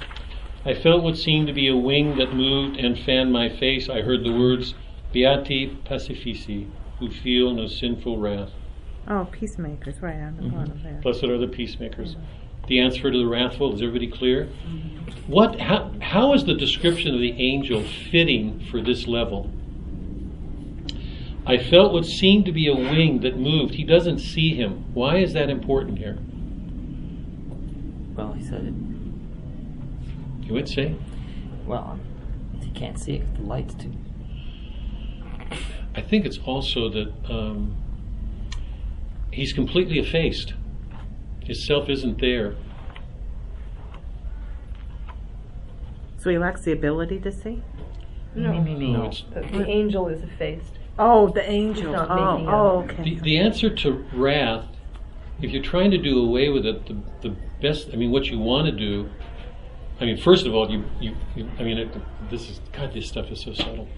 [0.64, 3.88] I felt what seemed to be a wing that moved and fanned my face.
[3.88, 4.74] I heard the words,
[5.14, 6.68] Beati pacifici,
[6.98, 8.50] who feel no sinful wrath.
[9.08, 11.00] Oh, peacemakers, right on the bottom there.
[11.02, 12.16] Blessed are the peacemakers.
[12.68, 14.48] The answer to the wrathful, is everybody clear?
[15.26, 19.50] What, how, how is the description of the angel fitting for this level?
[21.44, 23.74] I felt what seemed to be a wing that moved.
[23.74, 24.84] He doesn't see him.
[24.94, 26.18] Why is that important here?
[28.14, 28.74] Well, he said it.
[30.46, 30.94] You would say?
[31.66, 31.98] Well,
[32.60, 33.34] he can't see it.
[33.34, 33.92] The light's too.
[35.96, 37.76] I think it's also that um,
[39.32, 40.54] he's completely effaced.
[41.44, 42.54] His self isn't there.
[46.18, 47.62] So he lacks the ability to see?
[48.34, 50.78] No, No, it's, the, the angel is effaced.
[50.98, 51.96] Oh, the angel.
[51.96, 53.02] Oh, oh, okay.
[53.02, 54.66] the, the answer to wrath,
[55.40, 58.38] if you're trying to do away with it, the, the best, I mean, what you
[58.38, 59.10] want to do,
[60.00, 61.88] I mean, first of all, you, you, you I mean, it,
[62.30, 63.88] this is, God, this stuff is so subtle.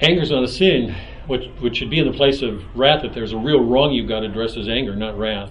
[0.00, 0.94] Anger's not a sin,
[1.26, 3.04] which, which should be in the place of wrath.
[3.04, 5.50] If there's a real wrong you've got to address as anger, not wrath.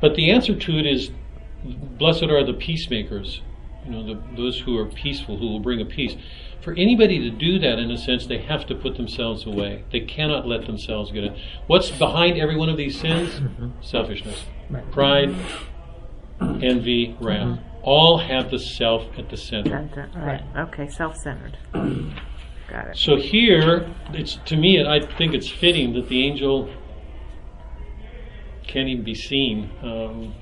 [0.00, 1.10] But the answer to it is,
[1.64, 3.42] blessed are the peacemakers.
[3.84, 6.16] You know, the, those who are peaceful, who will bring a peace.
[6.62, 9.84] For anybody to do that, in a sense, they have to put themselves away.
[9.90, 11.38] They cannot let themselves get it.
[11.66, 13.30] What's behind every one of these sins?
[13.40, 13.68] Mm-hmm.
[13.80, 14.44] Selfishness,
[14.92, 15.34] pride,
[16.40, 17.46] envy, wrath.
[17.46, 17.64] Mm-hmm.
[17.82, 19.70] All have the self at the center.
[19.70, 20.42] Center, Right.
[20.68, 20.88] Okay.
[20.88, 21.56] Self-centered.
[22.70, 22.96] Got it.
[22.96, 26.72] So here, it's to me, I think it's fitting that the angel
[28.66, 29.70] can't even be seen.
[29.82, 30.34] Um,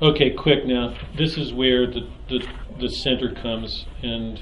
[0.00, 0.94] okay, quick now.
[1.16, 2.46] This is where the, the
[2.78, 4.40] the center comes, and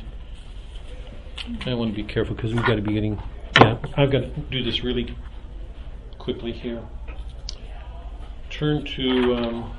[1.65, 3.23] I want to be careful because we've got to be getting.
[3.59, 5.17] Yeah, I've got to do this really
[6.19, 6.83] quickly here.
[8.51, 9.35] Turn to.
[9.37, 9.75] Um,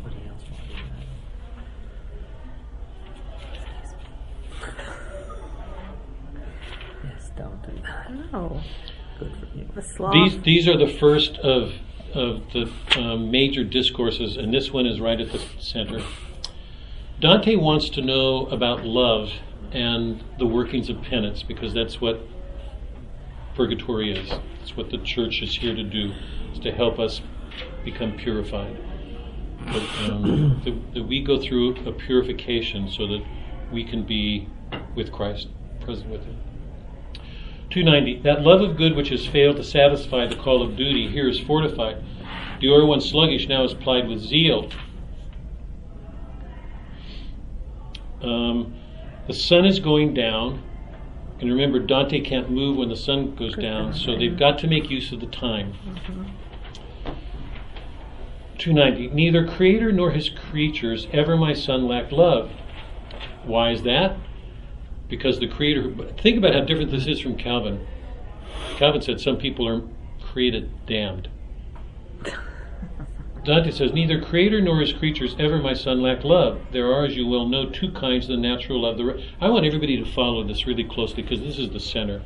[0.00, 1.04] Everybody else wanted that.
[7.04, 7.62] Yes, don't
[8.32, 8.38] do that.
[8.38, 8.62] Oh,
[9.18, 9.68] Good for you.
[9.74, 10.12] the sloth.
[10.12, 11.72] These these are the first of
[12.14, 16.02] of the um, major discourses, and this one is right at the center.
[17.20, 19.30] Dante wants to know about love
[19.72, 22.20] and the workings of penance because that's what
[23.54, 24.32] purgatory is.
[24.62, 26.12] It's what the church is here to do,
[26.52, 27.20] is to help us
[27.84, 28.76] become purified.
[29.66, 33.24] But, um, that, that we go through a purification so that
[33.72, 34.48] we can be
[34.94, 35.48] with Christ,
[35.80, 36.36] present with Him.
[37.70, 38.22] 290.
[38.22, 41.38] That love of good which has failed to satisfy the call of duty here is
[41.38, 42.02] fortified.
[42.60, 44.70] The oil once sluggish now is plied with zeal.
[48.22, 48.74] Um,
[49.26, 50.62] the sun is going down.
[51.40, 54.90] And remember, Dante can't move when the sun goes down, so they've got to make
[54.90, 55.74] use of the time.
[58.58, 59.14] 290.
[59.14, 62.50] Neither creator nor his creatures ever my son lacked love.
[63.44, 64.16] Why is that?
[65.08, 65.90] Because the creator.
[66.20, 67.86] Think about how different this is from Calvin.
[68.76, 69.82] Calvin said some people are
[70.20, 71.28] created damned.
[73.44, 76.60] Dante says, Neither creator nor his creatures ever my son lack love.
[76.72, 78.98] There are, as you well know, two kinds of the natural love.
[78.98, 82.22] The I want everybody to follow this really closely because this is the center.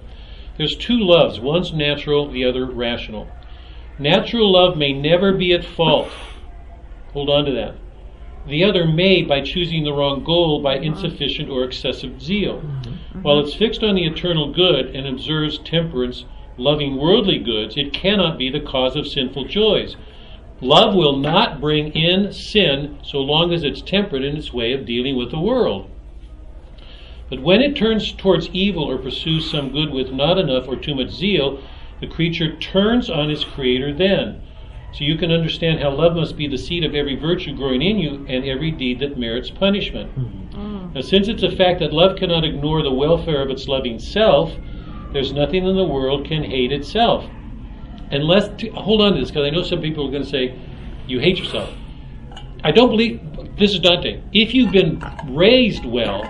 [0.59, 1.39] There's two loves.
[1.39, 3.29] One's natural, the other rational.
[3.99, 6.11] Natural love may never be at fault.
[7.13, 7.77] Hold on to that.
[8.47, 12.61] The other may by choosing the wrong goal by insufficient or excessive zeal.
[12.61, 13.23] Mm-hmm.
[13.23, 16.25] While it's fixed on the eternal good and observes temperance,
[16.57, 19.97] loving worldly goods, it cannot be the cause of sinful joys.
[20.61, 24.87] Love will not bring in sin so long as it's temperate in its way of
[24.87, 25.89] dealing with the world.
[27.29, 30.95] But when it turns towards evil or pursues some good with not enough or too
[30.95, 31.63] much zeal,
[32.01, 34.43] the creature turns on its creator then.
[34.93, 37.99] So you can understand how love must be the seed of every virtue growing in
[37.99, 40.11] you and every deed that merits punishment.
[40.13, 40.43] Hmm.
[40.55, 40.95] Mm.
[40.95, 44.53] Now, since it's a fact that love cannot ignore the welfare of its loving self,
[45.13, 47.25] there's nothing in the world can hate itself.
[48.11, 50.59] Unless, to, hold on to this, because I know some people are going to say,
[51.07, 51.73] you hate yourself.
[52.63, 53.21] I don't believe,
[53.59, 54.23] this is Dante.
[54.33, 56.23] If you've been raised well,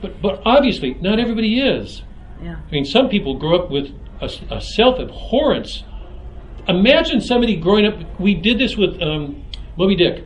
[0.00, 2.02] but, but obviously, not everybody is.
[2.42, 2.56] Yeah.
[2.56, 3.90] I mean, some people grow up with
[4.20, 5.84] a, a self abhorrence.
[6.68, 7.98] Imagine somebody growing up.
[8.18, 9.44] We did this with um,
[9.76, 10.24] Moby Dick.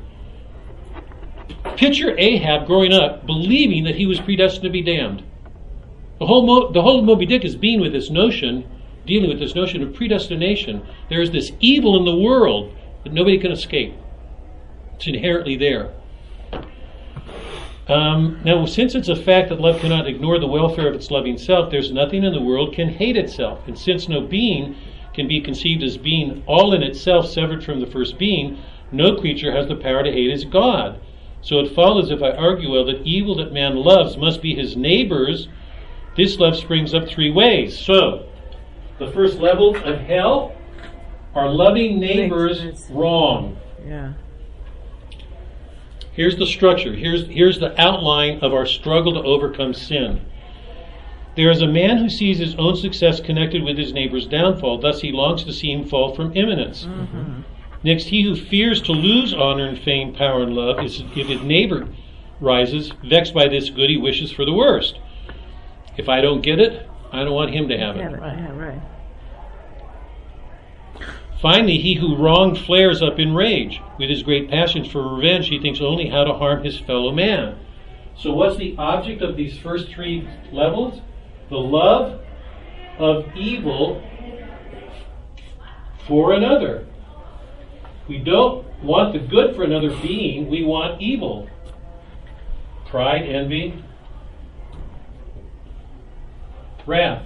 [1.77, 5.23] Picture Ahab growing up believing that he was predestined to be damned.
[6.19, 8.69] The whole Mo, the whole Moby Dick is being with this notion,
[9.06, 10.86] dealing with this notion of predestination.
[11.09, 12.74] There is this evil in the world
[13.05, 13.94] that nobody can escape.
[14.97, 15.93] It's inherently there.
[17.89, 21.39] Um, now, since it's a fact that love cannot ignore the welfare of its loving
[21.39, 23.66] self, there's nothing in the world can hate itself.
[23.66, 24.77] And since no being
[25.14, 28.59] can be conceived as being all in itself severed from the first being,
[28.93, 31.01] no creature has the power to hate his God.
[31.43, 34.76] So it follows, if I argue well, that evil that man loves must be his
[34.76, 35.48] neighbor's.
[36.16, 37.78] This love springs up three ways.
[37.78, 38.26] So,
[38.98, 40.52] the first level of hell
[41.35, 42.86] are loving neighbors Neighbors.
[42.90, 43.56] wrong.
[43.86, 44.14] Yeah.
[46.12, 46.94] Here's the structure.
[46.94, 50.20] Here's, here's the outline of our struggle to overcome sin.
[51.39, 55.02] There is a man who sees his own success connected with his neighbor's downfall, thus
[55.02, 56.85] he longs to see him fall from imminence.
[56.85, 57.43] Mm-hmm.
[57.85, 61.40] Next, he who fears to lose honor and fame, power and love, is if his
[61.43, 61.86] neighbor
[62.40, 64.98] rises, vexed by this good, he wishes for the worst.
[65.97, 68.01] If I don't get it, I don't want him to have it.
[68.01, 68.36] Yeah, right.
[68.36, 68.81] Yeah, right.
[71.40, 73.81] Finally, he who wronged flares up in rage.
[73.97, 77.60] With his great passions for revenge, he thinks only how to harm his fellow man.
[78.16, 81.01] So, what's the object of these first three levels?
[81.48, 82.20] The love
[82.98, 84.02] of evil
[86.06, 86.86] for another.
[88.08, 91.48] We don't want the good for another being, we want evil.
[92.86, 93.84] Pride, envy,
[96.86, 97.22] wrath.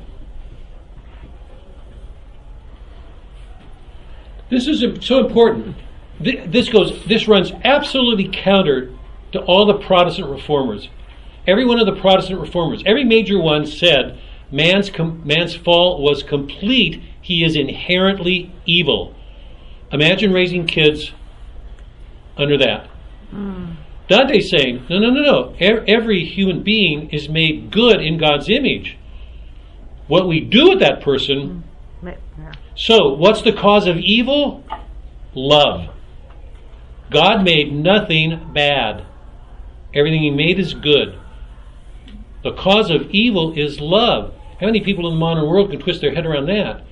[4.51, 5.77] This is so important.
[6.21, 7.05] This goes.
[7.07, 8.93] This runs absolutely counter
[9.33, 10.89] to all the Protestant reformers.
[11.47, 14.19] Every one of the Protestant reformers, every major one said,
[14.51, 17.01] "Man's com- man's fall was complete.
[17.21, 19.15] He is inherently evil."
[19.91, 21.13] Imagine raising kids
[22.37, 22.87] under that.
[23.31, 23.73] Hmm.
[24.09, 25.55] Dante's saying, "No, no, no, no.
[25.59, 28.97] Every human being is made good in God's image.
[30.07, 31.65] What we do with that person
[32.01, 32.07] hmm.
[32.07, 32.53] Ma- yeah.
[32.75, 34.65] so, what's the cause of evil?
[35.35, 35.89] Love.
[37.11, 39.05] God made nothing bad.
[39.95, 41.19] Everything He made is good.
[42.43, 44.35] The cause of evil is love.
[44.61, 46.83] How many people in the modern world can twist their head around that?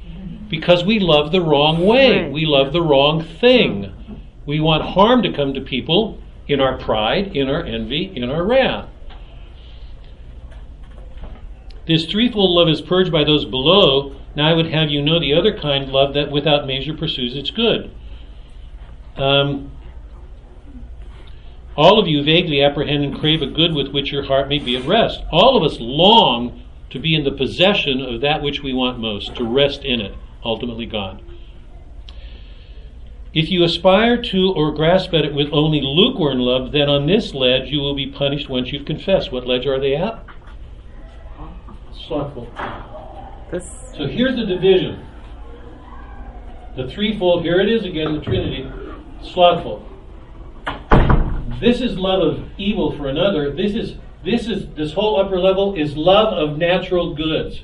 [0.49, 2.29] Because we love the wrong way.
[2.29, 3.93] We love the wrong thing.
[4.47, 6.19] We want harm to come to people
[6.49, 8.89] in our pride, in our envy, in our wrath.
[11.87, 14.17] This threefold love is purged by those below.
[14.37, 17.51] Now I would have you know the other kind love that without measure pursues its
[17.51, 17.91] good.
[19.17, 19.73] Um,
[21.77, 24.77] all of you vaguely apprehend and crave a good with which your heart may be
[24.77, 25.21] at rest.
[25.31, 29.37] All of us long to be in the possession of that which we want most,
[29.37, 30.15] to rest in it,
[30.45, 31.23] ultimately God.
[33.33, 37.33] If you aspire to or grasp at it with only lukewarm love, then on this
[37.33, 39.31] ledge you will be punished once you've confessed.
[39.31, 40.25] What ledge are they at?
[42.09, 42.49] Slothful.
[43.53, 45.07] This, So here's the division.
[46.77, 48.69] The threefold, here it is again, the Trinity,
[49.23, 49.87] slothful.
[51.59, 53.53] This is love of evil for another.
[53.53, 57.63] This is this is this whole upper level is love of natural goods.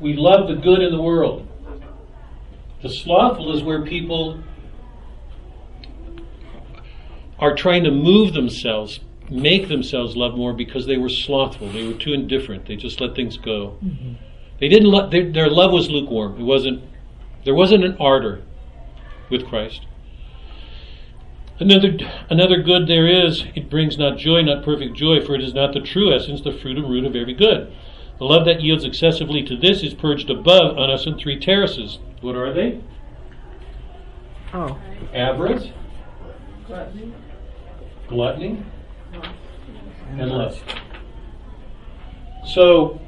[0.00, 1.46] We love the good in the world.
[2.82, 4.42] The slothful is where people
[7.38, 11.70] are trying to move themselves, make themselves love more because they were slothful.
[11.70, 12.66] They were too indifferent.
[12.66, 13.76] They just let things go.
[13.84, 14.14] Mm-hmm.
[14.58, 14.88] They didn't.
[14.90, 16.40] Lo- their, their love was lukewarm.
[16.40, 16.82] It wasn't.
[17.44, 18.42] There wasn't an ardor
[19.30, 19.86] with Christ.
[21.60, 21.98] Another
[22.30, 23.44] another good there is.
[23.54, 26.52] It brings not joy, not perfect joy, for it is not the true essence, the
[26.52, 27.70] fruit and root of every good.
[28.18, 31.98] The love that yields excessively to this is purged above on us in three terraces.
[32.22, 32.80] What are they?
[34.54, 34.78] oh,
[35.14, 35.70] Avarice,
[38.08, 38.62] gluttony,
[40.10, 40.62] and lust.
[42.46, 43.00] So,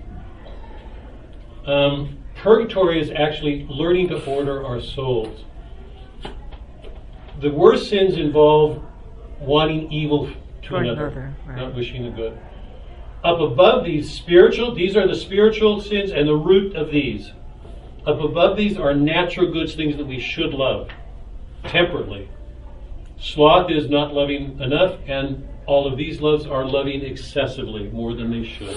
[1.67, 5.45] um, purgatory is actually learning to order our souls.
[7.43, 8.81] The worst sins involve
[9.41, 10.31] wanting evil
[10.63, 11.57] to another, another, right.
[11.57, 12.39] not wishing the good.
[13.25, 17.33] Up above these spiritual, these are the spiritual sins, and the root of these.
[18.07, 20.89] Up above these are natural goods, things that we should love
[21.65, 22.29] temperately.
[23.19, 28.31] Sloth is not loving enough, and all of these loves are loving excessively, more than
[28.31, 28.77] they should.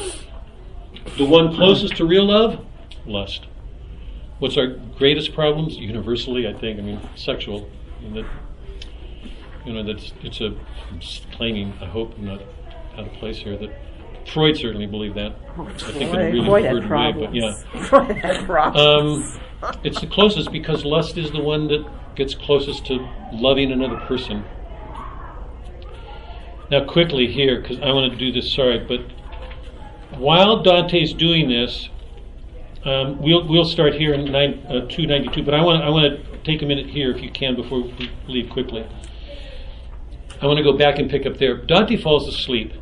[1.17, 2.65] The one closest to real love,
[3.05, 3.45] lust.
[4.39, 4.67] What's our
[4.97, 5.77] greatest problems?
[5.77, 6.79] Universally, I think.
[6.79, 7.69] I mean, sexual.
[8.05, 8.25] And that,
[9.65, 10.55] you know, that's it's a
[10.91, 11.73] I'm just claiming.
[11.81, 12.41] I hope I'm not
[12.97, 13.57] out of place here.
[13.57, 13.71] That
[14.27, 15.35] Freud certainly believed that.
[15.57, 17.53] I think in a really Freud had way, but yeah.
[17.83, 19.35] Freud had problems.
[19.35, 19.41] Um,
[19.83, 24.43] it's the closest because lust is the one that gets closest to loving another person.
[26.71, 29.01] Now, quickly here, because I want to do this, sorry, but
[30.17, 31.89] while Dante's doing this,
[32.83, 36.34] um, we'll, we'll start here in nine, uh, 292, but I want, I want to
[36.45, 38.87] take a minute here, if you can, before we leave quickly.
[40.41, 41.57] I want to go back and pick up there.
[41.57, 42.73] Dante falls asleep,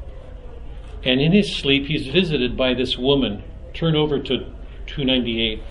[1.04, 3.44] and in his sleep, he's visited by this woman.
[3.74, 4.46] Turn over to
[4.86, 5.62] 298.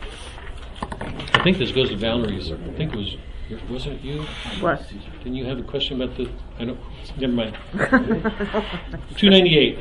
[1.35, 2.51] I think this goes to Valerie's.
[2.51, 3.17] I think it was.
[3.69, 4.23] Wasn't it you?
[4.61, 4.83] what?
[5.19, 6.31] Didn't you have a question about the?
[6.59, 6.79] I don't.
[7.19, 7.59] Never mind.
[9.17, 9.79] 298.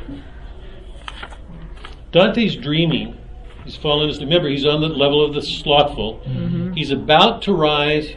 [2.10, 3.16] Dante's dreaming.
[3.64, 4.28] He's fallen asleep.
[4.28, 6.20] Remember, he's on the level of the slothful.
[6.26, 6.72] Mm-hmm.
[6.72, 8.14] He's about to rise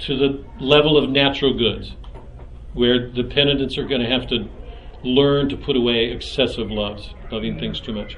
[0.00, 1.92] to the level of natural goods,
[2.74, 4.48] where the penitents are going to have to
[5.04, 8.16] learn to put away excessive loves, loving things too much.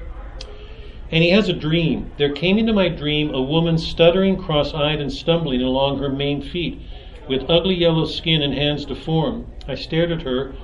[1.11, 2.11] And he has a dream.
[2.17, 6.43] There came into my dream a woman stuttering, cross eyed, and stumbling along her main
[6.43, 6.81] feet,
[7.29, 9.47] with ugly yellow skin and hands deformed.
[9.69, 10.55] I stared at her,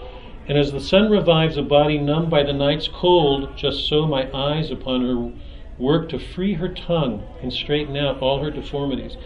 [0.49, 4.31] and as the sun revives a body numbed by the night's cold, just so my
[4.35, 5.33] eyes upon her
[5.81, 9.17] worked to free her tongue and straighten out all her deformities,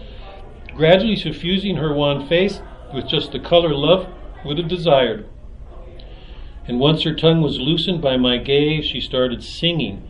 [0.75, 2.61] gradually suffusing her wan face
[2.95, 4.09] with just the color love
[4.45, 5.27] would have desired.
[6.67, 10.09] And once her tongue was loosened by my gaze, she started singing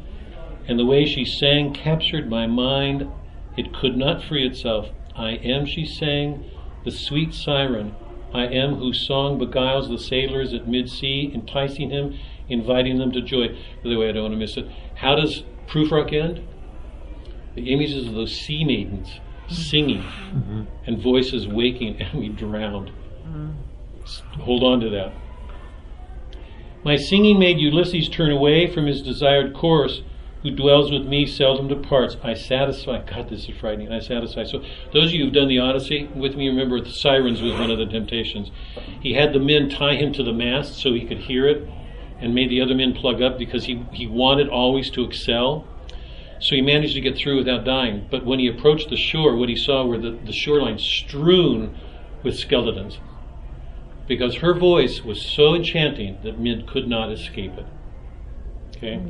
[0.66, 3.10] and the way she sang captured my mind.
[3.56, 4.88] It could not free itself.
[5.14, 6.44] I am, she sang,
[6.84, 7.94] the sweet siren.
[8.32, 12.18] I am whose song beguiles the sailors at mid sea, enticing him,
[12.48, 13.48] inviting them to joy.
[13.82, 14.68] By the way, I don't want to miss it.
[14.96, 16.46] How does Prufrock end?
[17.54, 20.62] the images of those sea maidens singing mm-hmm.
[20.86, 22.90] and voices waking, and we drowned.
[24.02, 25.12] S- Hold on to that.
[26.84, 30.02] My singing made Ulysses turn away from his desired course.
[30.42, 32.18] Who dwells with me seldom departs.
[32.22, 33.02] I satisfy.
[33.02, 33.90] God, this is frightening.
[33.90, 34.44] I satisfy.
[34.44, 34.62] So,
[34.92, 37.78] those of you who've done the Odyssey with me, remember the sirens was one of
[37.78, 38.50] the temptations.
[39.00, 41.66] He had the men tie him to the mast so he could hear it,
[42.24, 45.66] and made the other men plug up because he, he wanted always to excel.
[46.40, 48.08] So he managed to get through without dying.
[48.10, 51.76] But when he approached the shore, what he saw were the, the shoreline strewn
[52.22, 52.98] with skeletons.
[54.08, 57.66] Because her voice was so enchanting that men could not escape it.
[58.76, 59.00] Okay?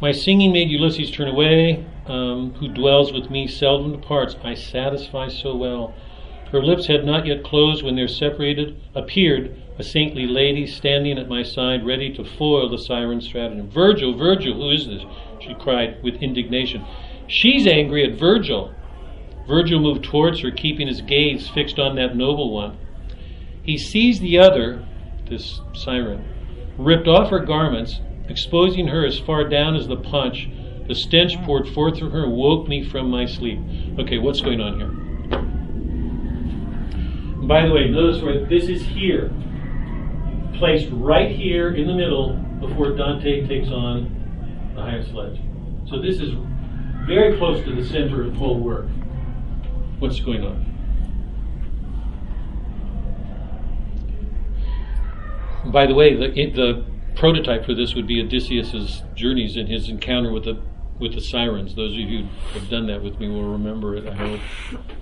[0.00, 1.86] My singing made Ulysses turn away.
[2.06, 4.36] Um, who dwells with me seldom departs.
[4.44, 5.94] I satisfy so well.
[6.54, 11.28] Her lips had not yet closed when there separated appeared a saintly lady standing at
[11.28, 13.68] my side, ready to foil the siren's stratagem.
[13.68, 15.02] Virgil, Virgil, who is this?
[15.40, 16.86] She cried with indignation.
[17.26, 18.72] She's angry at Virgil.
[19.48, 22.78] Virgil moved towards her, keeping his gaze fixed on that noble one.
[23.64, 24.86] He seized the other,
[25.28, 26.24] this siren,
[26.78, 30.48] ripped off her garments, exposing her as far down as the punch.
[30.86, 33.58] The stench poured forth from her, woke me from my sleep.
[33.98, 35.03] Okay, what's going on here?
[37.46, 39.30] By the way, notice where this is here,
[40.54, 45.38] placed right here in the middle before Dante takes on the highest sledge.
[45.86, 46.32] So this is
[47.06, 48.86] very close to the center of the whole work.
[49.98, 50.70] What's going on?
[55.70, 56.84] By the way, the, the
[57.14, 60.62] prototype for this would be Odysseus's journeys and his encounter with the
[60.98, 61.74] with the sirens.
[61.74, 64.06] Those of you who have done that with me will remember it.
[64.06, 64.40] I hope.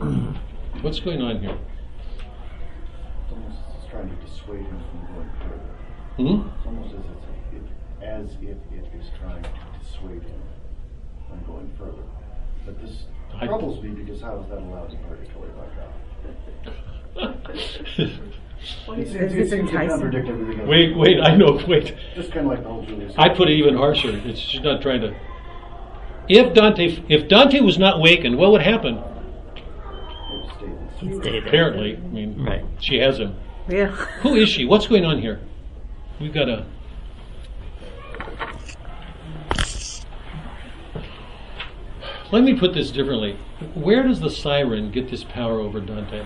[0.80, 1.56] What's going on here?
[4.02, 5.70] It's almost trying to dissuade him from going further.
[6.16, 6.48] Hmm?
[6.56, 9.50] It's almost as if, it, as if it is trying to
[9.80, 10.42] dissuade him
[11.28, 12.02] from going further.
[12.64, 13.04] But this
[13.34, 15.92] I- troubles me because how is that allowed to particularly by God?
[18.96, 19.88] It's, Is this enticing?
[19.88, 20.68] contradict everything else.
[20.68, 21.20] wait, wait.
[21.20, 21.60] I know.
[21.66, 21.96] Wait.
[22.14, 23.12] Just kind of like the whole Julius.
[23.18, 24.10] I put it even harsher.
[24.24, 25.16] It's she's not trying to.
[26.28, 29.02] If Dante, if Dante was not wakened, what would happen?
[30.98, 31.44] He'd stay there.
[31.48, 32.64] Apparently, I mean, Right.
[32.78, 33.34] she has him.
[33.68, 33.88] Yeah.
[34.22, 34.64] Who is she?
[34.64, 35.40] What's going on here?
[36.20, 36.66] We've got a.
[42.30, 43.36] Let me put this differently.
[43.74, 46.24] Where does the siren get this power over Dante?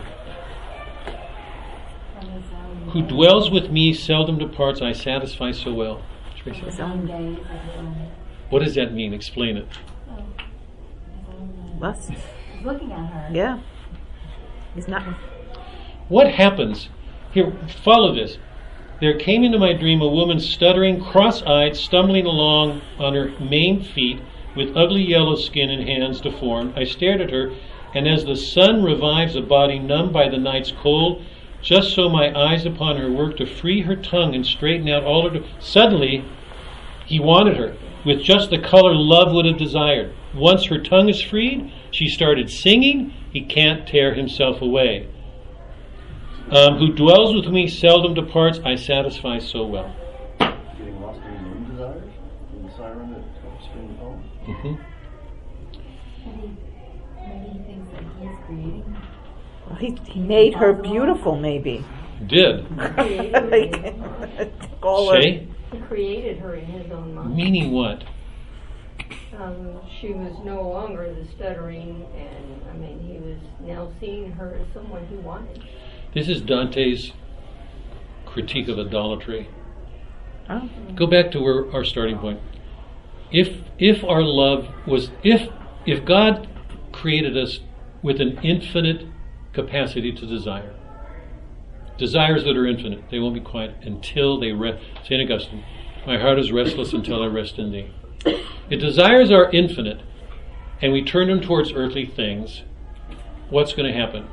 [2.91, 6.03] Who dwells with me seldom departs, I satisfy so well.
[6.37, 6.61] Tracy?
[6.61, 8.11] His own days of his own.
[8.51, 9.13] What does that mean?
[9.13, 9.67] Explain it.
[11.81, 12.11] Lust.
[12.11, 13.29] He's looking at her.
[13.33, 13.61] Yeah.
[14.75, 15.03] He's not.
[16.09, 16.89] What happens?
[17.37, 17.53] Here,
[17.83, 18.39] follow this.
[18.99, 23.87] There came into my dream a woman stuttering, cross eyed, stumbling along on her maimed
[23.87, 24.21] feet,
[24.55, 26.73] with ugly yellow skin and hands deformed.
[26.77, 27.53] I stared at her,
[27.95, 31.23] and as the sun revives a body numbed by the night's cold,
[31.61, 35.29] just so my eyes upon her worked to free her tongue and straighten out all
[35.29, 35.45] her.
[35.59, 36.25] Suddenly,
[37.05, 40.11] he wanted her, with just the color love would have desired.
[40.35, 45.09] Once her tongue is freed, she started singing, He can't tear himself away.
[46.51, 49.94] Um, who dwells with me seldom departs, I satisfy so well.
[50.39, 52.12] Getting lost in his own desires?
[52.56, 54.20] In the siren that helps string the poem?
[54.44, 54.74] hmm
[56.24, 56.56] Maybe,
[57.27, 58.97] maybe he thinks that he's creating.
[59.66, 61.85] Well, he, he made her beautiful, maybe.
[62.27, 62.68] Did.
[64.60, 65.48] Took all her- Say?
[65.73, 67.35] He created her in his own mind.
[67.35, 68.05] Meaning what?
[69.36, 74.55] Um, she was no longer the stuttering, and I mean, he was now seeing her
[74.60, 75.62] as someone he wanted.
[76.16, 77.12] This is Dante's
[78.24, 79.51] critique of idolatry.
[80.48, 80.70] Oh.
[80.94, 82.40] Go back to where our starting point.
[83.30, 85.51] If if our love was if
[85.84, 86.48] if God
[86.90, 87.60] created us
[88.02, 89.06] with an infinite
[89.52, 90.74] capacity to desire,
[91.98, 94.82] desires that are infinite, they won't be quiet until they rest.
[95.06, 95.64] Saint Augustine,
[96.06, 97.93] my heart is restless until I rest in Thee.
[98.70, 100.01] If desires are infinite,
[100.80, 102.62] and we turn them towards earthly things,
[103.51, 104.30] what's going to happen?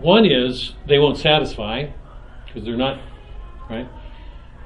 [0.00, 1.88] One is they won't satisfy
[2.46, 3.00] because they're not
[3.68, 3.88] right.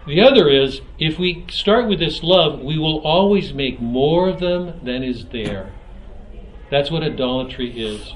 [0.07, 4.41] The other is if we start with this love, we will always make more of
[4.41, 5.73] them than is there.
[6.71, 8.15] That's what idolatry is.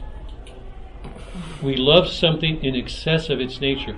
[1.62, 3.96] We love something in excess of its nature.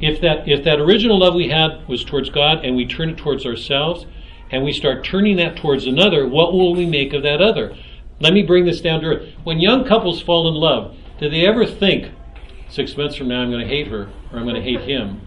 [0.00, 3.16] If that if that original love we had was towards God and we turn it
[3.16, 4.06] towards ourselves
[4.50, 7.76] and we start turning that towards another, what will we make of that other?
[8.20, 9.28] Let me bring this down to earth.
[9.42, 12.12] When young couples fall in love, do they ever think
[12.68, 15.20] six months from now I'm going to hate her or I'm going to hate him?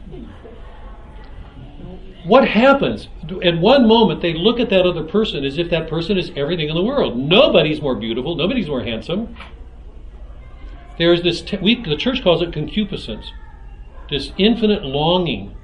[2.30, 3.08] what happens?
[3.44, 6.70] At one moment, they look at that other person as if that person is everything
[6.70, 7.18] in the world.
[7.18, 8.36] Nobody's more beautiful.
[8.36, 9.36] Nobody's more handsome.
[10.98, 13.32] There's this, we, the church calls it concupiscence,
[14.10, 15.56] this infinite longing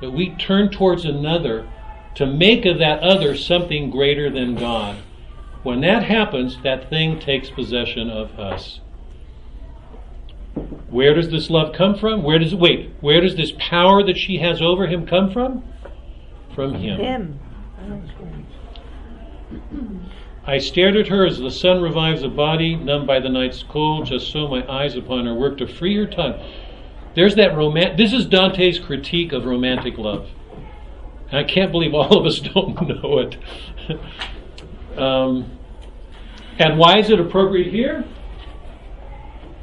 [0.00, 1.68] that we turn towards another
[2.16, 4.96] to make of that other something greater than God.
[5.62, 8.80] When that happens, that thing takes possession of us.
[10.88, 12.22] Where does this love come from?
[12.22, 12.90] Where does wait?
[13.00, 15.64] Where does this power that she has over him come from?
[16.54, 16.98] From him.
[16.98, 17.40] Him.
[20.44, 24.06] I stared at her as the sun revives a body, numbed by the night's cold.
[24.06, 26.42] Just so my eyes upon her worked to free her tongue.
[27.14, 27.96] There's that roman.
[27.96, 30.28] This is Dante's critique of romantic love.
[31.32, 33.36] I can't believe all of us don't know it.
[34.98, 35.58] um,
[36.58, 38.04] and why is it appropriate here?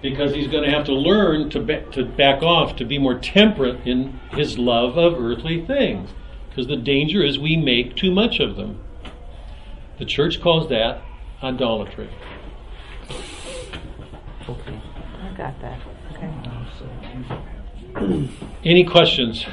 [0.02, 3.18] Because he's going to have to learn to, ba- to back off, to be more
[3.18, 6.10] temperate in his love of earthly things.
[6.50, 8.80] Because the danger is we make too much of them.
[9.98, 11.02] The church calls that
[11.42, 12.10] idolatry.
[14.48, 14.82] Okay.
[15.22, 15.82] I got that.
[16.14, 16.30] Okay.
[18.64, 19.46] Any questions?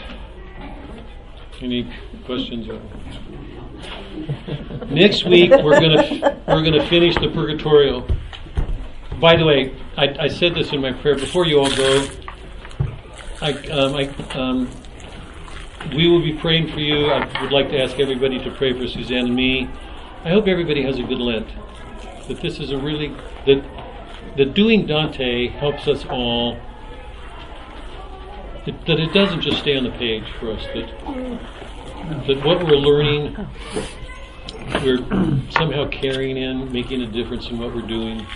[1.61, 1.91] Any
[2.27, 2.69] questions?
[4.91, 8.07] Next week we're gonna we're gonna finish the Purgatorio.
[9.21, 12.09] By the way, I, I said this in my prayer before you all go.
[13.41, 14.71] I, um, I, um,
[15.95, 17.11] we will be praying for you.
[17.11, 19.69] I would like to ask everybody to pray for Suzanne and me.
[20.25, 21.49] I hope everybody has a good Lent.
[22.29, 23.15] That this is a really
[23.47, 23.63] that
[24.37, 26.59] that doing Dante helps us all.
[28.65, 30.65] That, that it doesn't just stay on the page for us.
[30.75, 30.89] That
[32.27, 33.37] that what we're learning,
[34.83, 34.99] we're
[35.51, 38.27] somehow carrying in, making a difference in what we're doing.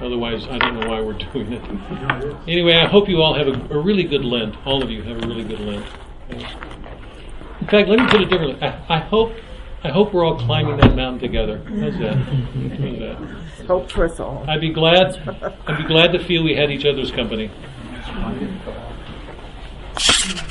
[0.00, 1.62] Otherwise, I don't know why we're doing it.
[2.48, 4.56] Anyway, I hope you all have a, a really good Lent.
[4.66, 5.86] All of you have a really good Lent.
[6.30, 8.60] In fact, let me put it differently.
[8.62, 9.32] I, I hope,
[9.84, 11.58] I hope we're all climbing that mountain together.
[11.58, 12.16] How's that?
[12.16, 13.66] How's that?
[13.66, 14.44] Hope for us all.
[14.48, 15.16] I'd be glad.
[15.66, 17.50] I'd be glad to feel we had each other's company.